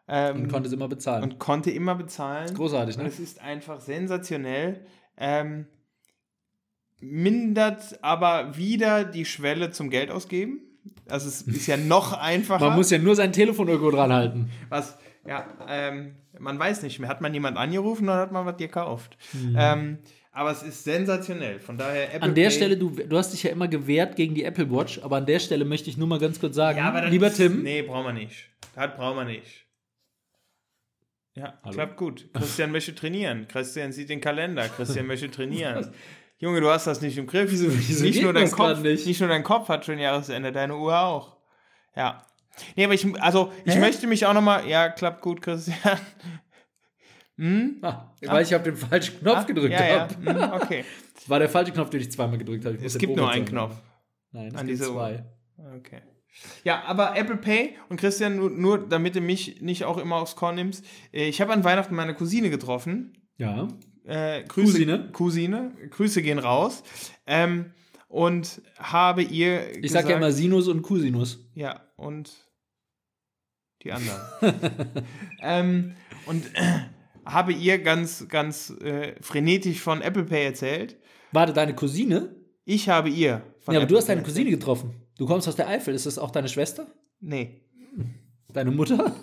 [0.09, 1.23] Ähm, Und konnte es immer bezahlen.
[1.23, 2.55] und konnte immer bezahlen.
[2.55, 3.09] Großartig, Und ne?
[3.09, 4.85] es ist einfach sensationell.
[5.17, 5.69] Ähm,
[7.01, 10.61] mindert aber wieder die Schwelle zum Geld ausgeben.
[11.09, 12.67] Also es ist ja noch einfacher.
[12.69, 14.51] Man muss ja nur sein Telefon irgendwo dran halten.
[14.69, 17.09] was, ja, ähm, man weiß nicht mehr.
[17.09, 19.17] Hat man jemand angerufen oder hat man was gekauft?
[19.33, 19.57] Mhm.
[19.59, 19.99] Ähm,
[20.33, 21.59] aber es ist sensationell.
[21.61, 24.35] Von daher Apple An der Pay- Stelle, du, du hast dich ja immer gewehrt gegen
[24.35, 26.89] die Apple Watch, aber an der Stelle möchte ich nur mal ganz kurz sagen, Ja,
[26.89, 28.49] aber lieber ist, Tim, Nee, brauchen wir nicht.
[28.75, 29.67] Das brauchen wir nicht.
[31.35, 31.75] Ja, Hallo?
[31.75, 32.29] klappt gut.
[32.35, 33.47] Christian möchte trainieren.
[33.49, 34.69] Christian sieht den Kalender.
[34.69, 35.93] Christian möchte trainieren.
[36.39, 37.51] Junge, du hast das nicht im Griff.
[37.51, 39.07] Wieso- wieso nicht, nur dein Kopf, nicht?
[39.07, 39.21] nicht?
[39.21, 41.37] nur dein Kopf hat schon Jahresende, deine Uhr auch.
[41.97, 42.25] Ja.
[42.77, 43.81] Nee, aber ich, also, ich Hä?
[43.81, 44.69] möchte mich auch nochmal.
[44.69, 45.77] Ja, klappt gut, Christian.
[47.37, 47.79] Hm?
[47.81, 50.01] ah, weil ich auf den falschen Knopf gedrückt ja, ja.
[50.01, 50.15] habe.
[50.15, 50.85] Hm, okay.
[51.27, 52.77] War der falsche Knopf, den ich zweimal gedrückt habe.
[52.85, 53.57] Es gibt nur einen sagen.
[53.57, 53.77] Knopf.
[54.33, 55.25] Nein, es an gibt zwei.
[55.79, 56.03] Okay.
[56.65, 60.37] Ja, aber Apple Pay und Christian, nur, nur damit du mich nicht auch immer aufs
[60.37, 60.85] Korn nimmst.
[61.13, 63.15] äh, Ich habe an Weihnachten meine Cousine getroffen.
[63.39, 63.69] Ja.
[64.05, 65.09] Äh, Grüße, Cousine?
[65.13, 65.73] Cousine.
[65.91, 66.83] Grüße gehen raus.
[67.27, 67.73] Ähm,
[68.09, 69.83] und habe ihr.
[69.83, 71.49] Ich sag ja immer Sinus und Cosinus.
[71.55, 72.31] Ja, und
[73.83, 74.21] die anderen.
[75.43, 75.93] ähm,
[76.27, 76.81] und äh,
[77.25, 80.97] habe ihr ganz, ganz äh, frenetisch von Apple Pay erzählt.
[81.33, 82.35] Warte, deine Cousine?
[82.65, 83.43] Ich habe ihr.
[83.61, 84.95] Von Ja, aber Apple du hast deine Cousine getroffen.
[85.17, 85.95] Du kommst aus der Eifel.
[85.95, 86.87] Ist das auch deine Schwester?
[87.21, 87.61] Nee.
[88.53, 89.15] Deine Mutter?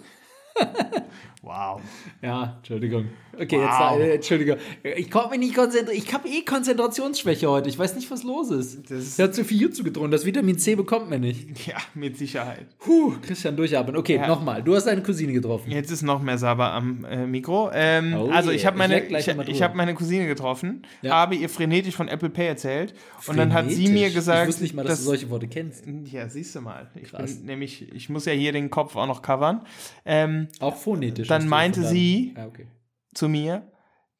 [1.47, 1.81] Wow.
[2.21, 3.05] Ja, Entschuldigung.
[3.39, 3.99] Okay, Wow.
[3.99, 4.57] jetzt, äh, Entschuldigung.
[4.97, 5.97] Ich konnte mich nicht konzentrieren.
[5.97, 7.69] Ich habe eh Konzentrationsschwäche heute.
[7.69, 8.91] Ich weiß nicht, was los ist.
[8.91, 10.11] Das Ich habe zu viel Jutsu getrunken.
[10.11, 11.65] Das Vitamin C bekommt mir nicht.
[11.67, 12.65] Ja, mit Sicherheit.
[12.79, 13.95] Puh, Christian, durchatmen.
[13.95, 14.27] Okay, Ja.
[14.27, 14.61] nochmal.
[14.63, 15.71] Du hast deine Cousine getroffen.
[15.71, 17.69] Jetzt ist noch mehr Saber am äh, Mikro.
[17.73, 18.67] Ähm, Oh also ich yeah.
[18.71, 21.13] habe meine, Ich ich, ich hab meine Cousine getroffen, Ja.
[21.13, 22.93] habe ihr frenetisch von Apple Pay erzählt
[23.27, 23.93] und dann hat sie Frenetisch.
[23.93, 25.85] mir gesagt, Ich wusste nicht mal, dass, du solche Worte kennst.
[26.11, 26.87] ja, siehst du mal.
[26.95, 27.35] Ich Krass.
[27.37, 29.61] bin nämlich, ich muss ja hier den Kopf auch noch covern.
[30.05, 31.27] Ähm, Auch phonetisch.
[31.27, 32.67] Dann du meinte sie- Ah, okay.
[33.13, 33.71] zu mir,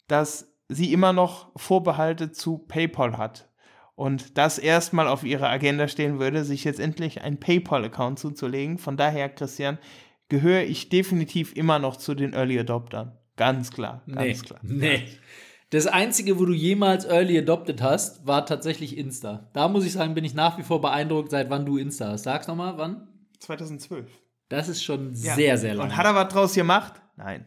[0.08, 3.50] dass sie immer noch Vorbehalte zu PayPal hat
[3.96, 8.78] und das erstmal auf ihrer Agenda stehen würde, sich jetzt endlich einen PayPal-Account zuzulegen.
[8.78, 9.78] Von daher, Christian,
[10.30, 13.18] gehöre ich definitiv immer noch zu den Early Adoptern.
[13.38, 14.60] Ganz klar, Nee, ganz klar.
[14.64, 15.04] nee.
[15.70, 19.50] Das Einzige, wo du jemals Early Adopted hast, war tatsächlich Insta.
[19.54, 22.24] Da muss ich sagen, bin ich nach wie vor beeindruckt, seit wann du Insta hast.
[22.24, 23.08] Sag's nochmal, wann?
[23.40, 24.10] 2012.
[24.50, 25.36] Das ist schon Ja.
[25.36, 25.88] sehr, sehr lang.
[25.90, 26.94] Und hat er was draus gemacht?
[27.18, 27.46] Nein.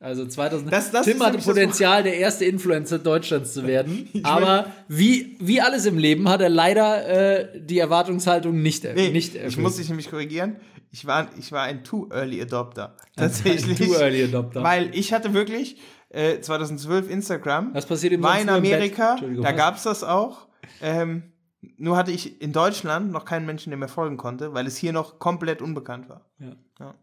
[0.00, 0.70] Also 2000.
[0.70, 4.08] Das- das Tim hatte Potenzial, der erste Influencer Deutschlands zu werden.
[4.22, 7.06] aber wie, wie alles im Leben hat er leider
[7.54, 10.56] äh, die Erwartungshaltung nicht, Nee, nicht ich muss dich nämlich korrigieren.
[10.90, 12.96] Ich war, ich war ein Too Early Adopter.
[12.98, 13.78] Ein Tatsächlich.
[13.78, 14.62] Too Early Adopter.
[14.62, 15.78] Weil ich hatte wirklich
[16.10, 17.74] äh, 2012 Instagram.
[17.74, 18.54] Was passiert ihm war in im?
[18.54, 20.48] Amerika, da gab es das auch.
[20.82, 21.32] Ähm,
[21.78, 24.92] nur hatte ich in Deutschland noch keinen Menschen, der mir folgen konnte, weil es hier
[24.92, 26.30] noch komplett unbekannt war.
[26.38, 26.52] Ja.
[26.78, 26.94] Ja.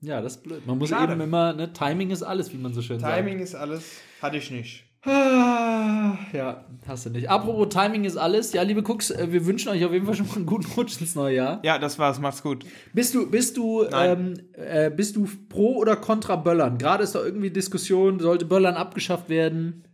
[0.00, 0.66] Ja, das ist blöd.
[0.66, 1.12] Man muss Schade.
[1.12, 4.50] eben immer, ne, Timing ist alles, wie man so schön Timing ist alles, hatte ich
[4.50, 4.84] nicht.
[5.04, 6.34] sagt.
[6.34, 7.30] Ja, hast du nicht.
[7.30, 8.52] Apropos Timing ist alles.
[8.52, 11.00] Ja, liebe Cooks, äh, wir wünschen euch auf jeden Fall schon mal einen guten Rutsch
[11.00, 11.60] ins neue Jahr.
[11.64, 12.64] Ja, das war's, macht's gut.
[12.92, 16.78] Bist du, bist du, ähm, äh, bist du pro oder contra Böllern?
[16.78, 19.84] Gerade ist da irgendwie Diskussion, sollte Böllern abgeschafft werden?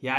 [0.00, 0.18] Ja,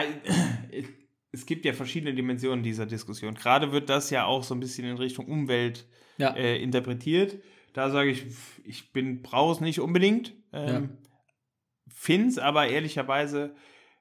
[1.31, 3.33] es gibt ja verschiedene Dimensionen dieser Diskussion.
[3.35, 5.85] Gerade wird das ja auch so ein bisschen in Richtung Umwelt
[6.17, 6.35] Ja.
[6.35, 7.37] äh, interpretiert.
[7.73, 8.25] Da sage ich,
[8.63, 10.33] ich bin brauche es nicht unbedingt.
[10.53, 10.97] Ähm,
[11.89, 13.55] Find's aber ehrlicherweise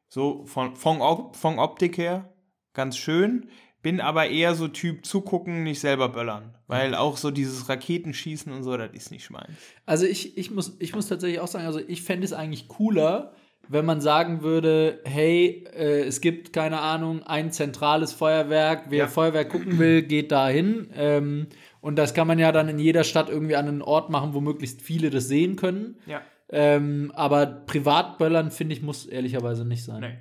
[0.08, 2.32] so von, von, Op von Optik her
[2.72, 3.48] ganz schön.
[3.82, 6.54] Bin aber eher so Typ zugucken, nicht selber böllern.
[6.66, 9.50] Weil auch so dieses Raketenschießen und so, das ist nicht meins.
[9.86, 13.32] Also ich, ich, muss, ich muss tatsächlich auch sagen, also ich fände es eigentlich cooler,
[13.72, 19.06] wenn man sagen würde, hey, äh, es gibt, keine Ahnung, ein zentrales Feuerwerk, wer Ja.
[19.06, 20.88] Feuerwerk gucken will, geht dahin.
[20.96, 21.46] Ähm,
[21.80, 24.40] und das kann man ja dann in jeder Stadt irgendwie an einen Ort machen, wo
[24.40, 25.96] möglichst viele das sehen können.
[26.06, 26.20] Ja.
[26.50, 30.00] Ähm, aber Privatböllern, finde ich, muss ehrlicherweise nicht sein.
[30.00, 30.18] Nee.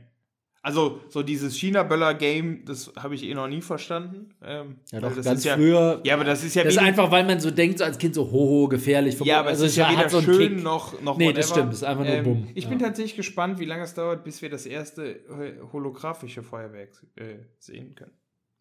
[0.61, 4.33] Also, so dieses China-Böller-Game, das habe ich eh noch nie verstanden.
[4.43, 6.01] Ähm, Ja, doch, das ganz ist ja, früher.
[6.03, 8.13] Ja, aber das ist ja das ist einfach, weil man so denkt, so als Kind
[8.13, 9.17] so, hoho, gefährlich.
[9.21, 10.63] Ja, aber Also es ist ja weder so schön Kick.
[10.63, 11.55] noch, noch Nee, das whatever.
[11.55, 12.47] stimmt, das ist einfach nur bumm.
[12.55, 12.69] Ich Ja.
[12.71, 17.35] bin tatsächlich gespannt, wie lange es dauert, bis wir das erste äh, holographische Feuerwerk äh,
[17.57, 18.11] sehen können.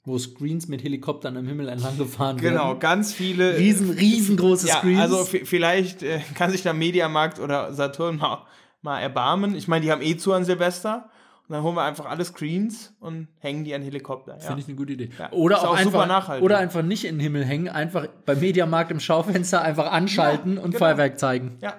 [0.04, 2.54] Wo Screens mit Helikoptern im Himmel entlang gefahren werden.
[2.56, 3.58] Genau, ganz viele.
[3.58, 5.00] Riesen, riesengroße ja, Screens.
[5.00, 8.46] also vielleicht äh, kann sich da Mediamarkt oder Saturn mal,
[8.82, 9.56] mal erbarmen.
[9.56, 11.10] Ich meine, die haben eh zu an Silvester.
[11.48, 14.34] Und dann holen wir einfach alle Screens und hängen die an Helikopter.
[14.34, 14.38] Ja.
[14.40, 15.08] Finde ich eine gute Idee.
[15.18, 15.32] Ja.
[15.32, 18.90] Oder Ist auch, auch einfach, oder einfach nicht in den Himmel hängen, einfach beim Mediamarkt
[18.90, 20.78] im Schaufenster einfach anschalten Ja, und genau.
[20.84, 21.58] Feuerwerk zeigen.
[21.62, 21.74] ja.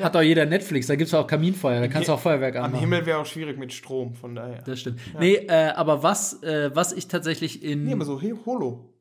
[0.00, 2.64] Hat doch jeder Netflix, da gibt es auch Kaminfeuer, da kannst du auch Feuerwerk Am
[2.64, 2.80] anmachen.
[2.80, 4.62] Himmel wäre auch schwierig mit Strom, von daher.
[4.62, 4.98] Das stimmt.
[5.18, 7.84] Nee, äh, aber was, äh, was ich tatsächlich in.
[7.84, 8.94] Nee, aber so hey, Holo.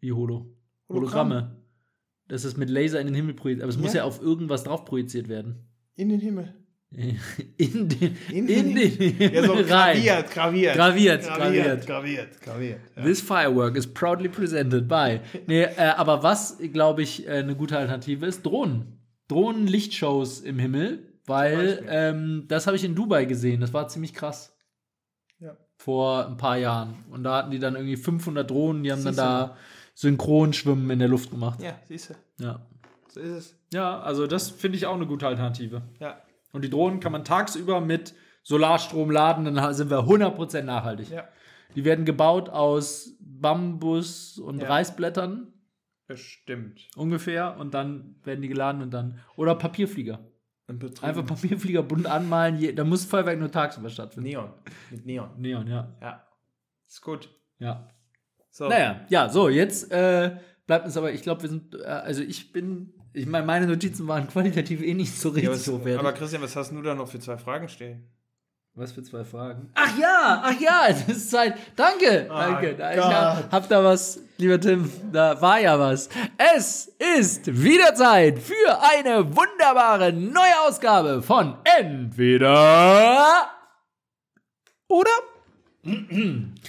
[0.00, 0.54] wie Holo?
[0.90, 1.30] Hologramm.
[1.30, 1.56] Hologramme.
[2.26, 3.62] dass es mit Laser in den Himmel projiziert.
[3.62, 4.00] Aber es muss Ja.
[4.00, 5.66] ja auf irgendwas drauf projiziert werden.
[5.94, 6.52] In den Himmel.
[7.58, 9.96] In den, In in den Himmel Ja, so rein.
[9.96, 10.74] graviert, graviert.
[10.74, 11.86] Graviert, graviert.
[11.86, 12.40] graviert.
[12.40, 12.80] Graviert.
[12.96, 13.02] Ja.
[13.02, 15.20] This firework is proudly presented by.
[15.46, 18.98] Nee, äh, aber was, glaube ich, äh, eine gute Alternative ist, Drohnen.
[19.28, 23.60] Drohnen-Lichtshows im Himmel, weil ähm, das habe ich in Dubai gesehen.
[23.60, 24.56] Das war ziemlich krass.
[25.40, 25.54] Ja.
[25.76, 26.94] Vor ein paar Jahren.
[27.10, 29.56] Und da hatten die dann irgendwie 500 Drohnen, die haben Siehst dann da
[29.94, 31.60] Synchronschwimmen in der Luft gemacht.
[31.62, 32.14] Ja, siehst du.
[32.42, 32.66] Ja.
[33.12, 33.54] So ist es.
[33.74, 35.82] Ja, also das finde ich auch eine gute Alternative.
[36.00, 36.16] Ja.
[36.52, 41.10] Und die Drohnen kann man tagsüber mit Solarstrom laden, dann sind wir 100% nachhaltig.
[41.10, 41.28] Ja.
[41.74, 44.68] Die werden gebaut aus Bambus und Ja.
[44.68, 45.52] Reisblättern
[46.06, 46.88] Bestimmt.
[46.96, 50.20] ungefähr und dann werden die geladen und dann oder Papierflieger.
[51.02, 54.28] Einfach Papierflieger bunt anmalen, da muss Feuerwerk nur tagsüber stattfinden.
[54.28, 54.50] Neon.
[54.90, 55.30] Mit Neon.
[55.38, 55.96] Neon, ja.
[56.00, 56.26] Ja.
[56.86, 57.28] Ist gut.
[57.58, 57.88] Ja.
[58.50, 58.68] So.
[58.68, 60.36] Naja, ja, so, jetzt äh,
[60.66, 64.06] bleibt uns aber, ich glaube, wir sind, äh, also ich bin, ich meine, meine Notizen
[64.08, 65.98] waren qualitativ eh nicht so Ja, richtig was, hochwertig.
[66.00, 68.08] aber Christian, was hast du da noch für zwei Fragen stehen?
[68.74, 69.70] Was für zwei Fragen?
[69.74, 71.54] Ach ja, ach ja, es ist Zeit.
[71.74, 72.74] Danke, danke.
[72.76, 73.12] Da, ich Gott.
[73.12, 76.08] hab, hab da was, lieber Tim, da war ja was.
[76.56, 83.48] Es ist wieder Zeit für eine wunderbare neue Ausgabe von Entweder
[84.88, 85.10] oder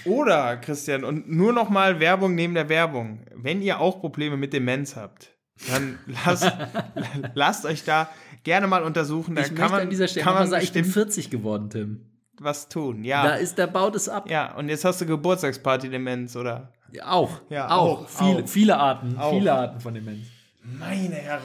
[0.06, 3.26] Oder, Christian, und nur noch mal Werbung neben der Werbung.
[3.36, 5.32] Wenn ihr auch Probleme mit Demenz habt,
[5.68, 6.52] dann lasst,
[7.34, 8.10] lasst euch da
[8.44, 9.36] gerne mal untersuchen.
[9.36, 11.70] Da Ich kann man, an dieser Stelle kann man sagen, ich bin bestimmt 40 geworden,
[11.70, 12.06] Tim.
[12.40, 13.04] was tun.
[13.04, 13.30] Da Ja.
[13.34, 14.30] ist, da baut es ab.
[14.30, 16.72] ja, und jetzt hast du Geburtstagsparty-Demenz, oder?
[16.92, 17.30] Ja, auch.
[17.50, 18.04] Ja, auch.
[18.04, 18.48] auch, Viele, auch.
[18.48, 19.18] viele Arten.
[19.18, 19.32] Auch.
[19.34, 20.26] Viele Arten von Demenz.
[20.64, 21.42] Meine Herren.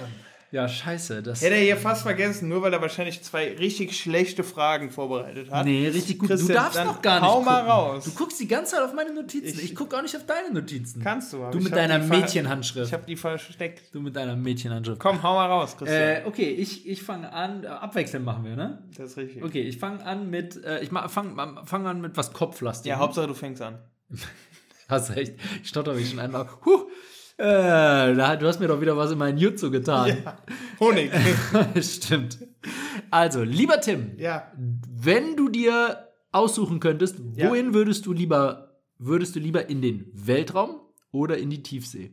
[0.55, 1.21] Ja, scheiße.
[1.25, 5.51] Das Hätte er hier fast vergessen, nur weil er wahrscheinlich zwei richtig schlechte Fragen vorbereitet
[5.51, 5.67] hat.
[5.67, 6.29] Nee, richtig gut.
[6.29, 7.45] Christian, du darfst noch gar nicht hau gucken.
[7.47, 8.05] mal raus.
[8.05, 9.59] Du guckst die ganze Zeit auf meine Notizen.
[9.59, 11.03] Ich, Ich- gucke auch nicht auf deine Notizen.
[11.03, 11.43] Kannst du.
[11.43, 12.87] aber Du mit deiner Mädchenhandschrift.
[12.87, 13.93] Ich habe die versteckt.
[13.93, 15.01] Du mit deiner Mädchenhandschrift.
[15.01, 16.01] Komm, hau mal raus, Christian.
[16.01, 17.65] Äh, okay, ich, ich fange an.
[17.65, 18.85] Äh, abwechselnd machen wir, ne?
[18.97, 19.43] das ist richtig.
[19.43, 20.63] Okay, ich fange an mit.
[20.65, 22.91] Äh, ich fange fang an mit was Kopflastig.
[22.91, 23.81] Ja, Hauptsache du fängst an.
[24.89, 25.35] Hast recht.
[25.65, 26.49] Ich stotter mich schon einmal.
[26.65, 26.85] Huh.
[27.37, 30.17] Äh, du hast mir doch wieder was in meinen Jutsu getan.
[30.81, 31.11] Honig.
[31.81, 32.39] Stimmt.
[33.11, 34.53] Also, lieber Tim, ja.
[34.57, 37.49] wenn du dir aussuchen könntest, Ja.
[37.51, 40.81] wohin würdest du lieber, würdest du lieber in den Weltraum
[41.11, 42.13] oder in die Tiefsee?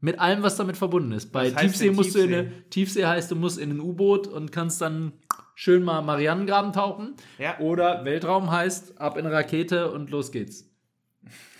[0.00, 1.32] Mit allem, was damit verbunden ist.
[1.32, 2.38] Bei Tiefsee musst du in Tiefsee?
[2.38, 5.12] eine Tiefsee heißt, du musst in ein U-Boot und kannst dann
[5.54, 7.14] schön mal Marianengraben tauchen.
[7.38, 7.58] Ja.
[7.60, 10.70] Oder Weltraum heißt ab in eine Rakete und los geht's.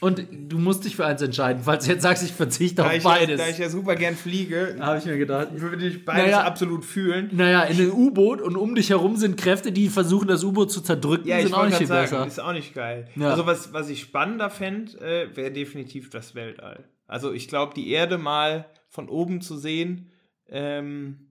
[0.01, 2.93] Und du musst dich für eins entscheiden, falls du jetzt sagst, ich verzichte Da auf
[2.95, 3.41] ich, beides.
[3.41, 5.49] ja, da ich ja super gern fliege, Habe ich mir gedacht.
[5.53, 6.45] würde ich beides Naja.
[6.45, 7.31] absolut fühlen.
[7.33, 10.83] Naja, in einem U-Boot und um dich herum sind Kräfte, die versuchen, das U-Boot zu
[10.83, 12.27] zerdrücken, Ja, sind auch nicht viel sagen, besser.
[12.27, 13.09] ist auch nicht geil.
[13.17, 13.31] Ja.
[13.31, 16.85] Also was, was ich spannender fände, äh, wäre definitiv das Weltall.
[17.07, 20.11] Also ich glaube, die Erde mal von oben zu sehen,
[20.49, 21.29] ähm,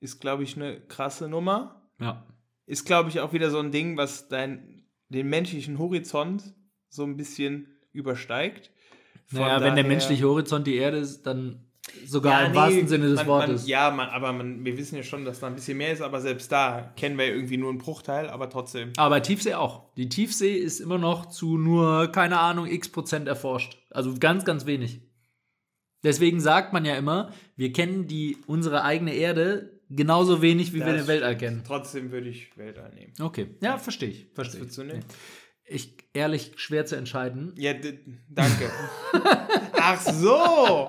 [0.00, 1.82] ist, glaube ich, eine krasse Nummer.
[2.00, 2.24] Ja.
[2.66, 6.54] Ist, glaube ich, auch wieder so ein Ding, was dein, den menschlichen Horizont
[6.88, 8.70] so ein bisschen übersteigt.
[9.26, 11.64] Von Naja, wenn der menschliche Horizont die Erde ist, dann
[12.06, 13.62] sogar im nee, wahrsten Sinne des man, Wortes.
[13.62, 16.02] Man, ja, man, aber man, wir wissen ja schon, dass da ein bisschen mehr ist,
[16.02, 18.92] aber selbst da kennen wir ja irgendwie nur einen Bruchteil, aber trotzdem.
[18.96, 19.94] Aber Tiefsee auch.
[19.96, 23.78] Die Tiefsee ist immer noch zu nur, keine Ahnung, x Prozent erforscht.
[23.90, 25.00] Also ganz, ganz wenig.
[26.04, 30.86] Deswegen sagt man ja immer, wir kennen die, unsere eigene Erde genauso wenig, wie wir
[30.86, 31.62] Das- den Weltall kennen.
[31.66, 33.12] Trotzdem würde ich Weltall nehmen.
[33.20, 34.26] Okay, ja, verstehe ich.
[34.34, 34.88] Verstehe würdest du ich.
[34.92, 35.04] nehmen?
[35.70, 37.52] Ich, ehrlich, schwer zu entscheiden.
[37.56, 37.74] Ja,
[38.28, 38.70] danke.
[39.80, 40.88] Ach so,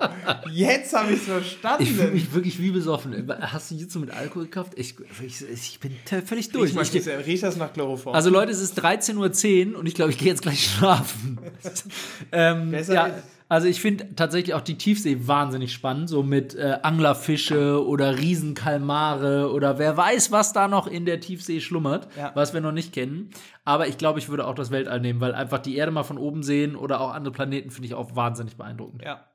[0.50, 2.12] jetzt habe ich es Ich fühle verstanden.
[2.12, 3.30] mich wirklich wie besoffen.
[3.40, 4.72] Hast du Jutsu mit Alkohol gekauft?
[4.76, 5.94] Ich, ich, ich bin
[6.26, 6.76] völlig durch.
[6.76, 8.14] Riech, Ich, riecht das nach Chloroform?
[8.14, 11.38] also Leute, es ist 13.10 Uhr und ich glaube, ich gehe jetzt gleich schlafen.
[12.32, 16.54] ähm, Besser ja, ist- also ich finde tatsächlich auch die Tiefsee wahnsinnig spannend, so mit
[16.54, 22.32] äh, Anglerfische oder Riesenkalmare oder wer weiß, was da noch in der Tiefsee schlummert, Ja.
[22.34, 23.30] was wir noch nicht kennen.
[23.64, 26.16] Aber ich glaube, ich würde auch das Weltall nehmen, weil einfach die Erde mal von
[26.18, 29.02] oben sehen oder auch andere Planeten finde ich auch wahnsinnig beeindruckend.
[29.04, 29.26] ja,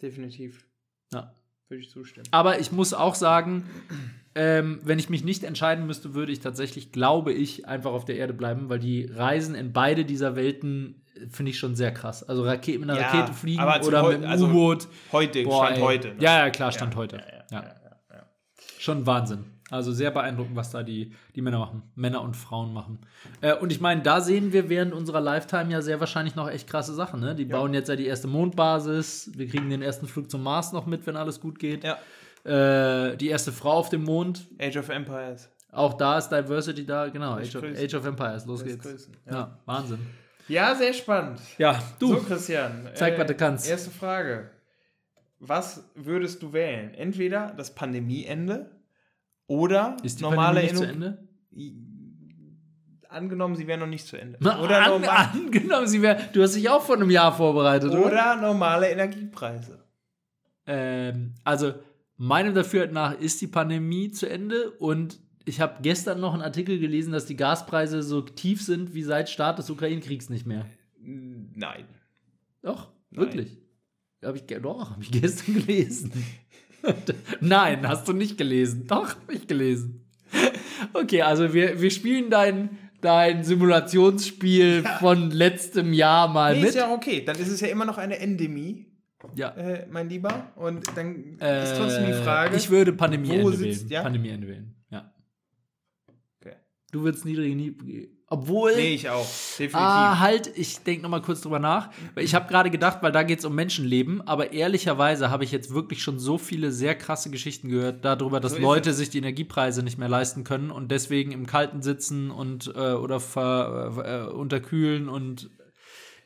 [0.00, 0.66] definitiv.
[1.12, 1.34] Ja.
[1.68, 2.26] Würde ich zustimmen.
[2.32, 3.64] Aber ich muss auch sagen,
[4.34, 8.16] ähm, wenn ich mich nicht entscheiden müsste, würde ich tatsächlich, glaube ich, einfach auf der
[8.16, 12.22] Erde bleiben, weil die Reisen in beide dieser Welten finde ich schon sehr krass.
[12.28, 14.88] Also Rake mit einer Ja, Rakete fliegen oder mit einem also U-Boot.
[15.12, 15.82] Heute, Boah, Stand ey.
[15.84, 16.08] heute.
[16.08, 16.14] ne?
[16.20, 17.16] Ja, ja, klar, Stand heute.
[17.50, 18.22] Ja, Ja, ja.
[18.78, 19.44] Schon Wahnsinn.
[19.70, 21.82] Also sehr beeindruckend, was da die, die Männer machen.
[21.94, 22.98] Männer und Frauen machen.
[23.40, 26.68] Äh, und ich meine, da sehen wir während unserer Lifetime ja sehr wahrscheinlich noch echt
[26.68, 27.20] krasse Sachen.
[27.20, 27.34] Ne?
[27.34, 29.30] Die bauen jetzt ja die erste Mondbasis.
[29.34, 31.84] Wir kriegen den ersten Flug zum Mars noch mit, wenn alles gut geht.
[31.84, 34.46] Äh, die erste Frau auf dem Mond.
[34.60, 35.48] Age of Empires.
[35.70, 37.36] Auch da ist Diversity da, genau.
[37.36, 37.62] Age of.
[37.64, 38.82] Age of Empires, los geht's.
[38.84, 39.32] grüßen, Ja.
[39.32, 39.58] ja.
[39.64, 40.00] Wahnsinn.
[40.48, 41.40] Ja, sehr spannend.
[41.58, 42.08] Ja, du.
[42.08, 42.88] So, Christian.
[42.94, 43.68] Zeig, was du kannst.
[43.68, 44.50] Erste Frage.
[45.38, 46.94] was würdest du wählen?
[46.94, 48.70] Entweder das Pandemieende
[49.46, 51.28] oder Ist die normale Pandemie nicht zu Ende?
[53.08, 54.38] Angenommen, sie wären noch nicht zu Ende.
[54.40, 58.06] Oder, an, angenommen, sie wär, du hast dich auch vor einem Jahr vorbereitet, oder?
[58.06, 59.84] oder normale Energiepreise.
[60.66, 61.74] Ähm, also,
[62.16, 66.78] meinem Dafürhalten nach ist die Pandemie zu Ende und ich habe gestern noch einen Artikel
[66.78, 70.66] gelesen, dass die Gaspreise so tief sind wie seit Start des Ukraine-Kriegs nicht mehr.
[71.00, 71.84] Nein.
[72.62, 73.20] Doch, Nein.
[73.26, 73.58] wirklich.
[74.24, 76.12] Hab ich, doch, habe ich gestern gelesen.
[77.40, 78.86] Nein, hast du nicht gelesen.
[78.86, 80.04] Doch, habe ich gelesen.
[80.92, 82.70] Okay, also wir, wir spielen dein,
[83.00, 86.68] dein Simulationsspiel von letztem Jahr mal Nee, mit.
[86.70, 87.24] ist ja okay.
[87.24, 88.86] Dann ist es ja immer noch eine Endemie,
[89.34, 89.50] ja.
[89.50, 90.52] äh, mein Lieber.
[90.56, 92.56] Und dann ist trotzdem die Äh, Frage.
[92.56, 93.72] Ich würde Pandemieende wo wählen.
[93.74, 94.02] sitzt- ja?
[94.02, 94.81] Pandemieende wählen, ja.
[96.92, 98.76] Du würdest niedrige Nie Obwohl.
[98.76, 99.24] Nee, ich auch.
[99.24, 99.74] Definitiv.
[99.74, 101.90] Ah, halt, ich denke noch mal kurz drüber nach.
[102.16, 105.72] Ich habe gerade gedacht, weil da geht es um Menschenleben, aber ehrlicherweise habe ich jetzt
[105.72, 109.82] wirklich schon so viele sehr krasse Geschichten gehört darüber, dass So Leute sich die Energiepreise
[109.82, 115.08] nicht mehr leisten können und deswegen im Kalten sitzen und äh, oder ver, äh, unterkühlen
[115.08, 115.50] und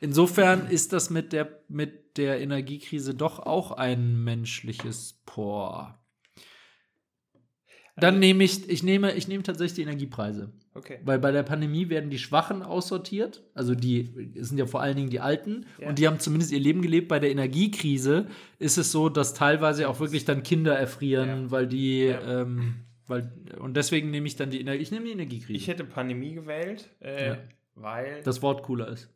[0.01, 5.97] insofern ist das mit der mit der Energiekrise doch auch ein menschliches Por.
[7.99, 10.49] Dann nehme ich, ich nehme, ich nehme tatsächlich die Energiepreise.
[10.75, 10.99] okay.
[11.03, 15.09] Weil bei der Pandemie werden die Schwachen aussortiert, also die sind ja vor allen Dingen
[15.09, 15.89] die Alten Ja.
[15.89, 17.07] und die haben zumindest ihr Leben gelebt.
[17.07, 18.27] Bei der Energiekrise
[18.59, 21.51] ist es so, dass teilweise auch wirklich dann Kinder erfrieren, Ja.
[21.51, 22.41] weil die, Ja.
[22.41, 22.75] ähm,
[23.07, 24.81] weil und deswegen nehme ich dann die Energie.
[24.83, 25.53] Ich nehme die Energiekrise.
[25.57, 27.35] Ich hätte Pandemie gewählt, äh,
[27.73, 29.09] weil das Wort cooler ist.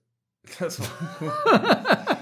[0.59, 0.87] das, war,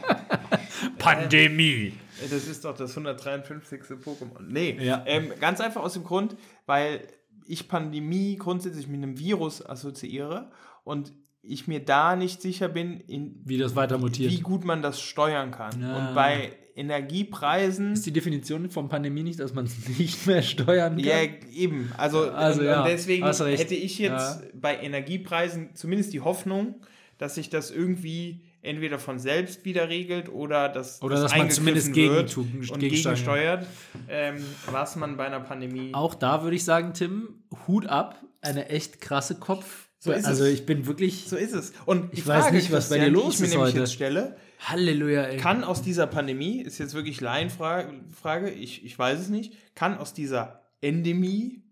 [1.15, 1.93] Pandemie.
[2.29, 3.81] das ist doch das 153.
[4.03, 4.41] Pokémon.
[4.47, 5.03] Nee, Ja.
[5.07, 7.01] ähm, ganz einfach aus dem Grund, weil
[7.47, 10.51] ich Pandemie grundsätzlich mit einem Virus assoziiere
[10.83, 11.11] und
[11.41, 14.31] ich mir da nicht sicher bin, in, Wie das weiter mutiert.
[14.31, 15.81] wie gut man das steuern kann.
[15.81, 15.95] Ja.
[16.09, 20.95] Und bei Energiepreisen ist die Definition von Pandemie nicht, dass man es nicht mehr steuern
[20.97, 21.03] kann?
[21.05, 21.21] Ja,
[21.53, 21.91] eben.
[21.97, 24.47] Also, Also, und, ja, und deswegen hätte ich jetzt Ja.
[24.53, 26.75] bei Energiepreisen zumindest die Hoffnung,
[27.17, 31.49] dass sich das irgendwie entweder von selbst wieder regelt oder dass, Oder das dass man
[31.49, 33.65] zumindest wird gegen- und gegensteuert,
[34.09, 35.93] ähm, was man bei einer Pandemie.
[35.93, 39.89] Auch da würde ich sagen, Tim, Hut ab, eine echt krasse Kopf.
[40.01, 40.53] So ist also es.
[40.53, 41.73] ich bin wirklich So ist es.
[41.85, 43.79] Und Ich weiß Frage, nicht, was bei dir los ich mir ist heute.
[43.79, 45.37] jetzt stelle, Halleluja, ey.
[45.37, 49.97] kann aus dieser Pandemie, ist jetzt wirklich Laienfrage, Frage, ich, ich weiß es nicht, kann
[49.97, 51.63] aus dieser Endemie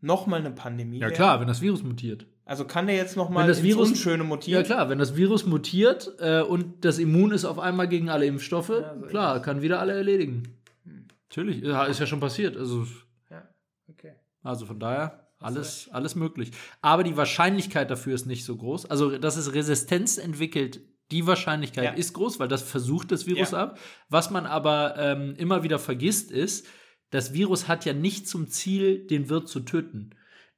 [0.00, 1.14] nochmal eine Pandemie ja werden?
[1.14, 2.26] klar, wenn das Virus mutiert.
[2.50, 4.60] Also kann der jetzt nochmal das Virus- Unschöne mutieren?
[4.60, 8.26] Ja klar, wenn das Virus mutiert äh, und das Immun ist auf einmal gegen alle
[8.26, 10.58] Impfstoffe, Ja, so klar, kann wieder alle erledigen.
[11.28, 12.56] Natürlich, ja, ist ja schon passiert.
[12.56, 12.88] Also,
[13.30, 13.48] Ja,
[13.88, 14.14] okay.
[14.42, 16.50] also von daher alles, alles möglich.
[16.82, 18.86] Aber die Wahrscheinlichkeit dafür ist nicht so groß.
[18.86, 20.80] Also, dass es Resistenz entwickelt,
[21.12, 21.90] die Wahrscheinlichkeit Ja.
[21.92, 23.58] ist groß, weil das versucht das Virus Ja.
[23.62, 23.78] ab.
[24.08, 26.66] Was man aber ähm, immer wieder vergisst, ist,
[27.10, 30.10] das Virus hat ja nicht zum Ziel, den Wirt zu töten.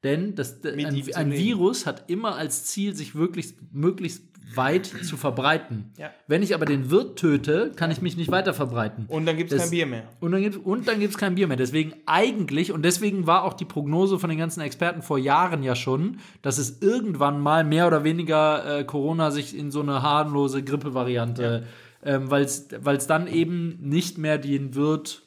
[0.04, 1.32] Denn das, ein, ein.
[1.32, 4.24] Virus hat immer als Ziel, sich wirklich möglichst
[4.56, 5.92] weit zu verbreiten.
[5.96, 6.10] Ja.
[6.26, 9.06] Wenn ich aber den Wirt töte, kann ich mich nicht weiter verbreiten.
[9.08, 10.04] Und dann gibt es kein Bier mehr.
[10.20, 10.64] Und dann gibt
[10.98, 11.56] gibt's kein Bier mehr.
[11.56, 15.74] Deswegen eigentlich, und deswegen war auch die Prognose von den ganzen Experten vor Jahren ja
[15.74, 20.62] schon, dass es irgendwann mal mehr oder weniger äh, Corona sich in so eine harmlose
[20.62, 21.64] Grippevariante,
[22.04, 25.22] ähm, weil es dann eben nicht mehr den Wirt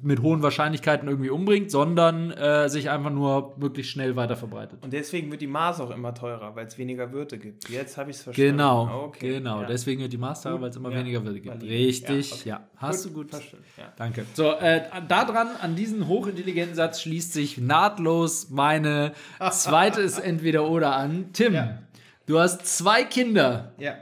[0.00, 4.82] mit hohen Wahrscheinlichkeiten irgendwie umbringt, sondern äh, sich einfach nur möglichst schnell weiter verbreitet.
[4.82, 7.68] Und deswegen wird die Maß auch immer teurer, weil es weniger Wirte gibt.
[7.68, 8.52] Jetzt habe ich es verstanden.
[8.52, 9.60] Genau, Okay, genau.
[9.60, 9.66] Ja.
[9.66, 11.48] Deswegen wird die Master, Gut, weil es immer ja, weniger Wirt gibt.
[11.48, 11.70] valide.
[11.70, 12.56] Richtig, Ja, ja.
[12.56, 12.66] okay.
[12.76, 13.64] Hast du gut verstanden.
[13.76, 13.92] Ja.
[13.96, 14.24] Danke.
[14.32, 19.12] So, äh, daran, an diesen hochintelligenten Satz schließt sich nahtlos meine
[19.50, 21.30] zweite ist entweder oder an.
[21.34, 21.78] Tim, Ja.
[22.26, 23.96] du hast zwei Kinder ja.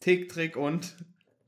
[0.00, 0.94] Tick, Trick und.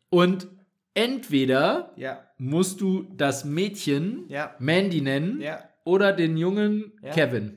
[0.08, 0.48] und
[0.94, 2.24] entweder Ja.
[2.38, 4.54] musst du das Mädchen Ja.
[4.58, 5.68] Mandy nennen Ja.
[5.84, 6.92] oder den Jungen.
[7.12, 7.56] Kevin.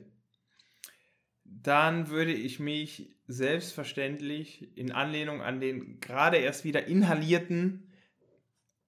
[1.44, 7.90] Dann würde ich mich selbstverständlich in Anlehnung an den gerade erst wieder inhalierten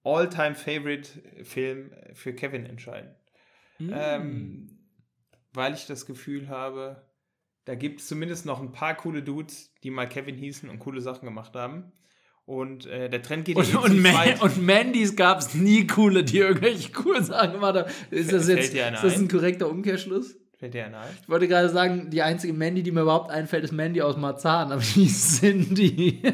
[0.03, 3.15] All-Time-Favorite-Film für Kevin entscheiden.
[3.77, 3.91] Hm.
[3.93, 4.79] Ähm,
[5.53, 7.07] weil ich das Gefühl habe,
[7.65, 11.01] da gibt es zumindest noch ein paar coole Dudes, die mal Kevin hießen und coole
[11.01, 11.91] Sachen gemacht haben.
[12.47, 14.41] Und äh, der Trend geht Und, ja und, ziemlich Ma weit.
[14.41, 17.91] und Mandys gab es nie coole, die irgendwelche coolen Sachen gemacht haben.
[18.09, 19.27] Ist das jetzt ist das ein?
[19.27, 20.37] korrekter Umkehrschluss?
[20.57, 21.09] Fällt dir einer ein?
[21.21, 24.71] Ich wollte gerade sagen, die einzige Mandy, die mir überhaupt einfällt, ist Mandy aus Marzahn,
[24.71, 26.21] aber die ist Cindy.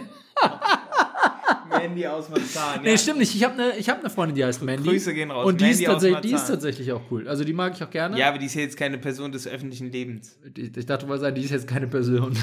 [1.68, 2.84] Mandy aus Marzahn.
[2.84, 3.34] Nee, stimmt nicht.
[3.34, 4.90] Ich habe eine hab ne Freundin, die heißt Mandy.
[4.90, 5.48] Grüße gehen raus.
[5.48, 7.28] Und die, Mandy ist tatsächlich, die ist tatsächlich auch cool.
[7.28, 8.20] Also die mag ich auch gerne.
[8.20, 10.38] Ja, aber die ist ja jetzt keine Person des öffentlichen Lebens.
[10.56, 12.38] Ich, ich dachte mal sagen, die ist jetzt keine Person.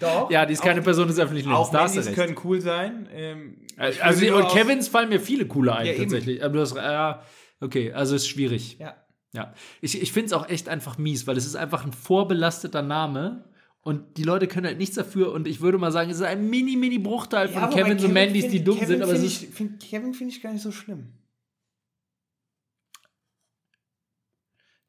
[0.00, 0.30] Doch.
[0.30, 1.68] Ja, die ist keine Auch- Person des öffentlichen Lebens.
[1.68, 3.08] Auch Da Mandys können cool sein.
[3.12, 3.56] Ähm,
[3.90, 6.42] ich Also, und Kevins fallen mir viele coole ein, Ja, tatsächlich.
[6.42, 7.22] Aber du hast, ja,
[7.60, 8.78] okay, also ist schwierig.
[8.78, 8.96] Ja.
[9.32, 9.54] Ja.
[9.80, 13.44] Ich, ich finde es auch echt einfach mies, weil es ist einfach ein vorbelasteter Name.
[13.82, 15.32] Und die Leute können halt nichts dafür.
[15.32, 18.12] Und ich würde mal sagen, es ist ein mini, mini Bruchteil von Ja, Kevins und
[18.12, 19.02] Mandys, find- die dumm Kevin sind.
[19.02, 21.12] Aber find ich, find, Kevin finde ich gar nicht so schlimm.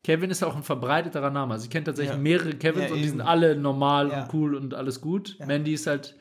[0.03, 1.53] Kevin ist auch ein verbreiteterer Name.
[1.53, 2.22] Also ich kenne tatsächlich Ja.
[2.22, 4.23] mehrere Kevins Ja, und die sind alle normal Ja.
[4.23, 5.38] und cool und alles gut.
[5.45, 6.18] Mandy ist halt.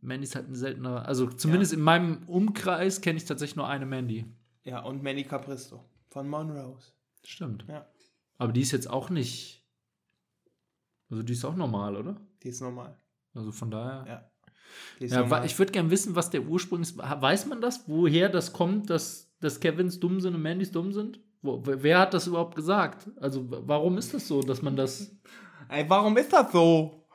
[0.00, 1.06] Mandy ist halt ein seltener.
[1.08, 4.26] Also zumindest in meinem Umkreis kenne ich tatsächlich nur eine Mandy.
[4.62, 6.92] Ja, und Manny Capristo von Monrose.
[7.24, 7.64] Stimmt.
[7.68, 7.86] Ja.
[8.38, 9.64] Aber die ist jetzt auch nicht.
[11.10, 12.16] Also die ist auch normal, oder?
[12.42, 12.96] Die ist normal.
[13.34, 14.04] Also von daher.
[14.06, 14.30] Ja.
[15.06, 16.96] Ja, ich würde gerne wissen, was der Ursprung ist.
[16.98, 21.20] Weiß man das, woher das kommt, dass, dass Kevins dumm sind und Mandys dumm sind?
[21.44, 23.06] Wo, wer hat das überhaupt gesagt?
[23.20, 25.14] Also warum ist das so, dass man das.
[25.68, 27.06] Ey, warum ist das so?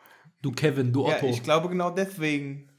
[0.44, 1.26] Du Kevin, du Ja, Otto.
[1.26, 2.70] Ja, ich glaube genau deswegen.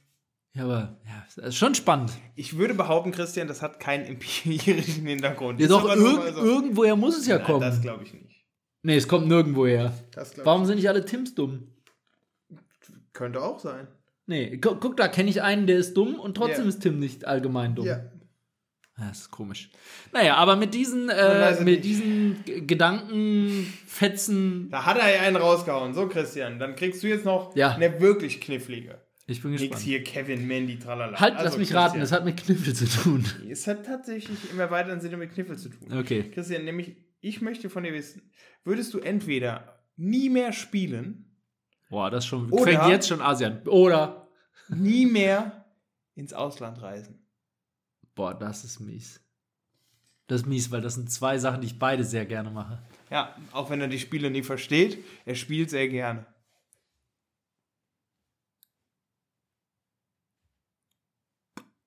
[0.57, 2.13] aber ja, das ist schon spannend.
[2.37, 5.61] Ich würde behaupten, Christian, das hat keinen empirischen Hintergrund.
[5.61, 5.99] Ja, doch, irg
[6.35, 6.41] so.
[6.41, 7.61] irgendwoher muss es ja Nein, kommen.
[7.63, 8.47] Das glaube ich nicht.
[8.83, 9.93] nee, es kommt nirgendwoher.
[10.45, 11.67] Warum sind nicht alle Tims dumm?
[13.13, 13.89] Könnte auch sein.
[14.27, 16.69] Nee, gu guck, da kenne ich einen, der ist dumm und trotzdem Ja.
[16.69, 17.87] ist Tim nicht allgemein dumm.
[17.87, 18.05] Ja.
[19.01, 19.71] Ja, das ist komisch.
[20.13, 21.85] Naja, aber mit diesen, äh, mit nicht.
[21.85, 25.95] diesen Gedankenfetzen, Da hat er ja einen rausgehauen.
[25.95, 27.71] So, Christian, dann kriegst du jetzt noch Ja.
[27.75, 29.01] eine wirklich knifflige.
[29.27, 29.83] ich bin Nix gespannt.
[29.83, 31.19] hier, Kevin, Mandy, tralala.
[31.21, 33.25] Halt, Also, lass mich Christian, raten, es hat mit Kniffel zu tun.
[33.49, 35.97] Es hat tatsächlich im erweiterten Sinne mit Kniffel zu tun.
[35.97, 36.25] Okay.
[36.35, 38.33] Christian, nämlich, ich möchte von dir wissen,
[38.65, 41.27] würdest du entweder nie mehr spielen,
[41.91, 42.51] Boah, das schon.
[42.51, 43.61] Oder- fängt jetzt schon Asien.
[43.69, 44.29] Oder.
[44.69, 45.65] nie mehr
[46.17, 47.20] ins Ausland reisen?
[48.15, 49.21] Boah, das ist mies.
[50.27, 52.81] Das ist mies, weil das sind zwei Sachen, die ich beide sehr gerne mache.
[53.11, 56.27] Ja, auch wenn er die Spiele nie versteht, er spielt sehr gerne.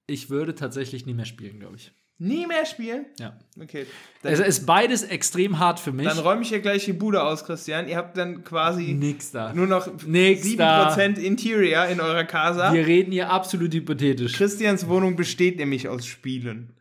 [0.07, 1.93] Ich würde tatsächlich nie mehr spielen, glaube ich.
[2.19, 3.05] Nie mehr spielen?
[3.19, 3.37] Ja.
[3.61, 3.85] Okay.
[4.21, 6.07] Es Dann, ist beides extrem hart für mich.
[6.07, 7.87] dann räume ich hier gleich die Bude aus, Christian.
[7.87, 9.53] Ihr habt dann quasi Nix da.
[9.53, 12.71] nur noch Nix 7% Interior in eurer Casa.
[12.73, 14.33] Wir reden hier absolut hypothetisch.
[14.33, 16.73] Christians Wohnung besteht nämlich aus Spielen.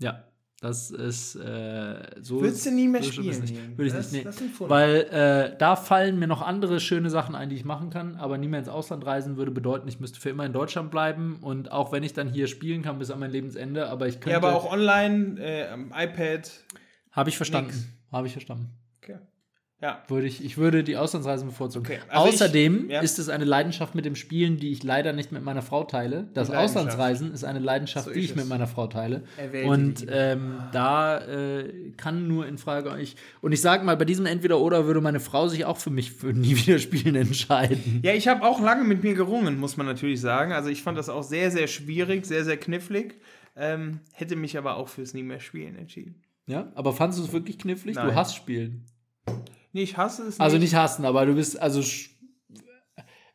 [0.00, 0.27] Ja,
[0.60, 2.40] das ist äh, so.
[2.40, 3.40] Würdest du nie mehr so spielen?
[3.40, 3.78] nicht.
[3.78, 4.24] Würde ich Das- nicht.
[4.26, 4.68] Nee.
[4.68, 8.38] Weil äh, da fallen mir noch andere schöne Sachen ein, die ich machen kann, aber
[8.38, 11.70] nie mehr ins Ausland reisen würde bedeuten, ich müsste für immer in Deutschland bleiben und
[11.70, 14.30] auch wenn ich dann hier spielen kann bis an mein Lebensende, aber ich könnte.
[14.30, 16.50] Ja, aber auch online, äh, am iPad.
[17.12, 17.72] Habe ich verstanden.
[18.10, 18.70] Habe ich verstanden.
[19.02, 19.18] Okay.
[19.80, 20.02] Ja.
[20.08, 21.86] Würde ich, ich würde die Auslandsreisen bevorzugen.
[21.86, 23.00] Okay, also Außerdem ich- ja.
[23.00, 26.26] ist es eine Leidenschaft mit dem Spielen, die ich leider nicht mit meiner Frau teile.
[26.34, 26.50] Das.
[26.50, 28.50] Auslandsreisen ist eine Leidenschaft, So die ich mit es.
[28.50, 29.22] meiner Frau teile.
[29.36, 33.14] Erwählte Und ähm, da äh, kann nur in Frage ich.
[33.40, 36.32] Und ich sage mal, bei diesem Entweder-Oder würde meine Frau sich auch für mich für
[36.32, 38.00] nie wieder spielen entscheiden.
[38.02, 40.50] Ja, ich habe auch lange mit mir gerungen, muss man natürlich sagen.
[40.52, 43.20] Also ich fand das auch sehr, sehr schwierig, sehr, sehr knifflig.
[43.54, 46.22] Ähm, hätte mich aber auch fürs Nie mehr Spielen entschieden.
[46.46, 47.94] Ja, aber fandest du es wirklich knifflig?
[47.96, 48.16] Du Nein.
[48.16, 48.84] hast Spielen.
[49.72, 51.82] Nee, ich hasse es Also nicht hassen, aber du bist, also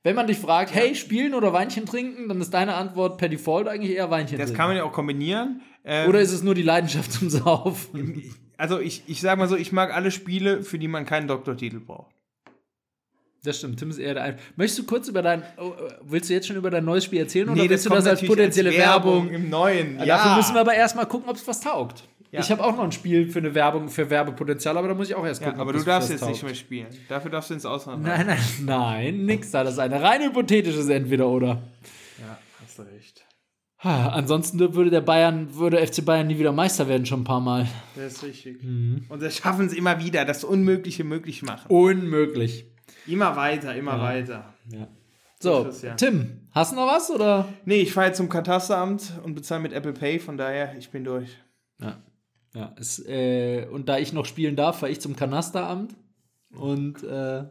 [0.03, 3.67] wenn man dich fragt, hey, spielen oder Weinchen trinken, dann ist deine Antwort per Default
[3.67, 4.57] eigentlich eher Weinchen Das trinken.
[4.57, 5.61] kann man ja auch kombinieren.
[5.85, 8.23] Ähm, oder ist es nur die Leidenschaft zum Saufen?
[8.57, 11.79] also ich, ich sag mal so, ich mag alle Spiele, für die man keinen Doktortitel
[11.79, 12.13] braucht.
[13.45, 14.37] Das stimmt, Tim ist eher der ein.
[14.55, 15.43] Möchtest du kurz über dein.
[15.57, 18.07] Oh, äh, willst du jetzt schon über dein neues Spiel erzählen oder willst du das
[18.07, 19.29] als potenzielle Werbung?
[19.29, 19.97] im Neuen.
[19.99, 20.05] Ja.
[20.05, 22.07] Ja, Dafür müssen wir aber erstmal gucken, ob es was taugt.
[22.33, 22.39] Ja.
[22.39, 25.13] Ich habe auch noch ein Spiel für eine Werbung, für Werbepotenzial, aber da muss ich
[25.13, 25.61] auch erst ja, gucken.
[25.61, 26.31] aber ob du darfst jetzt taugt.
[26.31, 26.87] nicht mehr spielen.
[27.07, 28.01] Dafür darfst du ins Ausland.
[28.01, 29.63] Nein, nein, nein, nix da.
[29.63, 31.61] Das ist eine rein hypothetisches Entweder-Oder.
[32.19, 33.23] Ja, hast du recht.
[33.77, 37.67] Ansonsten würde der Bayern, würde FC Bayern nie wieder Meister werden, schon ein paar Mal.
[37.95, 38.63] Das ist richtig.
[38.63, 39.05] Mhm.
[39.09, 41.67] Und das schaffen sie immer wieder, das Unmögliche möglich machen.
[41.67, 42.65] Unmöglich.
[43.05, 44.55] Immer weiter, immer weiter.
[44.71, 44.87] Ja.
[45.39, 45.69] So.
[45.97, 47.47] Tim, hast du noch was oder?
[47.65, 51.03] Nee, ich fahre jetzt zum Katasteramt und bezahle mit Apple Pay, von daher, ich bin
[51.03, 51.29] durch.
[51.79, 52.01] Ja.
[52.53, 55.95] Ja, es, äh, und da ich noch spielen darf, fahre ich zum Kanasteramt
[56.51, 57.45] und äh,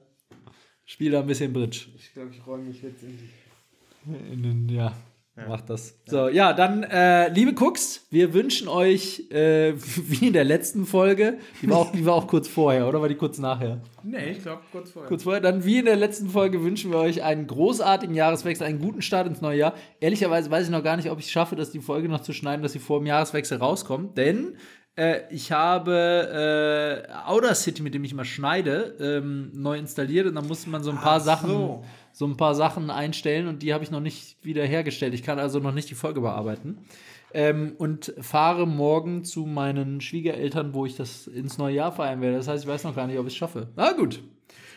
[0.85, 1.87] spiele da ein bisschen Bridge.
[1.97, 4.33] Ich glaube, ich räume mich jetzt in die.
[4.33, 4.93] In den, ja,
[5.49, 5.99] macht das.
[6.07, 11.39] So, ja, dann, äh, liebe Cooks, wir wünschen euch, äh, wie in der letzten Folge,
[11.62, 13.81] die war, auch, die war auch kurz vorher, oder war die kurz nachher?
[14.03, 15.09] Nee, ich glaube, kurz vorher.
[15.09, 18.81] Kurz vorher, dann wie in der letzten Folge wünschen wir euch einen großartigen Jahreswechsel, einen
[18.81, 19.74] guten Start ins neue Jahr.
[20.01, 22.33] Ehrlicherweise weiß ich noch gar nicht, ob ich es schaffe, dass die Folge noch zu
[22.33, 24.57] schneiden, dass sie vor dem Jahreswechsel rauskommt, denn
[24.97, 30.47] äh, ich habe äh, Audacity, mit dem ich immer schneide, ähm, neu installiert und dann
[30.47, 31.85] musste man so ein paar Ach Sachen, so.
[32.12, 35.14] so ein paar Sachen einstellen und die habe ich noch nicht wieder hergestellt.
[35.14, 36.78] Ich kann also noch nicht die Folge bearbeiten.
[37.35, 42.36] Ähm, und fahre morgen zu meinen Schwiegereltern, wo ich das ins neue Jahr feiern werde.
[42.36, 43.69] Das heißt, ich weiß noch gar nicht, ob ich es schaffe.
[43.74, 44.23] Na gut.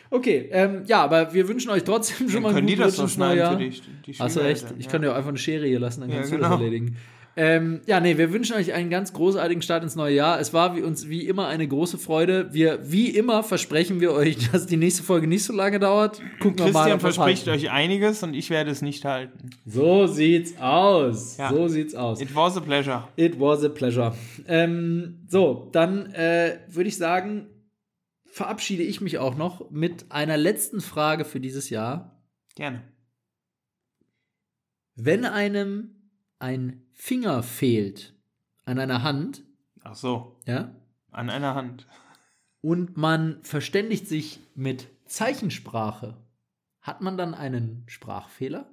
[0.08, 3.18] Okay, ähm, ja, aber wir wünschen euch trotzdem schon Dann mal die guten Rutsch ins
[3.18, 3.56] neue für Jahr.
[3.56, 3.82] dich.
[4.06, 4.66] Die Hast du recht.
[4.78, 4.90] Ich ja.
[4.90, 6.48] kann dir auch einfach eine Schere hier lassen, dann Ja, kannst du genau.
[6.50, 6.96] das erledigen.
[7.38, 10.40] Ähm, ja, nee, wir wünschen euch einen ganz großartigen Start ins neue Jahr.
[10.40, 12.54] Es war wie uns wie immer eine große Freude.
[12.54, 16.22] Wir, wie immer, versprechen wir euch, dass die nächste Folge nicht so lange dauert.
[16.40, 16.80] Gucken wir mal.
[16.80, 17.62] Christian verspricht halten.
[17.62, 19.50] euch einiges und ich werde es nicht halten.
[19.66, 21.36] So sieht's aus.
[21.36, 21.50] Ja.
[21.50, 22.22] So sieht's aus.
[22.22, 23.04] It was a pleasure.
[23.16, 24.14] It was a pleasure.
[24.48, 27.48] Ähm, so, dann äh, würde ich sagen,
[28.24, 32.22] verabschiede ich mich auch noch mit einer letzten Frage für dieses Jahr.
[32.54, 32.82] Gerne.
[34.94, 35.90] Wenn einem
[36.38, 38.14] ein Finger fehlt
[38.64, 39.44] an einer Hand,
[39.84, 40.74] Ach so, ja,
[41.12, 41.86] an einer Hand.
[42.62, 46.16] und man verständigt sich mit Zeichensprache,
[46.80, 48.66] hat man dann einen Sprachfehler?